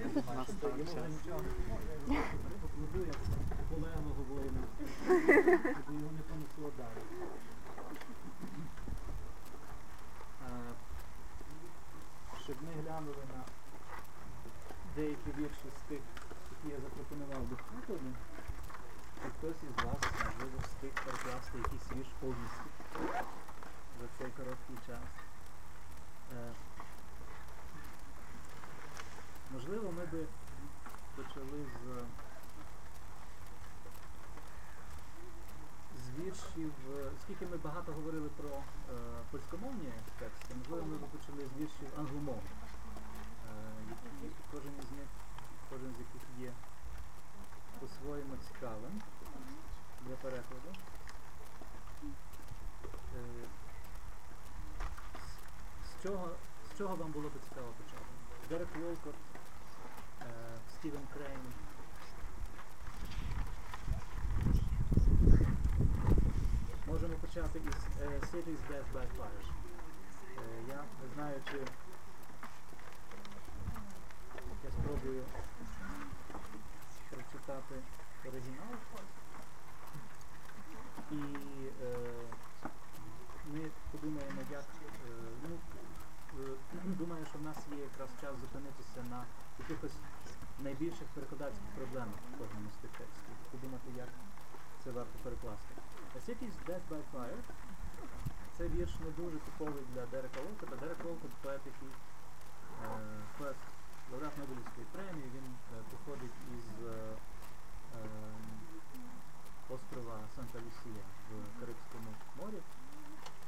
Йому 0.00 0.84
вже 0.84 1.08
нічого 1.08 1.40
не 2.78 2.86
воїна, 2.94 3.14
щоб 5.04 5.94
його 5.94 6.12
не 6.12 6.22
понесло 6.28 6.70
далі. 6.78 7.04
Щоб 12.44 12.56
ми 12.62 12.82
глянули 12.82 13.24
на 13.34 13.44
деякі 14.96 15.30
вірші 15.38 15.68
з 15.78 15.88
тих, 15.88 16.00
які 16.50 16.74
я 16.74 16.80
запропонував 16.80 17.48
до 17.48 17.56
прикладу, 17.56 18.10
і 19.26 19.28
хтось 19.38 19.62
із 19.62 19.84
вас, 19.84 20.00
можливо, 20.24 20.58
встиг 20.62 20.90
перекласти 21.04 21.58
якийсь 21.58 21.92
вірш 21.96 22.08
повністю 22.20 22.68
за 24.00 24.06
цей 24.18 24.30
короткий 24.30 24.76
час. 24.86 25.08
Е, 26.32 26.50
можливо, 29.52 29.92
ми 29.92 30.06
би 30.06 30.26
почали 31.16 31.66
з, 31.74 32.04
з 36.04 36.18
віршів, 36.34 36.72
е, 36.98 37.10
оскільки 37.16 37.46
ми 37.46 37.56
багато 37.56 37.92
говорили 37.92 38.28
про 38.28 38.48
е, 38.48 38.62
польськомовні 39.30 39.92
тексти, 40.18 40.54
можливо, 40.54 40.86
ми 40.86 40.96
почали 40.98 41.42
з 41.48 41.60
віршів 41.60 41.88
англомовних, 41.98 42.52
е, 43.48 44.28
кожен 44.52 44.72
із 44.82 44.90
них, 44.98 45.08
кожен 45.70 45.94
з 45.96 45.98
яких 45.98 46.22
є 46.40 46.52
по-своєму 47.80 48.34
цікавим 48.48 49.02
для 50.06 50.14
перекладу. 50.16 50.70
Е, 53.16 53.20
з- 55.20 56.00
З 56.00 56.02
чого, 56.02 56.28
з 56.74 56.78
чого 56.78 56.96
вам 56.96 57.10
було 57.12 57.28
б 57.28 57.32
цікаво 57.48 57.68
почати? 57.78 58.10
Дерек 58.48 58.68
Волкот, 58.76 59.14
е, 60.22 60.26
Стівен 60.78 61.02
Крейн. 61.14 61.40
Із 67.34 67.40
е, 67.40 68.06
Cities 68.32 68.62
Death 68.70 68.90
by 68.94 69.06
Fire. 69.18 69.44
Е, 70.38 70.42
я 70.68 70.76
не 70.76 71.14
знаю, 71.14 71.40
чи 71.50 71.56
я 74.64 74.70
спробую 74.70 75.24
прочитати 77.10 77.74
оригінал. 78.24 78.74
І 81.10 81.20
е, 81.82 81.96
ми 83.52 83.70
подумаємо, 83.92 84.40
як 84.50 84.64
е, 84.84 85.10
ну, 85.42 85.58
е, 86.40 86.56
думаю, 86.84 87.26
що 87.26 87.38
в 87.38 87.42
нас 87.42 87.56
є 87.76 87.82
якраз 87.82 88.08
час 88.20 88.36
зупинитися 88.40 89.02
на 89.10 89.24
якихось 89.58 89.96
найбільших 90.58 91.08
перекладацьких 91.14 91.70
проблемах 91.76 92.18
в 92.34 92.38
кожному 92.38 92.68
з 92.70 92.82
тих 92.82 92.90
текстів. 92.90 93.34
Подумати, 93.50 93.88
як 93.96 94.08
це 94.84 94.90
варто 94.90 95.18
перекласти. 95.22 95.83
A 96.14 96.20
City's 96.20 96.56
Death 96.66 96.86
by 96.90 97.02
Fire 97.12 97.42
це 98.56 98.68
вірш 98.68 98.92
не 99.04 99.10
дуже 99.10 99.36
типовий 99.38 99.84
для 99.94 100.06
Дерека 100.06 100.40
Волкота. 100.40 100.76
Дерек 100.76 101.04
Волкот 101.04 101.30
поет, 101.42 101.60
який 101.66 101.92
е, 102.84 102.88
поет 103.38 103.56
лауреат 104.12 104.38
Нобелівської 104.38 104.86
премії, 104.92 105.28
він 105.34 105.46
е, 105.54 105.76
походить 105.90 106.38
із 106.56 106.66
е, 106.88 107.16
острова 109.74 110.16
Санта-Лусія 110.36 111.02
в 111.28 111.60
Карибському 111.60 112.10
морі, 112.38 112.60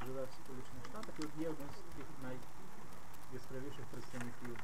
живе 0.06 0.22
в 0.24 0.32
Сполучених 0.40 0.84
Штатах 0.90 1.14
і 1.18 1.22
от 1.26 1.32
є 1.38 1.48
один 1.54 1.68
з 1.76 1.80
таких 1.88 2.08
найяскравіших 2.24 3.84
представників 3.92 4.56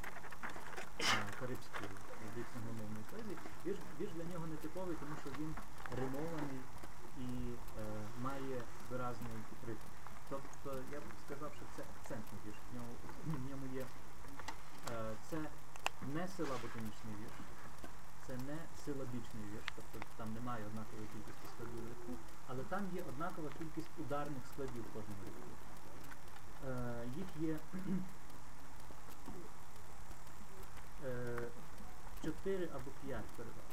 карибської 1.41 1.91
англомовної 2.57 3.05
поезії. 3.11 3.37
Вірш 4.01 4.13
для 4.17 4.25
нього 4.33 4.47
не 4.47 4.57
типовий, 4.57 4.97
тому 5.03 5.15
що 5.23 5.31
він 5.39 5.55
римований 6.01 6.61
і 7.19 7.29
е, 7.53 7.85
має 8.23 8.63
виразний 8.91 9.33
ритм. 9.67 9.89
Тобто 10.31 10.79
я 10.93 11.01
б 11.01 11.03
сказав, 11.27 11.51
що 11.57 11.65
це 11.77 11.83
акцентний 11.97 12.41
вірш. 12.47 12.57
В 12.71 12.75
ньому, 12.77 12.93
в 13.27 13.51
ньому 13.51 13.67
є 13.75 13.85
е, 14.91 15.15
це 15.31 15.37
не 16.15 16.29
силаботонічний 16.29 17.15
вірш, 17.21 17.37
це 18.27 18.33
не 18.37 18.59
силабічний 18.85 19.45
вірш, 19.53 19.67
тобто 19.77 20.07
там 20.17 20.35
немає 20.35 20.67
однакової 20.67 21.09
кількості 21.13 21.47
складів 21.55 21.89
рядку, 21.89 22.13
але 22.49 22.63
там 22.63 22.83
є 22.95 23.03
однакова 23.03 23.49
кількість 23.59 23.99
ударних 23.99 24.43
складів 24.53 24.83
в 24.83 24.93
кожному 24.95 25.23
рядку. 25.27 25.49
Е, 26.69 27.05
їх 27.17 27.29
є 27.51 27.59
е, 31.05 31.49
4 32.25 32.69
або 32.75 32.91
5 33.07 33.25
переважно. 33.37 33.72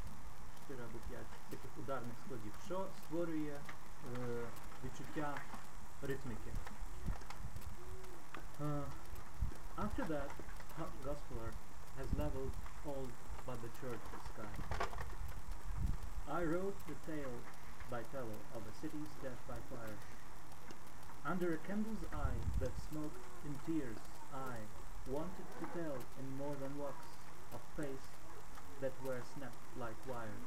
4 0.69 0.85
або 0.85 0.99
5 0.99 1.27
таких 1.51 1.71
ударних 1.79 2.17
складів, 2.25 2.53
що 2.67 2.87
створює 2.97 3.53
е, 3.53 4.51
відчуття 4.85 5.35
ритміки. 6.03 6.53
Uh, 8.61 8.85
after 9.77 10.05
that, 10.05 10.31
Ho- 10.79 10.93
Gospeler 11.07 11.51
has 11.99 12.09
leveled 12.15 12.55
all 12.87 13.07
but 13.47 13.59
the 13.63 13.73
church 13.81 14.07
sky. 14.31 14.55
I 16.39 16.41
wrote 16.45 16.79
the 16.87 16.95
tale 17.11 17.39
by 17.91 18.03
Tello 18.13 18.37
of 18.57 18.63
a 18.67 18.73
city's 18.81 19.13
death 19.23 19.43
by 19.53 19.59
fire. 19.73 19.99
Under 21.33 21.49
a 21.55 21.59
candle's 21.69 22.05
eye 22.13 22.41
that 22.61 22.75
smoked 22.89 23.25
in 23.47 23.55
tears, 23.67 23.99
I 24.33 24.55
wanted 25.17 25.49
to 25.61 25.67
tell 25.79 25.99
in 26.21 26.27
more 26.43 26.55
than 26.63 26.79
wax 26.79 26.97
of 27.57 27.61
face 27.77 28.07
that 28.81 28.93
were 29.05 29.23
snapped 29.35 29.67
like 29.77 30.01
wire. 30.07 30.39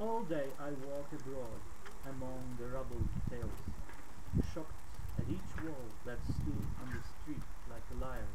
All 0.00 0.22
day 0.22 0.46
I 0.60 0.70
walked 0.86 1.12
abroad 1.12 1.58
among 2.06 2.56
the 2.56 2.68
rubble 2.68 3.02
tales, 3.28 3.58
shocked 4.54 4.70
at 5.18 5.26
each 5.26 5.50
wall 5.66 5.90
that 6.06 6.22
stood 6.22 6.62
on 6.78 6.94
the 6.94 7.02
street 7.02 7.42
like 7.68 7.82
a 7.90 7.98
lyre. 7.98 8.30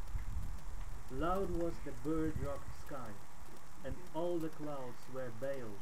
Loud 1.10 1.50
was 1.56 1.72
the 1.86 1.96
bird-rocked 2.04 2.74
sky, 2.86 3.12
and 3.86 3.96
all 4.14 4.38
the 4.40 4.50
clouds 4.50 5.00
were 5.16 5.32
veiled, 5.40 5.80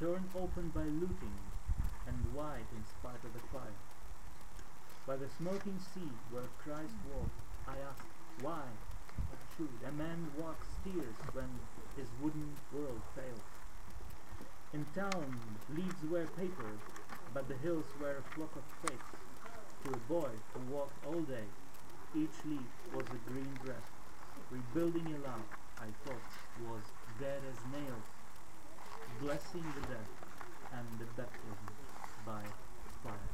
torn 0.00 0.24
open 0.34 0.72
by 0.72 0.84
looting, 0.96 1.36
and 2.08 2.32
white 2.32 2.72
in 2.72 2.84
spite 2.88 3.20
of 3.28 3.34
the 3.36 3.44
fire. 3.52 3.76
By 5.06 5.16
the 5.16 5.28
smoking 5.28 5.78
sea 5.92 6.08
where 6.32 6.48
Christ 6.64 6.96
walked, 7.04 7.36
I 7.68 7.76
asked, 7.84 8.08
why 8.40 8.64
should 9.56 9.76
a 9.86 9.92
man 9.92 10.24
walk 10.38 10.56
steers 10.80 11.20
when 11.34 11.60
his 12.00 12.08
wooden 12.22 12.56
world 12.72 13.02
fails? 13.14 13.57
In 14.73 14.85
town, 14.95 15.39
leaves 15.75 16.01
were 16.09 16.25
paper, 16.37 16.71
but 17.33 17.47
the 17.47 17.55
hills 17.55 17.85
were 18.01 18.17
a 18.17 18.25
flock 18.35 18.55
of 18.55 18.65
fakes. 18.81 19.13
To 19.83 19.89
a 19.93 20.01
boy 20.07 20.31
who 20.53 20.73
walked 20.73 20.97
all 21.05 21.21
day, 21.21 21.47
each 22.15 22.37
leaf 22.45 22.69
was 22.95 23.05
a 23.13 23.21
green 23.29 23.53
dress. 23.63 23.87
Rebuilding 24.49 25.07
a 25.13 25.19
love 25.27 25.47
I 25.79 25.89
thought 26.03 26.29
was 26.69 26.83
dead 27.19 27.41
as 27.51 27.59
nails, 27.71 28.07
blessing 29.21 29.65
the 29.75 29.93
death 29.93 30.13
and 30.77 30.87
the 30.99 31.05
baptism 31.17 31.69
by 32.25 32.43
fire. 33.03 33.29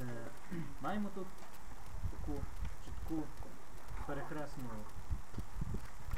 Е, 0.00 0.04
маємо 0.82 1.08
тут 1.14 1.26
таку 2.10 2.40
чітку 2.84 3.22
перекресну 4.06 4.70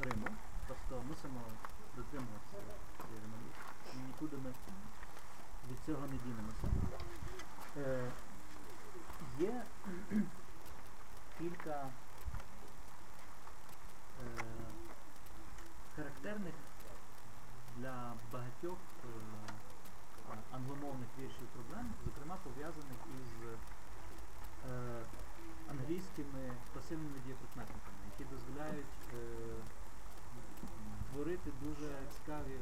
риму, 0.04 0.28
тобто 0.68 1.02
мусимо 1.08 1.40
дотримуватися 1.99 2.57
римові. 3.11 3.49
Нікуди 4.07 4.37
ми 4.37 4.49
від 5.69 5.77
цього 5.85 6.07
не 6.07 6.17
дінемося. 6.25 6.67
Е, 7.77 8.11
є 9.39 9.63
кілька 11.39 11.87
е, 14.21 14.27
характерних 15.95 16.53
для 17.77 18.13
багатьох 18.33 18.77
е, 19.05 19.07
англомовних 20.51 21.09
віршів 21.19 21.47
проблем, 21.53 21.85
зокрема 22.05 22.35
пов'язаних 22.43 22.99
із 23.19 23.29
е, 23.45 25.01
англійськими 25.71 26.43
пасивними 26.73 27.19
дієприкметниками, 27.25 27.97
які 28.11 28.23
дозволяють 28.33 28.95
е, 29.13 29.17
творити 31.19 31.51
дуже 31.61 31.89
цікаві 32.15 32.57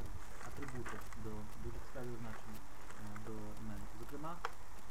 атрибути 0.46 0.96
до 1.24 1.30
дуже 1.64 1.76
цікаві 1.86 2.08
означення 2.16 2.60
е, 3.00 3.04
до 3.26 3.32
іменників. 3.62 3.96
Зокрема, 4.00 4.36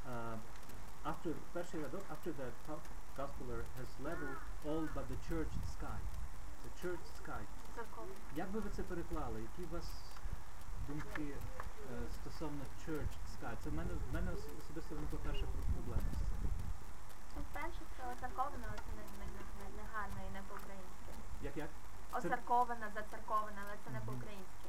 е, 0.07 0.38
after, 1.09 1.34
перший 1.53 1.82
рядок, 1.84 2.01
after 2.15 2.32
that 2.39 2.53
Go- 2.68 2.80
Gospeler 3.18 3.61
has 3.80 3.89
leveled 4.07 4.39
all 4.68 4.84
but 4.95 5.05
the 5.11 5.20
church 5.30 5.53
sky. 5.76 5.99
Це 6.61 6.68
church 6.88 7.05
sky. 7.22 7.43
Як 8.36 8.51
би 8.51 8.59
ви 8.59 8.70
це 8.76 8.84
переклали? 8.84 9.41
Які 9.41 9.61
у 9.63 9.74
вас 9.76 9.88
думки 10.88 11.26
е, 11.32 12.01
стосовно 12.18 12.63
church 12.88 13.13
sky? 13.36 13.53
Це 13.63 13.70
в 13.70 13.74
мене, 13.74 13.91
в 14.09 14.13
мене 14.13 14.32
особисто 14.61 14.95
виникла 14.95 15.20
перша 15.24 15.45
проблема 15.74 16.09
з 16.13 16.18
цим. 16.18 17.43
Перше, 17.53 17.82
це 17.97 18.03
оцеркована, 18.13 18.68
це 18.86 18.91
не, 18.97 19.03
не, 19.20 19.65
не, 19.78 19.84
гарно 19.93 20.20
і 20.30 20.34
не 20.34 20.41
по-українськи. 20.49 21.11
Як 21.41 21.57
як? 21.57 21.70
Це- 21.70 21.87
Оцеркована, 22.14 22.88
зацеркована, 22.95 23.62
але 23.68 23.78
це 23.86 23.89
не 23.91 23.99
по-українськи. 23.99 24.68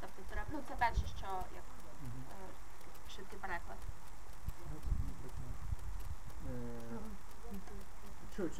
Тобто 0.00 0.22
треба, 0.30 0.48
ну 0.52 0.58
це 0.68 0.74
перше, 0.76 1.06
що 1.18 1.26
як 1.54 1.64
е, 2.32 3.10
швидкий 3.14 3.38
переклад. 3.38 3.78
Е, 6.48 6.98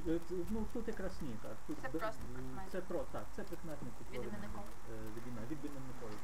е, 0.09 0.21
ну 0.51 0.67
тут 0.73 0.89
якраз 0.89 1.13
ні, 1.23 1.37
так. 1.43 1.57
Тут 1.67 1.79
Це 1.83 1.89
б- 1.89 1.91
просто 1.91 2.23
е, 2.23 2.35
прикметник. 2.35 2.73
Це 2.73 2.81
про, 2.81 2.99
так, 3.13 3.25
це 3.37 3.43
прикметник 3.43 3.95
від 4.13 4.25
імен, 5.27 5.45
від 5.51 5.65
іменникової. 5.65 6.19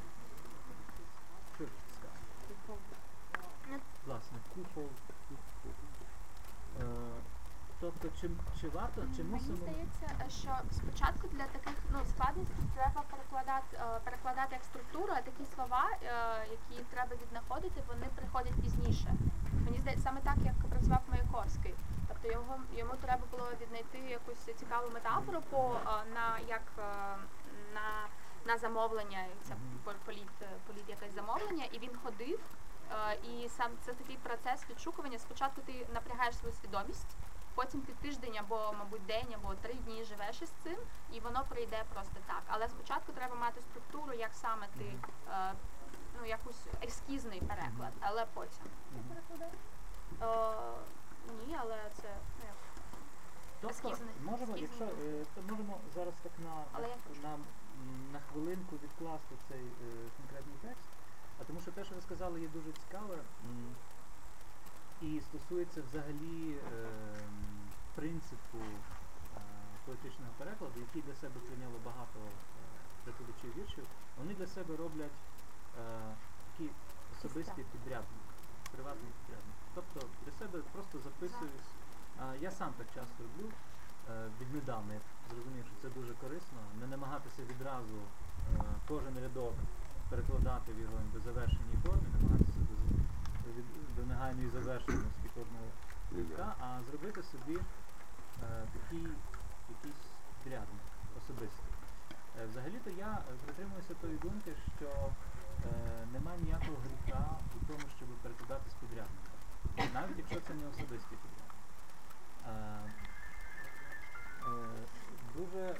Church 1.59 1.79
sky. 1.95 2.09
Ну, 3.71 3.79
Власне, 4.05 4.37
купол. 4.55 4.89
Е, 6.81 6.85
тобто, 7.79 8.09
чи, 8.23 8.29
чи 8.61 8.69
варто, 8.69 9.01
чи 9.15 9.23
Мені 9.23 9.55
здається, 9.55 10.07
що 10.29 10.51
спочатку 10.71 11.27
для 11.27 11.43
таких 11.43 11.77
ну, 11.93 11.99
складностей 12.09 12.65
треба 12.75 13.01
перекладати, 13.11 13.77
е, 13.77 13.99
перекладати 14.03 14.55
як 14.55 14.63
структуру, 14.63 15.13
а 15.17 15.21
такі 15.21 15.45
слова, 15.55 15.89
е, 15.91 16.07
які 16.51 16.83
треба 16.83 17.15
віднаходити, 17.21 17.83
вони 17.87 18.07
приходять 18.15 18.61
пізніше. 18.63 19.13
Мені 19.65 19.77
здається, 19.77 20.03
саме 20.03 20.21
так, 20.21 20.37
як 20.45 20.55
працював 20.69 21.01
Маяковський. 21.11 21.75
Тобто 22.07 22.27
його, 22.31 22.55
йому 22.75 22.93
треба 23.01 23.23
було 23.31 23.47
віднайти 23.61 23.97
якусь 23.97 24.55
цікаву 24.59 24.89
метафору 24.93 25.41
по, 25.49 25.75
е, 25.75 25.89
на, 26.15 26.39
як, 26.47 26.65
на, 27.73 27.87
на 28.45 28.57
замовлення, 28.57 29.19
це 29.41 29.53
політ, 30.05 30.35
політ 30.67 30.89
якесь 30.89 31.13
замовлення, 31.15 31.65
і 31.71 31.79
він 31.79 31.91
ходив. 32.03 32.39
І 33.23 33.49
сам 33.49 33.71
це 33.85 33.93
такий 33.93 34.17
процес 34.17 34.69
відшукування. 34.69 35.19
Спочатку 35.19 35.61
ти 35.61 35.87
напрягаєш 35.93 36.37
свою 36.37 36.53
свідомість, 36.53 37.15
потім 37.55 37.81
ти 37.81 37.93
тиждень 37.93 38.37
або, 38.37 38.73
мабуть, 38.79 39.05
день 39.05 39.33
або 39.35 39.53
три 39.55 39.73
дні 39.73 40.03
живеш 40.03 40.41
із 40.41 40.49
цим, 40.63 40.77
і 41.11 41.19
воно 41.19 41.45
прийде 41.49 41.83
просто 41.93 42.15
так. 42.27 42.41
Але 42.47 42.67
спочатку 42.69 43.11
треба 43.11 43.35
мати 43.35 43.61
структуру, 43.61 44.13
як 44.13 44.31
саме 44.33 44.67
ти 44.77 44.85
е, 45.31 45.53
ну 46.19 46.25
якусь 46.25 46.65
ескізний 46.83 47.39
переклад, 47.41 47.93
але 47.99 48.25
потім. 48.33 48.63
Мгм. 48.91 49.17
Е, 50.21 50.27
ні, 51.47 51.57
але 51.59 51.77
це 52.01 52.09
ну, 52.39 52.45
як 52.45 52.55
Тобто, 53.61 53.77
ескізний- 53.89 54.15
можемо, 54.23 54.53
ескізний 54.53 54.61
якщо, 54.61 54.83
е, 55.05 55.25
то 55.35 55.41
можемо 55.41 55.77
зараз 55.95 56.13
так 56.23 56.31
на, 56.39 56.63
Але 56.73 56.87
я 56.87 56.95
на, 57.23 57.37
на 58.13 58.19
хвилинку 58.31 58.75
відкласти 58.83 59.35
цей 59.49 59.61
е, 59.65 60.09
конкретний 60.17 60.57
текст, 60.61 60.89
а 61.41 61.43
тому 61.43 61.61
що 61.61 61.71
те, 61.71 61.85
що 61.85 61.95
ви 61.95 62.01
сказали, 62.01 62.41
є 62.41 62.47
дуже 62.47 62.71
цікаве. 62.71 63.15
М, 63.45 63.75
і 65.07 65.21
стосується 65.27 65.81
взагалі 65.89 66.39
е, 66.51 66.59
принципу 67.95 68.57
е, 68.57 69.39
поетичного 69.85 70.31
перекладу, 70.37 70.79
який 70.79 71.01
для 71.01 71.15
себе 71.15 71.37
прийняло 71.47 71.77
багато 71.85 72.19
е, 72.19 72.29
перекладачів 73.03 73.51
віршів. 73.57 73.85
Вони 74.19 74.33
для 74.33 74.47
себе 74.47 74.75
роблять 74.75 75.17
е, 75.79 76.15
такий 76.51 76.69
особистий 77.15 77.65
підрядник, 77.73 78.25
приватний 78.73 79.11
підрядник. 79.19 79.57
Тобто 79.75 79.97
для 80.23 80.33
себе 80.39 80.57
просто 80.73 80.99
записують. 81.07 81.67
А, 82.21 82.35
я 82.41 82.51
сам 82.51 82.71
так 82.77 82.87
часто 82.95 83.17
роблю 83.23 83.47
е, 83.51 84.29
віднедавна, 84.41 84.93
зрозумів, 85.29 85.65
що 85.69 85.75
це 85.81 85.99
дуже 85.99 86.13
корисно, 86.13 86.59
не 86.81 86.87
намагатися 86.87 87.41
відразу 87.51 87.97
е, 88.01 88.07
кожен 88.87 89.15
рядок 89.23 89.53
перекладати 90.09 90.73
в 90.73 90.79
його 90.79 90.97
завершеній 91.25 91.77
формі, 91.85 92.07
намагатися 92.15 92.52
від- 93.57 93.95
до 93.95 94.03
негайної 94.05 94.49
завершеності 94.49 95.27
кожного 95.35 95.65
рядка, 96.17 96.55
а 96.59 96.79
зробити 96.89 97.23
собі 97.23 97.57
е, 97.57 98.67
такий 98.73 99.07
якийсь 99.69 100.03
підрядник 100.43 100.81
особистий. 101.17 101.71
Е, 102.39 102.45
Взагалі-то 102.51 102.89
я 102.89 103.11
е, 103.29 103.33
притримуюся 103.45 103.93
тої 104.01 104.17
думки, 104.17 104.51
що 104.77 104.89
е, 105.65 106.05
немає 106.13 106.39
ніякого 106.41 106.77
гріха 106.85 107.25
у 107.55 107.65
тому, 107.65 107.85
щоб 107.97 108.07
перекладати 108.23 108.69
з 108.69 108.73
підрядника, 108.73 109.31
навіть 109.93 110.17
якщо 110.17 110.39
це 110.47 110.53
не 110.53 110.65
особистий 110.67 111.17
підрядник. 111.23 111.53
Е, 112.47 112.51
е, 114.47 114.85
дуже 115.35 115.59
е, 115.59 115.75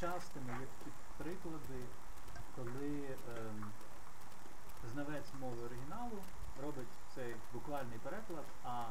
частими 0.00 0.52
є 0.60 0.66
такі 0.78 0.90
приклади, 1.18 1.80
коли 2.56 3.04
ем, 3.38 3.72
знавець 4.92 5.30
мови 5.40 5.62
оригіналу 5.66 6.18
робить 6.62 6.88
цей 7.14 7.36
буквальний 7.52 7.98
переклад, 7.98 8.44
а 8.64 8.84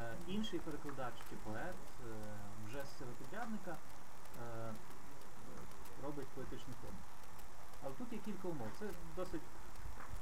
е, 0.00 0.14
інший 0.26 0.58
перекладач 0.58 1.14
чи 1.30 1.36
поет 1.36 1.74
е, 1.74 2.10
вже 2.66 2.84
з 2.84 2.98
цього 2.98 3.10
підрядника 3.18 3.76
е, 4.42 4.72
робить 6.04 6.28
поетичну 6.28 6.74
форму. 6.82 6.98
Але 7.84 7.94
тут 7.94 8.12
є 8.12 8.18
кілька 8.18 8.48
умов. 8.48 8.68
Це 8.78 8.86
досить 9.16 9.42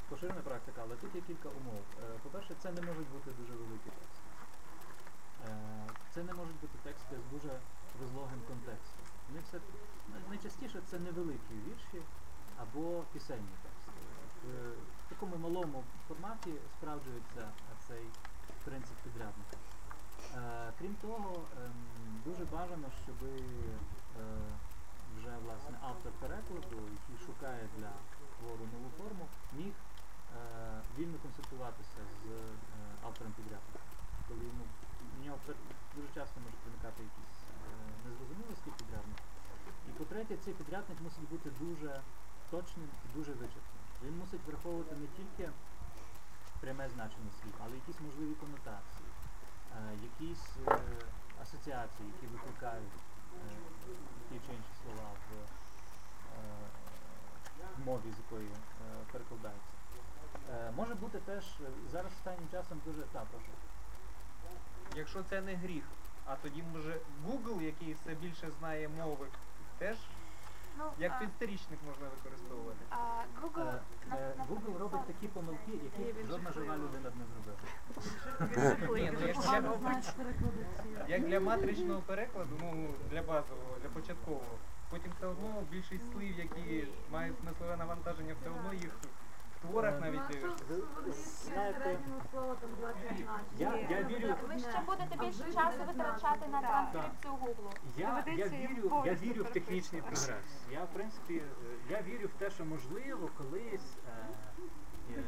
поширена 0.09 0.41
практика, 0.41 0.81
але 0.85 0.97
тут 0.97 1.15
є 1.15 1.21
кілька 1.21 1.49
умов. 1.49 1.83
Е, 2.03 2.19
По-перше, 2.23 2.55
це 2.63 2.73
не 2.73 2.83
можуть 2.83 3.09
бути 3.09 3.31
дуже 3.31 3.53
великі 3.53 3.91
тексти. 3.91 4.21
Е, 5.47 5.91
Це 6.15 6.23
не 6.23 6.33
можуть 6.33 6.61
бути 6.61 6.79
тексти 6.83 7.17
з 7.29 7.33
дуже 7.33 7.61
розлогим 8.01 8.41
контекстом. 8.49 9.05
Вони 9.29 9.41
все 9.41 9.59
найчастіше 10.29 10.81
це 10.91 10.99
невеликі 10.99 11.55
вірші 11.67 12.03
або 12.63 13.05
пісенні 13.13 13.55
тексти. 13.63 13.93
Малому 15.47 15.85
форматі 16.09 16.53
справджується 16.79 17.45
цей 17.89 18.05
принцип 18.65 18.97
підрядника. 19.05 19.57
Е, 20.37 20.73
крім 20.79 20.95
того, 20.95 21.35
ем, 21.65 21.73
дуже 22.25 22.45
бажано, 22.45 22.89
щоб 23.05 23.17
вже 25.17 25.33
власне 25.45 25.77
автор 25.91 26.13
перекладу, 26.21 26.79
який 26.99 27.27
шукає 27.27 27.69
для 27.77 27.93
твору 28.39 28.65
нову 28.75 28.91
форму, 28.99 29.25
міг 29.53 29.75
е, 29.75 30.81
вільно 30.99 31.19
консультуватися 31.19 32.01
з 32.15 32.23
е, 32.31 32.39
автором 33.07 33.33
підрядника. 33.33 33.81
Коли 34.29 34.45
йому 34.51 34.65
в 35.19 35.25
нього 35.27 35.39
дуже 35.97 36.09
часто 36.15 36.41
можуть 36.41 36.65
виникати 36.67 37.03
якісь 37.11 37.41
е, 37.49 37.73
незрозумілості 38.05 38.71
підрядника. 38.79 39.25
І 39.89 39.91
по-третє, 39.99 40.37
цей 40.45 40.55
підрядник 40.55 41.01
мусить 41.01 41.29
бути 41.31 41.51
дуже 41.61 42.01
точним 42.51 42.89
і 43.05 43.09
дуже 43.19 43.33
вичерпним. 43.33 43.76
Він 44.03 44.17
мусить 44.19 44.41
враховувати 44.47 44.95
не 44.97 45.07
тільки 45.07 45.51
пряме 46.61 46.89
значення 46.89 47.31
слів, 47.43 47.55
але 47.65 47.75
якісь 47.75 48.01
можливі 48.01 48.35
конотації, 48.35 49.09
е, 49.77 49.93
якісь 50.03 50.49
е, 50.69 50.79
асоціації, 51.43 52.09
які 52.15 52.27
викликають 52.27 52.97
е, 52.97 53.49
ті 54.29 54.35
чи 54.47 54.53
інші 54.53 54.75
слова 54.83 55.11
в, 55.27 55.33
в 57.77 57.87
мові, 57.87 58.13
з 58.17 58.19
якої 58.19 58.49
перекладаються. 59.13 59.73
Може 60.77 60.95
бути 60.95 61.19
теж 61.19 61.45
зараз 61.93 62.13
останнім 62.13 62.49
часом 62.51 62.81
дуже 62.85 63.03
прошу. 63.03 63.53
Якщо 64.95 65.23
це 65.23 65.41
не 65.41 65.55
гріх, 65.55 65.85
а 66.27 66.37
тоді 66.37 66.63
може 66.63 67.01
Google, 67.27 67.63
який 67.63 67.95
все 67.95 68.15
більше 68.15 68.51
знає 68.59 68.89
мови, 68.89 69.27
теж 69.79 69.97
Ну, 70.79 70.85
як 70.99 71.19
підстрічник 71.19 71.79
можна 71.87 72.07
використовувати. 72.17 72.79
а, 72.91 72.97
Google, 73.43 73.69
Е, 73.69 73.81
на- 74.09 74.17
е, 74.17 74.35
на- 74.39 74.45
Google 74.45 74.79
робить 74.79 75.07
такі 75.07 75.29
помилки, 75.29 75.73
які 75.85 76.27
жодна 76.27 76.51
жива 76.53 76.77
людина 76.77 77.11
б 77.11 77.13
не 77.17 77.25
зробила. 77.27 77.57
Ні, 78.97 79.11
ну 79.21 79.27
якщо 79.27 79.51
для, 79.51 80.03
як 81.09 81.27
для 81.29 81.41
матричного 81.41 82.01
перекладу, 82.01 82.51
ну 82.61 82.89
для 83.11 83.23
базового, 83.23 83.77
для 83.83 83.89
початкового, 83.89 84.59
потім 84.91 85.13
все 85.17 85.27
одно 85.27 85.63
більшість 85.71 86.13
слів, 86.13 86.39
які 86.39 86.89
мають 87.11 87.39
смислове 87.41 87.77
навантаження, 87.77 88.35
все 88.41 88.51
одно 88.51 88.73
їх 88.75 88.99
творах 89.67 90.01
навіть 90.01 90.31
е, 90.31 90.49
Знаєте, 91.45 91.99
я, 93.59 93.75
я 93.91 94.03
вірю, 94.03 94.35
Ви 94.49 94.59
ще 94.59 94.83
будете 94.87 95.17
більше 95.27 95.53
часу 95.53 95.79
витрачати 95.87 96.49
на 96.49 96.61
транскрипцію 96.61 97.33
Google. 97.33 97.73
Я, 97.97 98.25
я, 98.27 98.49
вірю, 98.49 99.03
я 99.07 99.15
вірю 99.15 99.45
в 99.45 99.51
технічний 99.51 100.03
прогрес. 100.03 100.67
Я, 100.73 100.85
в 100.85 100.89
принципі, 100.95 101.35
е, 101.35 101.43
я 101.91 102.03
вірю 102.03 102.29
в 102.29 102.39
те, 102.39 102.51
що 102.51 102.65
можливо 102.65 103.31
колись 103.39 103.97
е, 104.09 105.19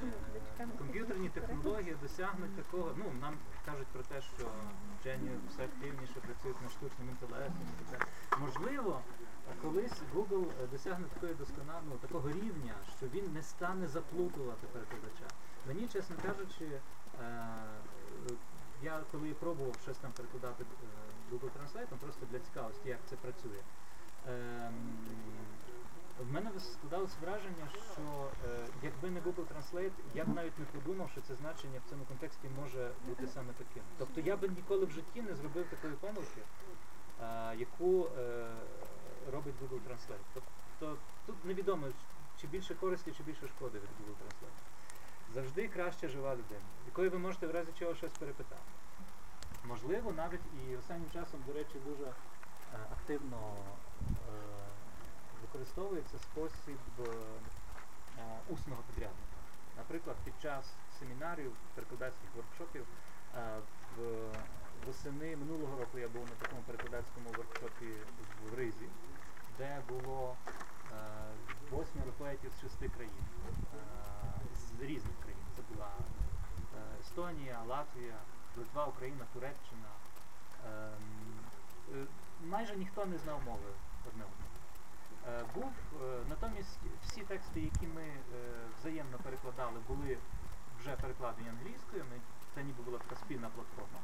е, 0.60 0.66
комп'ютерні 0.78 1.28
технології 1.28 1.96
досягнуть 2.02 2.56
такого. 2.56 2.92
Ну, 2.96 3.04
нам 3.20 3.34
кажуть 3.66 3.86
про 3.86 4.02
те, 4.02 4.20
що 4.20 4.46
вчені 5.00 5.30
все 5.48 5.64
активніше 5.64 6.14
працюють 6.20 6.62
над 6.62 6.70
штучним 6.70 7.08
інтелектом. 7.08 7.66
і. 7.80 8.40
Можливо, 8.40 9.00
колись 9.62 10.02
Google 10.14 10.44
е, 10.62 10.66
досягне 10.66 11.06
такої 11.14 11.34
досконалого 11.34 11.96
такого 12.00 12.28
рівня, 12.28 12.74
що 12.96 13.06
він 13.06 13.32
не 13.32 13.42
стане 13.42 13.86
заплутувати 13.86 14.66
перекладача. 14.72 15.26
Мені, 15.66 15.88
чесно 15.88 16.16
кажучи, 16.22 16.64
е, 16.64 16.80
я 18.82 19.00
коли 19.12 19.34
пробував 19.34 19.74
щось 19.82 19.98
там 19.98 20.12
перекладати 20.12 20.64
е, 20.64 21.34
Google 21.34 21.50
Translate, 21.50 21.98
просто 22.00 22.26
для 22.30 22.38
цікавості, 22.38 22.88
як 22.88 22.98
це 23.10 23.16
працює. 23.16 23.62
Ем, 24.28 24.74
в 26.18 26.32
мене 26.32 26.50
складалось 26.60 27.16
враження, 27.22 27.68
що 27.92 28.02
е, 28.48 28.66
якби 28.82 29.10
не 29.10 29.20
Google 29.20 29.44
Translate, 29.44 29.90
я 30.14 30.24
б 30.24 30.28
навіть 30.28 30.58
не 30.58 30.64
подумав, 30.64 31.10
що 31.10 31.20
це 31.20 31.34
значення 31.34 31.80
в 31.86 31.90
цьому 31.90 32.04
контексті 32.04 32.48
може 32.60 32.90
бути 33.08 33.26
саме 33.28 33.52
таким. 33.58 33.82
Тобто 33.98 34.20
я 34.20 34.36
би 34.36 34.48
ніколи 34.48 34.86
в 34.86 34.90
житті 34.90 35.22
не 35.22 35.34
зробив 35.34 35.66
такої 35.70 35.92
помилки, 35.94 36.42
е, 37.22 37.56
яку 37.56 38.06
е, 38.18 38.46
робить 39.30 39.54
Google 39.62 39.80
Translate. 39.88 40.26
Тобто 40.34 40.96
тут 41.26 41.44
невідомо, 41.44 41.86
чи 42.40 42.46
більше 42.46 42.74
користі, 42.74 43.12
чи 43.16 43.22
більше 43.22 43.48
шкоди 43.48 43.78
від 43.78 43.88
Google 43.88 44.14
Translate. 44.14 44.60
Завжди 45.34 45.68
краще 45.68 46.08
жива 46.08 46.32
людина, 46.32 46.68
якої 46.86 47.08
ви 47.08 47.18
можете 47.18 47.46
в 47.46 47.50
разі 47.50 47.68
чого 47.78 47.94
щось 47.94 48.12
перепитати. 48.12 48.62
Можливо, 49.64 50.12
навіть 50.12 50.40
і 50.40 50.76
останнім 50.76 51.10
часом, 51.10 51.40
до 51.46 51.52
речі, 51.52 51.74
дуже 51.86 52.04
е, 52.04 52.14
активно 52.92 53.54
е, 54.00 54.14
використовується 55.42 56.18
спосіб 56.18 56.78
е, 57.00 57.12
усного 58.48 58.82
підрядника. 58.88 59.38
Наприклад, 59.76 60.16
під 60.24 60.34
час 60.42 60.64
семінарів, 60.98 61.52
перекладацьких 61.74 62.28
воркшопів 62.36 62.84
е, 63.36 63.58
в, 63.96 64.02
восени 64.86 65.36
минулого 65.36 65.78
року 65.78 65.98
я 65.98 66.08
був 66.08 66.22
на 66.22 66.36
такому 66.42 66.62
перекладацькому 66.62 67.28
воркшопі 67.36 67.92
в 68.50 68.54
Ризі, 68.54 68.88
де 69.58 69.82
було 69.88 70.36
е, 70.46 70.96
восьмеро 71.70 72.12
поетів 72.18 72.52
з 72.56 72.60
шести 72.60 72.88
країн, 72.88 73.24
е, 73.48 73.78
з 74.56 74.82
різних 74.82 75.20
країн. 75.22 75.44
Це 75.56 75.62
була 75.74 75.88
е, 75.88 77.00
Естонія, 77.00 77.58
Латвія, 77.68 78.14
Литва, 78.56 78.84
Україна, 78.86 79.24
Туреччина. 79.32 79.88
Ем, 80.66 80.92
е, 81.94 82.06
майже 82.46 82.76
ніхто 82.76 83.06
не 83.06 83.18
знав 83.18 83.40
мови 83.44 83.70
одне 84.08 84.24
одного. 84.24 84.48
Е, 85.28 85.44
був 85.54 85.72
е, 86.02 86.20
натомість 86.28 86.78
всі 87.02 87.20
тексти, 87.20 87.60
які 87.60 87.86
ми 87.86 88.02
е, 88.02 88.14
взаємно 88.80 89.18
перекладали, 89.22 89.80
були 89.88 90.18
вже 90.80 90.96
перекладені 90.96 91.48
англійською. 91.48 92.04
Це 92.54 92.62
ніби 92.62 92.82
була 92.82 92.98
така 92.98 93.16
спільна 93.16 93.48
платформа. 93.48 93.98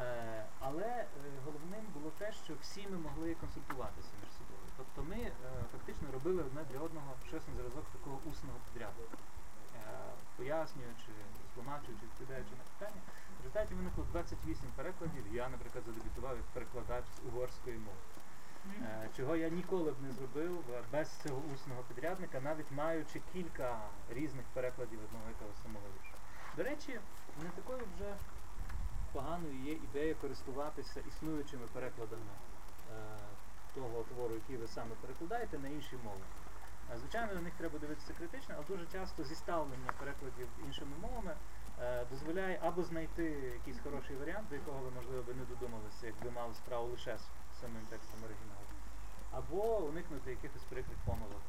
Е, 0.00 0.44
але 0.60 0.86
е, 0.86 1.06
головним 1.44 1.84
було 1.94 2.10
те, 2.18 2.32
що 2.32 2.54
всі 2.60 2.86
ми 2.90 2.98
могли 2.98 3.34
консультуватися 3.34 4.08
між. 4.20 4.33
Тобто 4.76 5.02
ми 5.10 5.16
е, 5.16 5.32
фактично 5.72 6.08
робили 6.12 6.42
одне 6.42 6.62
для 6.70 6.78
одного 6.78 7.10
щось 7.28 7.48
на 7.48 7.54
зразок 7.54 7.84
такого 7.92 8.18
усного 8.30 8.58
підряду, 8.66 9.02
е, 9.04 9.14
пояснюючи, 10.36 11.12
тлумачуючи, 11.54 12.02
відповідаючи 12.06 12.50
на 12.60 12.64
питання. 12.72 13.00
В 13.34 13.38
результаті 13.38 13.74
виникло 13.74 14.04
28 14.12 14.68
перекладів. 14.76 15.24
Я, 15.32 15.48
наприклад, 15.48 15.84
задебютував 15.86 16.36
як 16.36 16.46
перекладач 16.46 17.04
з 17.16 17.28
угорської 17.28 17.78
мови. 17.78 18.04
Е, 18.82 19.08
Чого 19.16 19.36
я 19.36 19.48
ніколи 19.48 19.92
б 19.92 20.02
не 20.02 20.12
зробив 20.12 20.64
без 20.92 21.08
цього 21.22 21.42
усного 21.54 21.82
підрядника, 21.88 22.40
навіть 22.40 22.70
маючи 22.70 23.20
кілька 23.32 23.78
різних 24.10 24.44
перекладів 24.54 24.98
одного 25.06 25.24
і 25.30 25.34
того 25.40 25.50
самого 25.62 25.86
вірша. 25.94 26.16
До 26.56 26.62
речі, 26.62 27.00
не 27.42 27.48
такою 27.48 27.82
вже 27.94 28.14
поганою 29.12 29.54
є 29.64 29.72
ідея 29.72 30.14
користуватися 30.14 31.00
існуючими 31.08 31.66
перекладами 31.72 32.32
того 33.74 34.02
твору, 34.02 34.34
який 34.34 34.56
ви 34.56 34.66
саме 34.68 34.90
перекладаєте, 35.00 35.58
на 35.58 35.68
інші 35.68 35.96
мови. 36.04 36.24
Е, 36.92 36.98
Звичайно, 36.98 37.34
на 37.34 37.40
них 37.40 37.52
треба 37.58 37.78
дивитися 37.78 38.12
критично, 38.18 38.54
але 38.56 38.64
дуже 38.66 38.86
часто 38.86 39.24
зіставлення 39.24 39.90
перекладів 39.98 40.48
іншими 40.66 40.96
мовами 41.02 41.34
е, 41.80 42.04
дозволяє 42.10 42.58
або 42.62 42.82
знайти 42.82 43.24
якийсь 43.58 43.78
хороший 43.84 44.16
варіант, 44.16 44.48
до 44.48 44.54
якого 44.54 44.78
ви, 44.78 44.90
можливо, 44.90 45.22
би 45.22 45.34
не 45.34 45.44
додумалися, 45.44 46.06
якби 46.06 46.30
мали 46.30 46.54
справу 46.54 46.86
лише 46.88 47.18
з 47.18 47.60
самим 47.60 47.82
текстом 47.90 48.20
оригіналу, 48.24 48.68
або 49.32 49.78
уникнути 49.78 50.30
якихось 50.30 50.62
прикрих 50.62 50.98
помилок, 51.04 51.42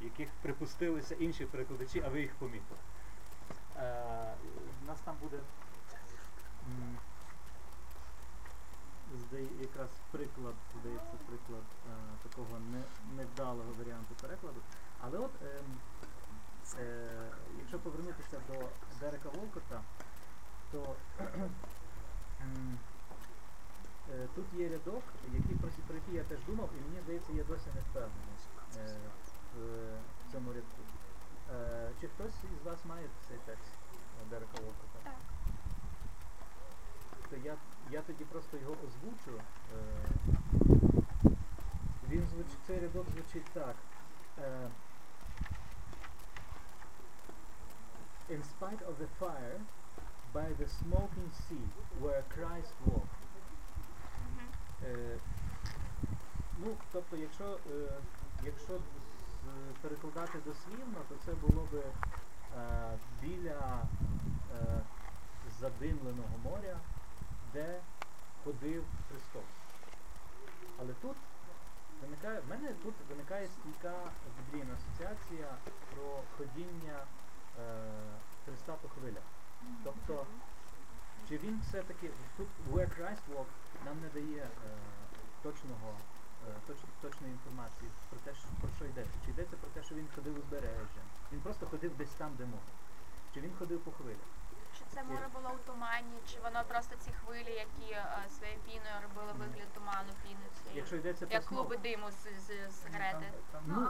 е, 0.00 0.04
яких 0.04 0.28
припустилися 0.42 1.14
інші 1.14 1.46
перекладачі, 1.46 2.02
а 2.06 2.08
ви 2.08 2.20
їх 2.20 2.34
помітили. 2.34 2.80
У 4.82 4.86
нас 4.86 5.00
там 5.04 5.16
буде 5.22 5.38
якраз 9.60 9.88
приклад, 10.10 10.54
здається, 10.80 11.16
приклад 11.26 11.64
е, 11.86 11.92
такого 12.28 12.58
не, 12.58 12.82
невдалого 13.16 13.72
варіанту 13.78 14.14
перекладу. 14.20 14.60
Але 15.00 15.18
от 15.18 15.30
ем, 15.42 15.78
е, 16.78 17.08
якщо 17.58 17.78
повернутися 17.78 18.40
до 18.48 18.68
Дерека 19.00 19.28
Волкота, 19.28 19.82
то 20.72 20.96
е, 24.10 24.28
тут 24.34 24.44
є 24.54 24.68
рядок, 24.68 25.02
який, 25.34 25.56
про, 25.56 25.94
який 25.94 26.14
я 26.14 26.24
теж 26.24 26.38
думав, 26.46 26.70
і 26.78 26.80
мені 26.88 27.02
здається, 27.04 27.32
я 27.32 27.44
досі 27.44 27.66
не 27.74 27.80
впевнений 27.80 28.38
е, 28.76 28.96
в, 29.54 29.58
в 30.28 30.32
цьому 30.32 30.52
рядку. 30.52 30.82
Е, 31.50 31.90
чи 32.00 32.08
хтось 32.08 32.34
із 32.54 32.66
вас 32.66 32.78
має 32.84 33.06
цей 33.28 33.38
текст 33.46 33.72
е, 34.22 34.30
Дерека 34.30 34.60
Волкота? 34.62 34.98
Так. 35.04 35.14
То 37.30 37.36
я, 37.36 37.56
я 37.92 38.02
тоді 38.02 38.24
просто 38.24 38.56
його 38.56 38.72
озвучу. 38.72 39.40
Е, 39.74 39.84
він 42.08 42.26
звучить, 42.26 42.58
цей 42.66 42.80
рядок 42.80 43.06
звучить 43.10 43.50
так. 43.52 43.74
Е, 44.38 44.68
In 48.30 48.42
spite 48.42 48.82
of 48.90 48.94
the 49.02 49.08
fire, 49.20 49.58
by 50.34 50.48
the 50.60 50.68
smoking 50.80 51.30
sea, 51.44 51.66
where 52.00 52.22
Christ 52.34 52.72
walked. 52.86 53.18
Е, 54.84 55.18
ну, 56.58 56.76
тобто, 56.92 57.16
якщо, 57.16 57.58
якщо 58.44 58.78
перекладати 59.82 60.38
дослівно, 60.46 60.98
то 61.08 61.14
це 61.24 61.32
було 61.32 61.68
би 61.72 61.82
біля 63.22 63.82
задимленого 65.60 66.38
моря, 66.44 66.76
де 67.52 67.80
ходив 68.44 68.84
Христос. 69.08 69.48
Але 70.80 70.92
тут 71.02 71.16
виникає, 72.02 72.40
в 72.40 72.48
мене 72.48 72.68
тут 72.82 72.94
виникає 73.10 73.48
стійка 73.48 73.94
біблійна 74.38 74.74
асоціація 74.74 75.48
про 75.94 76.22
ходіння 76.38 76.98
е, 76.98 77.74
Христа 78.44 78.72
по 78.82 78.88
хвилях. 78.88 79.22
Тобто, 79.84 80.26
чи 81.28 81.38
він 81.38 81.60
все-таки 81.68 82.10
тут 82.36 82.48
Where 82.72 82.90
Christ 82.98 83.24
walked 83.34 83.62
нам 83.84 84.00
не 84.00 84.08
дає 84.08 84.42
е, 84.42 84.48
точного, 85.42 85.94
е, 86.48 86.54
точ, 86.66 86.76
точної 87.00 87.32
інформації 87.32 87.90
про 88.10 88.18
те, 88.18 88.34
що, 88.34 88.48
про 88.60 88.68
що 88.76 88.84
йдеться. 88.84 89.18
Чи 89.24 89.30
йдеться 89.30 89.56
про 89.56 89.70
те, 89.70 89.82
що 89.86 89.94
він 89.94 90.08
ходив 90.14 90.38
узбережжям? 90.38 91.06
Він 91.32 91.40
просто 91.40 91.66
ходив 91.66 91.96
десь 91.96 92.14
там, 92.18 92.34
де 92.38 92.44
море. 92.44 92.72
Чи 93.34 93.40
він 93.40 93.50
ходив 93.58 93.80
по 93.80 93.90
хвилях? 93.90 94.30
Це 94.94 95.02
море 95.02 95.28
було 95.34 95.50
у 95.54 95.58
тумані, 95.66 96.16
чи 96.26 96.40
воно 96.40 96.64
просто 96.68 96.96
ці 97.04 97.10
хвилі, 97.12 97.52
які 97.66 97.92
е, 97.92 98.04
своєю 98.36 98.58
піною 98.66 98.96
робили 99.02 99.32
вигляд 99.32 99.68
туману, 99.74 100.12
піни 100.22 100.46
цієї, 100.56 100.76
Якщо 100.76 100.96
йдеться 100.96 101.26
як 101.30 101.44
клуби 101.44 101.76
диму 101.76 102.06
з, 102.10 102.22
з, 102.46 102.48
з 102.72 102.82
сигарети. 102.82 103.26
Ну, 103.66 103.88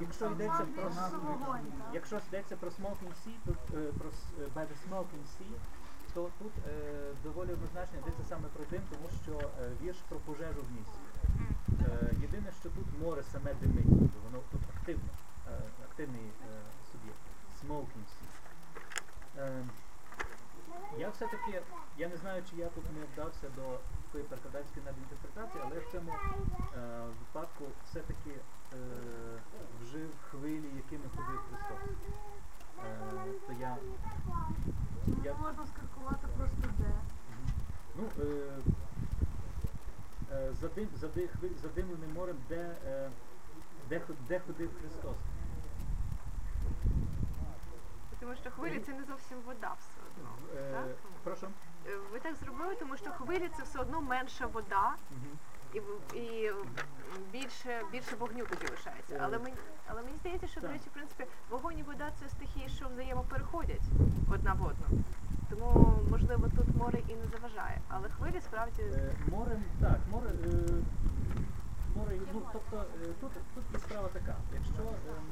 якщо 0.00 0.26
йдеться 0.30 0.64
про 0.76 0.90
Там 0.90 1.60
якщо 1.92 2.20
йдеться 2.28 2.56
про 2.56 2.70
smoking 2.70 3.14
sea, 3.22 3.36
тут 3.46 3.58
е, 3.74 3.92
про 4.00 4.08
с- 4.10 4.32
е, 4.40 4.44
by 4.54 4.64
the 4.70 4.76
smoking 4.88 5.24
sea, 5.36 5.56
то 6.14 6.30
тут 6.38 6.52
е, 6.68 6.70
доволі 7.22 7.52
однозначно 7.52 7.98
йдеться 7.98 8.22
саме 8.28 8.48
про 8.48 8.64
дим, 8.64 8.82
тому 8.90 9.08
що 9.22 9.32
е, 9.62 9.70
вірш 9.82 9.98
про 10.08 10.18
пожежу 10.18 10.60
в 10.62 10.72
місті. 10.72 10.98
Е, 11.80 12.10
єдине, 12.22 12.52
що 12.60 12.68
тут 12.70 12.86
море 13.02 13.22
саме 13.32 13.54
димить, 13.54 13.86
тобто 13.86 14.18
воно 14.24 14.38
тут 14.52 14.60
активно, 14.76 15.10
е, 15.48 15.58
активний 15.90 16.26
е, 16.26 16.62
суб'єкт. 16.92 17.18
Smoking 17.62 18.04
sea. 18.12 18.28
Е, 19.38 19.62
я 20.98 21.10
все-таки, 21.10 21.62
я 21.96 22.08
не 22.08 22.16
знаю, 22.16 22.42
чи 22.50 22.56
я 22.56 22.68
тут 22.68 22.84
не 22.92 23.04
вдався 23.12 23.48
до 23.56 23.78
такої 24.06 24.24
перекладацької 24.24 24.86
надінтерпретації, 24.86 25.62
але 25.66 25.74
я 25.74 25.80
в 25.88 25.92
цьому 25.92 26.12
е, 26.12 27.06
випадку 27.18 27.64
все-таки 27.90 28.30
е, 28.30 28.76
вжив 29.82 30.10
хвилі, 30.30 30.68
якими 30.76 31.04
ходив 31.16 31.40
Христос. 31.48 32.08
Е, 32.84 33.32
то 33.46 33.52
я, 33.52 33.76
я 35.24 35.34
Можна 35.34 35.66
скаркувати 35.66 36.26
просто 36.36 36.68
де. 36.78 36.90
ну, 37.96 38.08
е, 38.24 38.48
е, 40.32 40.52
задим, 40.60 40.88
зади, 40.94 41.20
хви- 41.20 41.56
задимленим 41.62 42.12
морем, 42.14 42.36
де, 42.48 42.76
е, 42.86 43.10
де, 43.88 44.00
де 44.28 44.40
ходив 44.40 44.70
Христос. 44.80 45.16
Тому 48.20 48.34
що 48.36 48.50
хвилі 48.50 48.80
це 48.86 48.92
не 48.92 49.04
зовсім 49.04 49.38
вода 49.46 49.72
Е, 50.56 50.72
так? 50.72 50.84
прошу. 51.24 51.46
Е, 51.86 51.90
Ви 52.12 52.20
так 52.20 52.34
зробили, 52.36 52.74
тому 52.74 52.96
що 52.96 53.10
хвилі 53.10 53.50
це 53.56 53.62
все 53.62 53.78
одно 53.78 54.00
менша 54.00 54.46
вода, 54.46 54.94
Мгм. 55.10 55.38
і, 55.72 55.80
в- 55.80 56.16
і 56.16 56.52
більше, 57.32 57.82
більше 57.92 58.16
вогню 58.16 58.44
тоді 58.46 58.66
лишається. 58.72 59.14
Е, 59.14 59.20
Але 59.22 59.38
мені, 59.38 59.56
але 59.88 60.02
мені 60.02 60.16
здається, 60.20 60.46
що, 60.46 60.60
до 60.60 60.66
так. 60.66 60.76
речі, 60.76 60.88
в 60.90 60.92
принципі, 60.92 61.26
вогонь 61.50 61.78
і 61.78 61.82
вода 61.82 62.10
це 62.20 62.28
стихії, 62.28 62.68
що 62.68 62.88
взаємопереходять 62.88 63.82
одна 64.32 64.52
в 64.52 64.62
одну. 64.62 65.02
Тому, 65.50 65.98
можливо, 66.10 66.48
тут 66.56 66.74
море 66.74 66.98
і 67.08 67.14
не 67.14 67.26
заважає. 67.26 67.78
Але 67.88 68.08
хвилі 68.08 68.40
справді 68.40 68.82
Е, 68.82 69.12
морем, 69.30 69.62
так, 69.80 69.98
море, 70.10 70.30
е, 70.44 70.48
море, 71.96 72.18
ну, 72.34 72.42
тобто 72.52 72.76
е, 73.02 73.06
тут, 73.20 73.30
тут 73.54 73.64
і 73.74 73.78
справа 73.78 74.08
така. 74.12 74.36
Якщо 74.54 74.82
ем, 74.82 75.24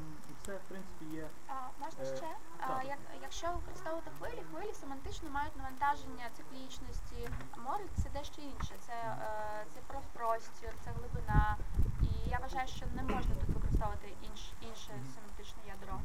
це, 0.45 0.51
в 0.55 0.61
принципі, 0.69 1.05
є 1.15 1.27
А, 1.47 1.53
можна 1.85 2.03
Е, 2.03 2.15
ще? 2.17 2.27
А, 2.59 2.83
як, 2.83 2.97
якщо 3.21 3.47
використовувати 3.51 4.09
хвилі, 4.17 4.43
хвилі 4.51 4.73
семантично 4.73 5.29
мають 5.29 5.57
навантаження 5.57 6.25
циклічності, 6.37 7.29
а 7.51 7.57
море 7.59 7.83
це 8.03 8.09
дещо 8.09 8.41
інше. 8.41 8.73
Це, 8.87 8.93
е, 8.93 9.65
це 9.73 9.79
про 9.87 9.99
простір, 10.13 10.69
це 10.83 10.91
глибина. 10.91 11.57
І 12.01 12.29
я 12.29 12.37
вважаю, 12.39 12.67
що 12.67 12.85
не 12.95 13.03
можна 13.03 13.35
тут 13.35 13.49
використовувати 13.55 14.07
інш, 14.29 14.51
інше 14.61 14.91
семантичне 15.15 15.61
ядро. 15.67 15.99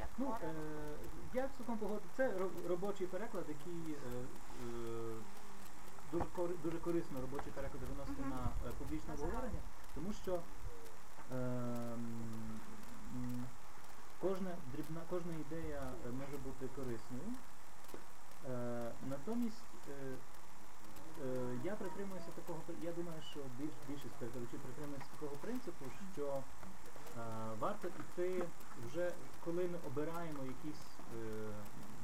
Як 0.00 0.08
Ну, 0.18 0.26
море. 0.26 0.46
е, 0.46 0.96
я 1.34 1.48
цілком 1.56 1.76
погоджу. 1.78 2.06
Це 2.16 2.32
робочий 2.68 3.06
переклад, 3.06 3.44
який 3.48 3.92
е, 3.94 3.96
е, 4.64 5.14
дуже, 6.12 6.24
кори- 6.36 6.56
дуже 6.62 6.78
корисно 6.78 7.20
робочі 7.20 7.50
переклади 7.54 7.86
виносити 7.86 8.20
Мгм. 8.22 8.30
на 8.30 8.68
е, 8.68 8.72
публічне 8.78 9.14
обговорення, 9.14 9.60
тому 9.94 10.12
що 10.12 10.40
е, 11.32 11.96
кожна 14.20 14.50
дрібна, 14.72 15.00
кожна 15.10 15.32
ідея 15.44 15.82
е, 15.82 16.10
може 16.20 16.36
бути 16.44 16.64
корисною. 16.76 17.30
Е, 18.50 18.90
натомість 19.10 19.70
е, 19.88 20.16
я 21.64 21.74
притримуюся 21.74 22.30
такого, 22.34 22.60
я 22.82 22.92
думаю, 22.92 23.22
що 23.30 23.40
більш, 23.58 23.74
більшість 23.88 24.14
перекладачів 24.18 24.60
притримується 24.60 25.10
такого 25.10 25.36
принципу, 25.36 25.84
що 26.12 26.42
варто 27.60 27.88
йти 27.88 28.44
вже, 28.86 29.12
коли 29.44 29.62
ми 29.64 29.78
обираємо 29.86 30.38
якийсь, 30.54 30.84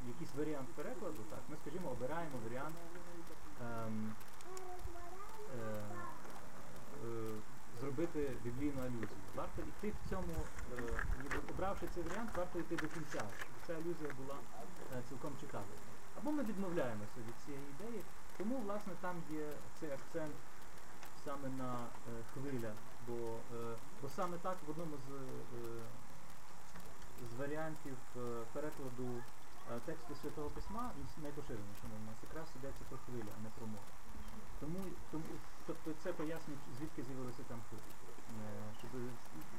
якийсь 0.08 0.34
варіант 0.38 0.68
перекладу, 0.76 1.22
так, 1.30 1.38
ми, 1.48 1.56
скажімо, 1.62 1.90
обираємо 1.90 2.36
варіант 2.44 2.74
ем, 3.60 4.14
е, 5.54 5.82
е, 7.04 7.30
зробити 7.80 8.30
біблійну 8.44 8.80
алюзію. 8.82 9.26
Варто 9.36 9.62
йти 9.62 9.88
в 9.90 10.10
цьому, 10.10 10.34
е, 10.72 11.38
обравши 11.50 11.86
цей 11.94 12.02
варіант, 12.02 12.30
варто 12.36 12.58
йти 12.58 12.76
до 12.76 12.86
кінця, 12.86 13.22
щоб 13.38 13.56
ця 13.66 13.72
алюзія 13.74 14.10
була 14.20 14.36
е, 14.92 15.02
цілком 15.08 15.32
читабельна. 15.40 15.90
Або 16.18 16.32
ми 16.32 16.42
відмовляємося 16.42 17.18
від 17.28 17.34
цієї 17.44 17.64
ідеї, 17.74 18.02
тому 18.38 18.58
власне 18.58 18.92
там 19.00 19.16
є 19.30 19.46
цей 19.80 19.90
акцент 19.90 20.34
саме 21.24 21.48
на 21.48 21.72
е, 21.74 22.10
хвилях, 22.32 22.76
бо, 23.08 23.36
бо 24.02 24.08
саме 24.16 24.36
так 24.42 24.56
в 24.66 24.70
одному 24.70 24.96
з, 25.06 25.10
з 27.30 27.40
варіантів 27.40 27.96
перекладу 28.52 29.22
тексту 29.86 30.14
Святого 30.22 30.50
Письма, 30.50 30.90
він 30.98 31.22
найпоширеніший 31.22 31.90
у 32.02 32.06
нас, 32.06 32.16
якраз 32.22 32.46
йдеться 32.56 32.84
про 32.88 32.98
хвилі, 32.98 33.30
а 33.36 33.42
не 33.42 33.50
про 33.56 33.66
море. 33.66 33.92
Тому, 34.60 34.78
тому 35.10 35.24
тобто 35.70 36.00
це 36.02 36.12
пояснює, 36.12 36.56
звідки 36.78 37.02
з'явилися 37.02 37.42
там. 37.48 37.60
Е, 37.72 37.76
Щоб, 38.78 38.90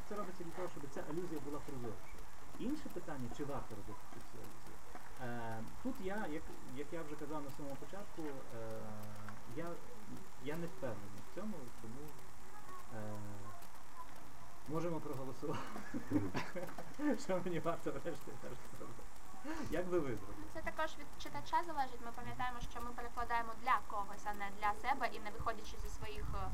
це 0.10 0.16
робиться 0.16 0.44
для 0.44 0.52
того, 0.52 0.68
щоб 0.70 0.84
ця 0.94 1.02
алюзія 1.10 1.40
була 1.46 1.60
прозорішою. 1.66 2.24
Інше 2.60 2.90
питання, 2.94 3.28
чи 3.38 3.44
варто 3.46 3.76
робити 3.76 4.00
цю 4.32 4.38
алюзію. 4.46 4.78
Е, 5.24 5.64
тут 5.84 5.96
я, 6.04 6.28
як, 6.32 6.44
як 6.76 6.88
я 6.92 7.02
вже 7.02 7.16
казав 7.16 7.44
на 7.44 7.52
самому 7.58 7.76
початку, 7.76 8.22
е, 8.22 8.32
я, 9.56 9.68
я 10.44 10.56
не 10.56 10.68
впевнений 10.68 11.22
в 11.32 11.36
цьому, 11.36 11.58
тому 11.82 12.04
е, 12.96 13.14
можемо 14.70 15.00
проголосувати. 15.00 15.60
Що 17.24 17.42
мені 17.46 17.60
варто 17.60 17.92
врешті 17.92 18.32
зробити. 18.42 19.11
Як 19.72 19.88
ви 19.88 20.00
зробили? 20.00 20.18
Це 20.54 20.62
також 20.62 20.92
від 21.00 21.08
читача 21.24 21.64
залежить. 21.68 22.02
Ми 22.06 22.12
пам'ятаємо, 22.12 22.60
що 22.72 22.82
ми 22.82 22.90
перекладаємо 22.92 23.52
для 23.64 23.80
когось, 23.88 24.26
а 24.26 24.34
не 24.34 24.48
для 24.60 24.74
себе, 24.74 25.08
і 25.14 25.20
не 25.20 25.32
виходячи 25.32 25.78
зі 25.84 25.90
своїх, 25.90 26.26
е, 26.36 26.48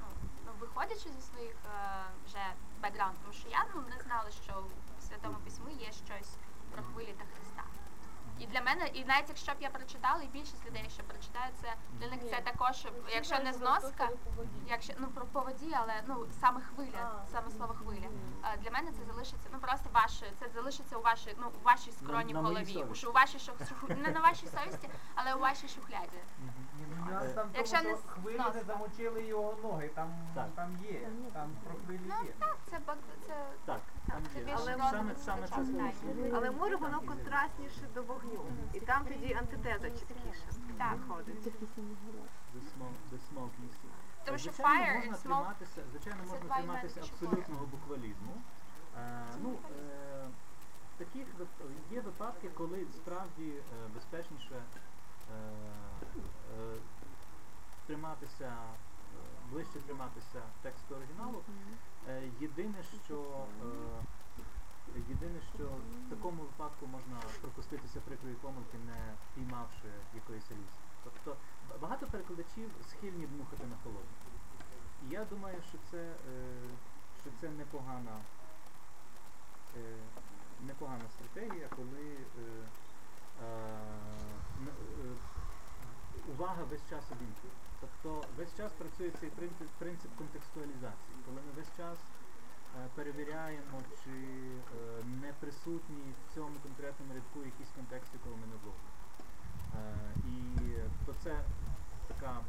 ну, 0.00 0.06
ну, 0.46 0.52
виходячи 0.60 1.08
зі 1.16 1.22
своїх 1.22 1.54
е, 1.54 2.04
вже 2.26 2.44
бекграунд, 2.82 3.16
тому 3.22 3.32
що 3.32 3.48
я 3.48 3.64
ну, 3.74 3.82
не 3.96 4.02
знала, 4.02 4.30
що 4.30 4.52
в 4.98 5.02
Святому 5.02 5.38
Письмі 5.44 5.72
є 5.74 5.92
щось 5.92 6.36
про 6.72 6.82
хвилі 6.82 7.14
та 7.18 7.24
Христа. 7.34 7.81
І 8.38 8.46
для 8.46 8.60
мене, 8.60 8.86
і 8.86 9.04
навіть 9.04 9.28
якщо 9.28 9.52
б 9.52 9.56
я 9.60 9.70
прочитала, 9.70 10.22
і 10.22 10.26
більшість 10.26 10.66
людей, 10.66 10.86
що 10.94 11.02
прочитають, 11.02 11.54
це 11.62 11.74
для 12.00 12.06
них 12.10 12.20
це 12.30 12.40
також, 12.40 12.86
якщо 13.14 13.38
не 13.38 13.52
зноска, 13.52 14.08
якщо 14.68 14.92
ну 14.98 15.06
про 15.08 15.24
по 15.26 15.40
воді, 15.40 15.76
але 15.80 15.94
ну 16.06 16.26
саме 16.40 16.60
хвиля, 16.60 17.10
А. 17.26 17.30
саме 17.32 17.50
слово 17.50 17.74
хвиля. 17.74 18.08
А, 18.42 18.56
для 18.56 18.70
мене 18.70 18.90
це 18.92 19.04
залишиться 19.12 19.48
ну 19.52 19.58
просто 19.58 19.90
ваше, 19.92 20.26
це 20.40 20.48
залишиться 20.54 20.96
у 20.96 21.02
вашій, 21.02 21.36
ну 21.40 21.46
у 21.62 21.64
вашій 21.64 21.92
скроні 21.92 22.32
на 22.32 22.40
моїй 22.42 22.54
голові. 22.54 22.72
совісті. 22.74 23.06
У 23.06 23.12
вашій 23.12 23.38
шух- 23.38 23.96
не 24.02 24.10
на 24.10 24.20
вашій 24.20 24.46
совісті, 24.46 24.88
але 25.14 25.34
у 25.34 25.38
вашій 25.38 25.68
шухляді. 25.68 26.18
Ні, 26.78 26.86
ну, 26.90 27.12
нюанс 27.12 27.32
там 27.34 27.48
в 27.48 27.56
Якщо 27.56 27.76
тому, 27.76 27.88
не 27.88 27.96
що 27.96 28.08
хвилі 28.08 28.40
не 28.54 28.62
замочили 28.62 29.24
його 29.24 29.54
ноги, 29.62 29.88
там, 29.88 30.14
Так. 30.34 30.46
там 30.54 30.76
є, 30.90 31.08
там 31.32 31.50
про 31.64 31.74
хвилі 31.74 32.00
Ну 32.04 32.14
є. 32.24 32.32
так, 32.38 32.56
це 32.70 32.78
бак- 32.86 32.96
це 33.26 33.34
Так, 33.64 33.80
там 34.06 34.22
є. 34.36 34.54
Але 34.56 34.76
до 34.76 34.82
саме, 34.82 35.14
саме 35.16 35.48
це 35.48 35.64
звичайно. 35.64 36.36
Але 36.36 36.50
може 36.50 36.76
воно 36.76 37.00
контрастніше 37.00 37.88
до 37.94 38.02
вогню. 38.02 38.44
І 38.72 38.80
там 38.80 39.04
тоді 39.04 39.34
антитеза 39.34 39.90
чіткіше 39.90 40.46
Так. 40.78 40.94
виходить. 40.96 41.46
The 41.46 42.60
smoke, 42.60 43.00
the 43.12 43.18
smoking 43.34 43.70
sea. 43.70 43.90
Тому 44.24 44.38
що 44.38 44.50
Звичайно, 44.50 44.84
fire 44.84 44.94
можна 44.96 45.12
and 45.12 45.16
smoke 45.16 45.22
триматися, 45.22 45.80
звичайно, 45.90 46.20
це 46.24 46.30
можна 46.30 46.46
два 46.46 46.56
триматися 46.56 47.00
абсолютного 47.00 47.66
буквалізму. 47.66 48.34
Е, 48.98 49.24
ну, 49.42 49.50
е, 49.78 50.28
таких 50.98 51.26
вип- 51.38 51.70
є 51.90 52.00
випадки, 52.00 52.48
коли 52.48 52.86
справді 52.94 53.48
е, 53.48 53.62
безпечніше 53.94 54.54
е, 54.54 55.34
е, 56.58 56.76
триматися, 57.86 58.44
е, 58.46 58.52
ближче 59.50 59.78
триматися 59.86 60.40
тексту 60.62 60.94
оригіналу. 60.94 61.42
Е, 62.08 62.22
єдине, 62.40 62.82
що 63.04 63.46
е, 63.62 65.00
єдине, 65.08 65.40
що 65.54 65.64
в 66.06 66.10
такому 66.10 66.42
випадку 66.42 66.86
можна 66.86 67.16
пропуститися 67.40 68.00
прикрої 68.00 68.34
помилки, 68.34 68.78
не 68.86 69.14
піймавши 69.34 69.88
якоїсь 70.14 70.50
алізі. 70.50 70.78
Тобто 71.04 71.36
багато 71.80 72.06
перекладачів 72.06 72.70
схильні 72.90 73.26
дмухати 73.26 73.66
на 73.66 73.76
холодну. 73.82 74.16
І 75.08 75.12
я 75.12 75.24
думаю, 75.24 75.56
що 75.68 75.78
це, 75.90 75.98
е, 75.98 76.14
що 77.20 77.30
це 77.40 77.48
непогана, 77.48 78.16
непогана 80.60 81.04
стратегія, 81.08 81.68
коли 81.76 82.16
увага 86.28 86.62
весь 86.70 86.88
час 86.90 87.04
обімкнена. 87.12 87.71
Тобто 87.82 88.28
весь 88.36 88.56
час 88.56 88.72
працює 88.72 89.10
цей 89.20 89.30
принцип, 89.78 90.10
контекстуалізації, 90.18 91.16
коли 91.26 91.36
ми 91.46 91.52
весь 91.56 91.76
час 91.76 91.98
е, 91.98 92.88
перевіряємо, 92.94 93.78
чи 94.04 94.10
е, 94.10 95.04
не 95.22 95.32
присутній 95.40 96.08
в 96.18 96.34
цьому 96.34 96.54
конкретному 96.62 97.14
рядку 97.14 97.38
якийсь 97.38 97.72
контекст, 97.76 98.10
якого 98.14 98.36
ми 98.36 98.46
не 98.52 98.56
вловимо. 98.62 98.90
Е, 99.74 99.94
і 100.34 100.38
то 101.06 101.12
це 101.24 101.34
така 102.08 102.40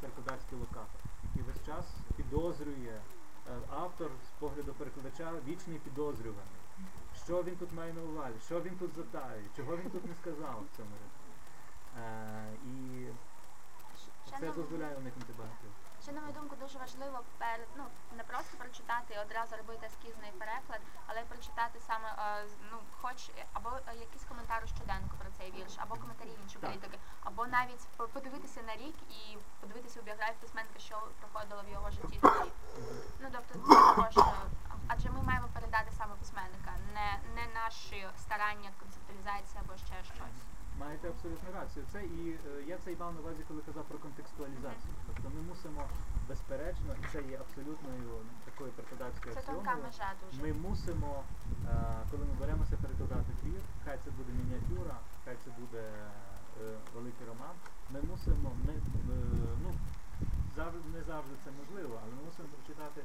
перекладацький 0.00 0.58
локатор, 0.58 1.00
який 1.24 1.42
весь 1.42 1.66
час 1.66 1.86
підозрює 2.16 3.00
автор 3.70 4.10
з 4.28 4.40
погляду 4.40 4.74
перекладача 4.78 5.32
вічний 5.48 5.78
підозрюваний. 5.78 6.60
Що 7.24 7.42
він 7.42 7.56
тут 7.56 7.72
має 7.72 7.92
на 7.92 8.02
увазі, 8.02 8.36
що 8.46 8.60
він 8.60 8.76
тут 8.76 8.94
затає, 8.96 9.42
чого 9.56 9.76
він 9.76 9.90
тут 9.90 10.04
не 10.04 10.14
сказав 10.14 10.64
в 10.64 10.76
цьому 10.76 10.90
рядку. 10.90 11.26
Це 14.40 14.46
дозволяє 14.52 14.96
уникнути 14.96 15.32
багатьох. 15.32 15.70
Ще 16.02 16.12
на 16.12 16.20
мою 16.20 16.32
думку 16.32 16.56
дуже 16.56 16.78
важливо 16.78 17.18
перед 17.38 17.68
ну 17.76 17.84
не 18.16 18.22
просто 18.24 18.56
прочитати 18.58 19.14
і 19.14 19.18
одразу 19.18 19.56
робити 19.56 19.86
ескізний 19.86 20.32
переклад, 20.32 20.80
але 21.06 21.20
й 21.20 21.24
прочитати 21.24 21.80
саме 21.86 22.08
е, 22.18 22.46
ну 22.70 22.78
хоч 23.00 23.30
або 23.52 23.70
е, 23.88 23.94
якийсь 23.96 24.24
коментар 24.24 24.62
у 24.64 24.68
щоденку 24.68 25.14
про 25.20 25.30
цей 25.38 25.52
вірш, 25.52 25.74
або 25.78 25.94
коментарі 25.94 26.30
іншої 26.42 26.60
Так. 26.60 26.70
політики, 26.70 26.98
або 27.24 27.46
навіть 27.46 27.86
по- 27.96 28.08
подивитися 28.08 28.62
на 28.62 28.76
рік 28.76 28.96
і 29.10 29.38
подивитися 29.60 30.00
у 30.00 30.02
біографію 30.02 30.38
письменника, 30.40 30.78
що 30.78 31.02
проходило 31.20 31.62
в 31.62 31.68
його 31.72 31.90
житті 31.90 32.18
тоді. 32.22 32.50
Ну 33.20 33.28
тобто 33.32 33.52
це 33.68 33.74
також, 33.74 34.16
е, 34.16 34.32
адже 34.88 35.10
ми 35.10 35.22
маємо 35.22 35.48
передати 35.54 35.90
саме 35.98 36.14
письменника, 36.14 36.72
не, 36.94 37.08
не 37.34 37.44
наші 37.54 38.08
старання, 38.18 38.70
концептуалізація 38.80 39.62
або 39.64 39.76
ще 39.76 40.04
щось. 40.04 40.40
Маєте 40.80 41.08
абсолютно 41.08 41.48
рацію. 41.60 41.84
Це 41.92 41.98
і 42.04 42.20
е, 42.30 42.62
я 42.66 42.76
це 42.84 42.92
і 42.92 42.96
мав 42.96 43.14
на 43.14 43.20
увазі, 43.20 43.42
коли 43.48 43.60
казав 43.68 43.84
про 43.84 43.98
контекстуалізацію. 43.98 44.92
Тобто 45.06 45.26
ми 45.36 45.40
мусимо, 45.50 45.82
безперечно, 46.28 46.90
і 47.02 47.04
це 47.12 47.18
є 47.22 47.36
абсолютною 47.44 48.10
такою 48.44 48.70
перекладацькою 48.76 49.34
аксіомою. 49.36 49.64
Ми 50.42 50.50
мусимо, 50.68 51.12
е, 51.68 51.76
коли 52.10 52.24
ми 52.24 52.34
беремося 52.40 52.76
перекладати 52.82 53.30
твір, 53.40 53.60
хай 53.84 53.96
це 54.04 54.10
буде 54.10 54.30
мініатюра, 54.40 54.96
хай 55.24 55.36
це 55.44 55.50
буде 55.60 55.82
е, 56.62 56.78
великий 56.94 57.26
роман. 57.26 57.56
Ми 57.90 58.00
мусимо, 58.10 58.48
ми, 58.66 58.74
е, 58.74 58.80
ну, 59.64 59.70
завжди, 60.56 60.88
не 60.96 61.02
завжди 61.10 61.34
це 61.44 61.50
можливо, 61.60 61.94
але 62.02 62.12
ми 62.16 62.22
мусимо 62.28 62.48
прочитати, 62.54 63.00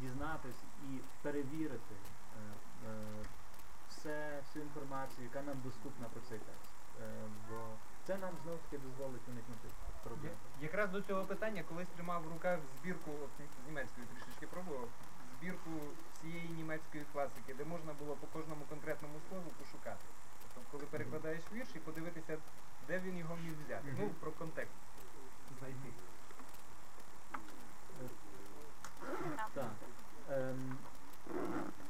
дізнатись 0.00 0.60
і 0.88 1.00
перевірити 1.22 1.94
е, 1.96 2.04
е, 2.88 2.92
все, 3.90 4.40
всю 4.46 4.64
інформацію, 4.64 5.24
яка 5.24 5.42
нам 5.46 5.56
доступна 5.64 6.06
про 6.12 6.20
цей 6.28 6.38
текст. 6.38 6.65
Е, 7.02 7.04
бо 7.48 7.56
це 8.06 8.16
нам 8.16 8.34
знов 8.42 8.58
таки 8.58 8.78
дозволить 8.78 9.28
уникнути 9.28 9.68
проблем. 10.04 10.32
Якраз 10.60 10.90
до 10.90 11.00
цього 11.02 11.24
питання, 11.24 11.62
колись 11.68 11.88
тримав 11.94 12.22
в 12.22 12.32
руках 12.32 12.58
збірку 12.80 13.10
от, 13.24 13.30
з 13.64 13.66
німецької 13.68 14.06
трішечки 14.06 14.46
пробував, 14.46 14.88
збірку 15.38 15.70
всієї 16.14 16.48
німецької 16.48 17.04
класики, 17.12 17.54
де 17.54 17.64
можна 17.64 17.92
було 17.92 18.14
по 18.14 18.26
кожному 18.26 18.64
конкретному 18.68 19.14
слову 19.28 19.50
пошукати. 19.58 20.04
Тобто, 20.54 20.70
коли 20.70 20.84
перекладаєш 20.84 21.44
вірш 21.52 21.68
і 21.74 21.78
подивитися, 21.78 22.38
де 22.88 22.98
він 22.98 23.18
його 23.18 23.36
міг 23.36 23.52
взяти. 23.64 23.94
Ну, 23.98 24.10
про 24.20 24.30
контекст 24.30 24.74
знайти. 25.58 25.88
Так. 29.54 29.70
Ем, 30.30 30.78
е, 31.30 31.85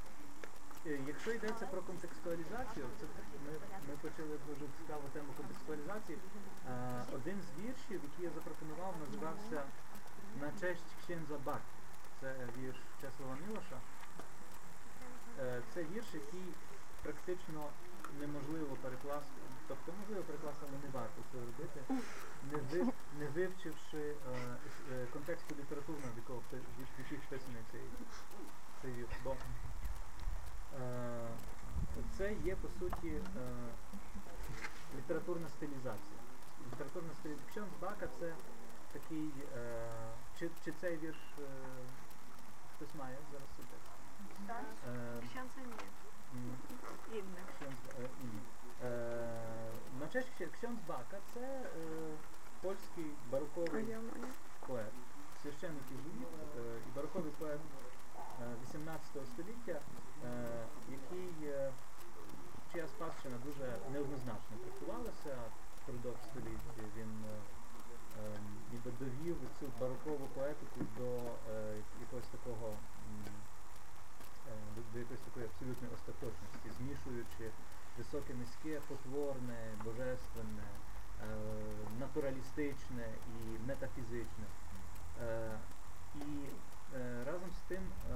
якщо 0.87 1.31
йдеться 1.33 1.67
про 1.67 1.83
контекстуалізацію, 1.83 2.87
це 3.01 3.07
ми, 3.45 3.53
ми 3.89 3.95
почали 4.03 4.39
дуже 4.49 4.65
цікаву 4.79 5.09
тему 5.13 5.29
контекстуалізації. 5.37 6.19
Е, 6.19 7.05
один 7.15 7.39
з 7.47 7.49
віршів, 7.61 8.01
який 8.09 8.25
я 8.25 8.31
запропонував, 8.31 8.95
називався 9.05 9.63
На 10.41 10.51
честь 10.61 10.89
Księdza 11.01 11.39
Бак. 11.45 11.61
Це 12.21 12.35
вірш 12.59 12.77
Чеслава 13.01 13.37
Мілоша. 13.47 13.79
Е, 15.41 15.63
це 15.75 15.83
вірш, 15.83 16.07
який 16.15 16.47
практично 17.03 17.61
неможливо 18.21 18.77
перекласти, 18.83 19.41
тобто 19.69 19.93
можливо 20.01 20.23
перекласти, 20.23 20.67
але 20.69 20.79
не 20.85 20.91
варто 20.99 21.21
це 21.33 21.39
робити, 21.39 21.81
не, 22.53 22.59
ви, 22.71 22.93
не 23.21 23.27
вивчивши 23.27 23.99
е, 23.99 24.15
е, 24.93 25.07
контексту 25.13 25.55
літературного, 25.55 26.13
в 26.17 26.31
впи- 26.31 27.19
вписаний 27.27 27.63
цей, 27.73 27.81
цей 28.83 28.93
вірш. 28.93 29.11
Е, 29.27 29.86
це 32.19 32.33
є 32.45 32.57
по 32.57 32.69
суті 32.79 33.09
е, 33.09 33.21
літературна 34.97 35.49
стилізація. 35.49 36.19
Літературна 36.73 37.11
стилізація. 37.21 37.51
Ксьонс 37.51 37.69
Бака 37.81 38.09
це 38.21 38.33
такий, 38.93 39.31
е, 39.57 39.89
чи, 40.39 40.51
чи 40.65 40.73
цей 40.81 40.97
вірш 40.97 41.19
е, 41.39 41.43
хтось 42.77 42.95
має 42.99 43.17
зараз 43.33 43.49
текст? 43.57 43.71
Е, 44.89 45.23
Шанса 45.35 45.61
ні. 46.35 46.51
Е, 47.99 48.09
ні. 48.25 48.41
Е, 48.85 49.71
на 50.01 50.09
честь 50.09 50.29
Księ- 50.41 50.77
Бака 50.89 51.19
це 51.35 51.41
е, 51.41 51.69
польський 52.63 53.11
бароковий 53.31 53.69
поет, 54.67 54.93
священник 55.43 55.83
єзуїт 55.91 56.29
е, 56.59 56.79
і 56.89 56.97
бароковий 56.97 57.31
поет 57.39 57.61
е, 57.61 57.86
18 58.63 59.27
століття, 59.33 59.81
е, 60.25 60.31
який, 60.91 61.51
е, 61.51 61.73
чия 62.73 62.87
спадщина 62.89 63.37
дуже 63.45 63.67
неоднозначно 63.93 64.57
трактувалася 64.63 65.35
впродовж 65.83 66.21
століття. 66.31 66.83
Він 66.97 67.13
е, 67.25 67.39
е, 68.21 68.39
ніби 68.73 68.91
довів 69.01 69.37
цю 69.61 69.67
барокову 69.81 70.29
поетику 70.35 70.81
до 70.99 71.09
якогось 72.01 72.31
такого 72.37 72.73
до, 74.93 74.99
якоїсь 74.99 75.21
такої 75.21 75.47
абсолютної 75.47 75.95
остаточності, 75.95 76.69
змішуючи 76.79 77.51
високе 77.99 78.35
низьке, 78.35 78.81
потворне, 78.89 79.59
божественне, 79.85 80.69
натуралістичне 82.01 83.07
і 83.35 83.69
метафізичне. 83.69 84.47
І 86.15 86.27
разом 87.27 87.51
з 87.59 87.69
тим 87.69 87.83
е, 87.83 88.15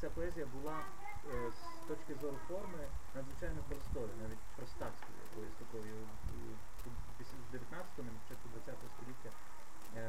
ця 0.00 0.10
поезія 0.10 0.46
була 0.46 0.76
е, 0.78 1.50
з 1.50 1.88
точки 1.88 2.14
зору 2.14 2.36
форми 2.48 2.84
надзвичайно 3.14 3.60
простою, 3.68 4.08
навіть 4.22 4.44
простацькою 4.56 5.18
якоюсь 5.30 5.58
такою. 5.58 5.94
У 6.86 7.56
19-му, 7.56 8.10
на 8.12 8.18
початку 8.20 8.46
20-го 8.54 8.88
століття 8.96 9.30
е, 9.96 10.00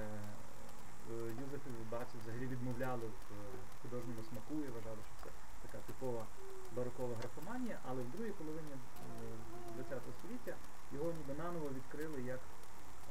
е, 1.12 1.36
Юзеф 1.42 1.62
і 1.68 1.92
Баці 1.92 2.16
взагалі 2.22 2.48
відмовляли 2.48 3.08
в 3.08 3.34
е, 3.34 3.38
художньому 3.82 4.24
смаку 4.30 4.56
і 4.66 4.68
вважали, 4.68 5.02
що 5.08 5.16
це 5.24 5.30
така 5.66 5.78
типова 5.88 6.26
барокова 6.76 7.16
графоманія, 7.16 7.78
але 7.90 8.04
в 8.04 8.12
другій 8.12 8.32
половині 8.32 8.74
е, 8.74 9.84
ХХ 9.90 10.06
століття 10.20 10.54
його 10.92 11.12
ніби 11.18 11.34
наново 11.44 11.70
відкрили 11.70 12.22
як 12.22 12.40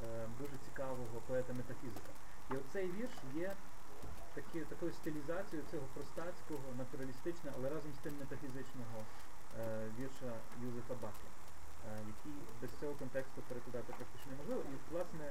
е, 0.03 0.27
дуже 0.39 0.55
цікавого 0.65 1.17
поета-метафізика. 1.27 2.11
І 2.51 2.53
оцей 2.53 2.91
вірш 2.91 3.15
є 3.35 3.55
такі, 4.35 4.59
такою 4.59 4.91
стилізацією 4.93 5.67
цього 5.71 5.85
простацького, 5.93 6.63
натуралістичного, 6.77 7.55
але 7.59 7.69
разом 7.69 7.91
з 7.93 7.97
тим 8.03 8.13
метафізичного 8.19 8.97
е, 9.59 9.85
вірша 9.99 10.31
Юзефа 10.63 10.93
Баха, 11.01 11.27
е, 11.87 11.97
який 12.07 12.37
без 12.61 12.69
цього 12.79 12.93
контексту 12.93 13.41
перекладати 13.47 13.93
практично 13.97 14.31
неможливо. 14.31 14.61
І 14.73 14.93
власне 14.93 15.25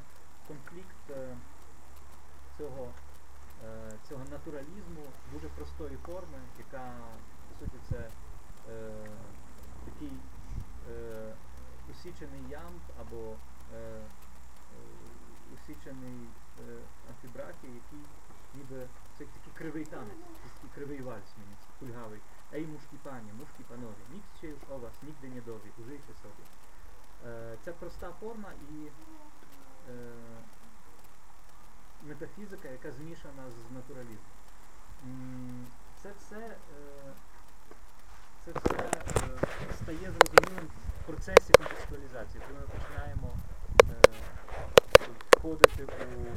конфлікт 0.48 1.02
е, 1.10 1.36
цього, 2.58 2.88
е, 3.64 3.92
цього 4.08 4.24
натуралізму 4.30 5.04
дуже 5.32 5.48
простої 5.48 5.96
форми, 6.06 6.38
яка 6.58 6.92
по 7.48 7.64
суті 7.64 7.78
це 7.90 8.08
е, 8.72 9.06
такий 9.84 10.12
е, 10.90 11.34
усічений 11.90 12.42
ямб 12.50 12.80
або 13.00 13.34
е, 13.74 13.76
е, 13.76 14.00
усічений 15.54 16.18
е, 16.60 16.78
амфібрахій, 17.10 17.72
який 17.80 18.04
ніби 18.58 18.86
це 19.18 19.24
такий 19.24 19.52
кривий 19.58 19.84
танець, 19.84 20.26
такий 20.54 20.70
кривий 20.74 21.00
вальс 21.00 21.30
мені, 21.38 21.54
кульгавий. 21.80 22.20
Ей, 22.54 22.66
мушкі 22.66 22.96
пані, 23.02 23.32
мушкі 23.38 23.62
панові, 23.68 24.02
ніц 24.12 24.22
ще 24.38 24.48
ж 24.48 24.54
о 24.70 24.78
вас, 24.78 24.92
нігде 25.02 25.28
не 25.34 25.40
дові, 25.40 25.70
ужийте 25.78 26.12
собі. 26.22 26.44
Е, 27.26 27.56
це 27.64 27.72
проста 27.72 28.12
форма 28.20 28.50
і 28.70 28.86
е, 28.86 28.90
метафізика, 32.02 32.68
яка 32.68 32.90
змішана 32.92 33.44
з 33.50 33.74
натуралізмом. 33.74 34.38
Це 36.02 36.08
все, 36.18 36.36
е, 36.36 36.56
це 38.44 38.50
все 38.50 38.76
е, 38.76 39.74
стає 39.82 40.12
зрозумілим 40.12 40.68
в 41.02 41.06
процесі 41.06 41.52
контекстуалізації, 41.52 42.42
коли 42.48 42.60
ми 42.60 42.66
починаємо 42.66 43.30
е, 43.82 43.94
входити 45.30 45.84
у 45.84 46.36